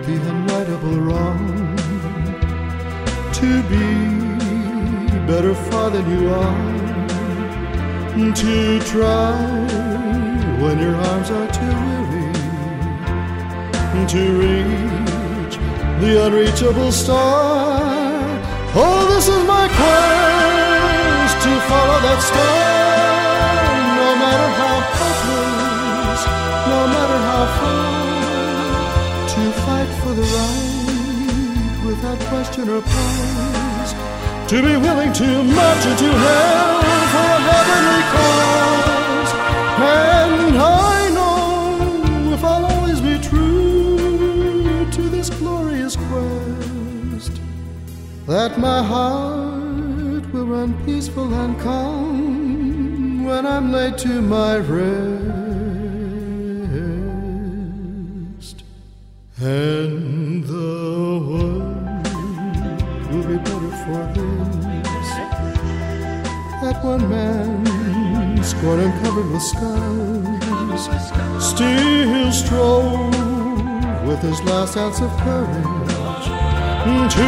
the 0.05 0.15
unrightable 0.31 0.97
wrong, 1.07 1.43
to 3.39 3.49
be 3.73 3.87
better 5.25 5.53
far 5.55 5.89
than 5.89 6.05
you 6.09 6.29
are. 6.29 6.73
To 8.13 8.79
try 8.81 9.33
when 10.61 10.77
your 10.79 10.95
arms 10.95 11.29
are 11.31 11.47
too 11.51 11.75
weary 12.11 12.33
to 14.07 14.23
reach 14.43 15.55
the 15.99 16.25
unreachable 16.25 16.91
star. 16.91 17.81
Oh, 18.75 19.07
this 19.13 19.27
is 19.27 19.43
my 19.45 19.67
quest 19.67 21.35
to 21.43 21.51
follow 21.69 21.99
that 22.07 22.21
star, 22.21 23.32
right 30.35 31.81
without 31.85 32.19
question 32.31 32.65
or 32.69 32.81
pause, 32.81 33.93
to 34.49 34.57
be 34.67 34.75
willing 34.85 35.11
to 35.13 35.43
march 35.43 35.85
into 35.91 36.09
hell 36.25 36.81
for 37.13 37.29
a 37.37 37.41
heavenly 37.49 38.03
cause, 38.13 39.31
and 39.79 40.57
I 40.57 41.09
know 41.17 42.33
if 42.33 42.41
I'll 42.43 42.65
always 42.65 42.99
be 43.01 43.15
true 43.19 44.89
to 44.91 45.01
this 45.15 45.29
glorious 45.29 45.95
quest 45.95 47.33
that 48.27 48.57
my 48.57 48.81
heart 48.81 50.25
will 50.33 50.47
run 50.47 50.73
peaceful 50.85 51.33
and 51.33 51.59
calm 51.59 53.23
when 53.25 53.45
I'm 53.45 53.71
laid 53.71 53.97
to 53.99 54.21
my 54.21 54.57
rest. 54.57 55.03
And 59.41 59.92
One 66.83 67.09
man, 67.09 68.43
scorned 68.43 68.81
and 68.81 68.93
covered 69.01 69.31
with 69.31 69.41
skies. 69.41 70.89
Still 71.41 72.31
strove 72.33 74.05
with 74.05 74.19
his 74.19 74.41
last 74.43 74.75
ounce 74.75 74.99
of 74.99 75.09
courage 75.19 76.25
to 77.13 77.27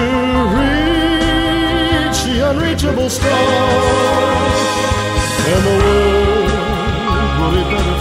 reach 0.57 2.19
the 2.25 2.49
unreachable 2.49 3.09
stars. 3.09 4.59
And 5.47 5.63
the 5.65 5.75
world 5.83 6.51
would 7.39 7.53
be 7.55 7.63
better. 7.75 7.94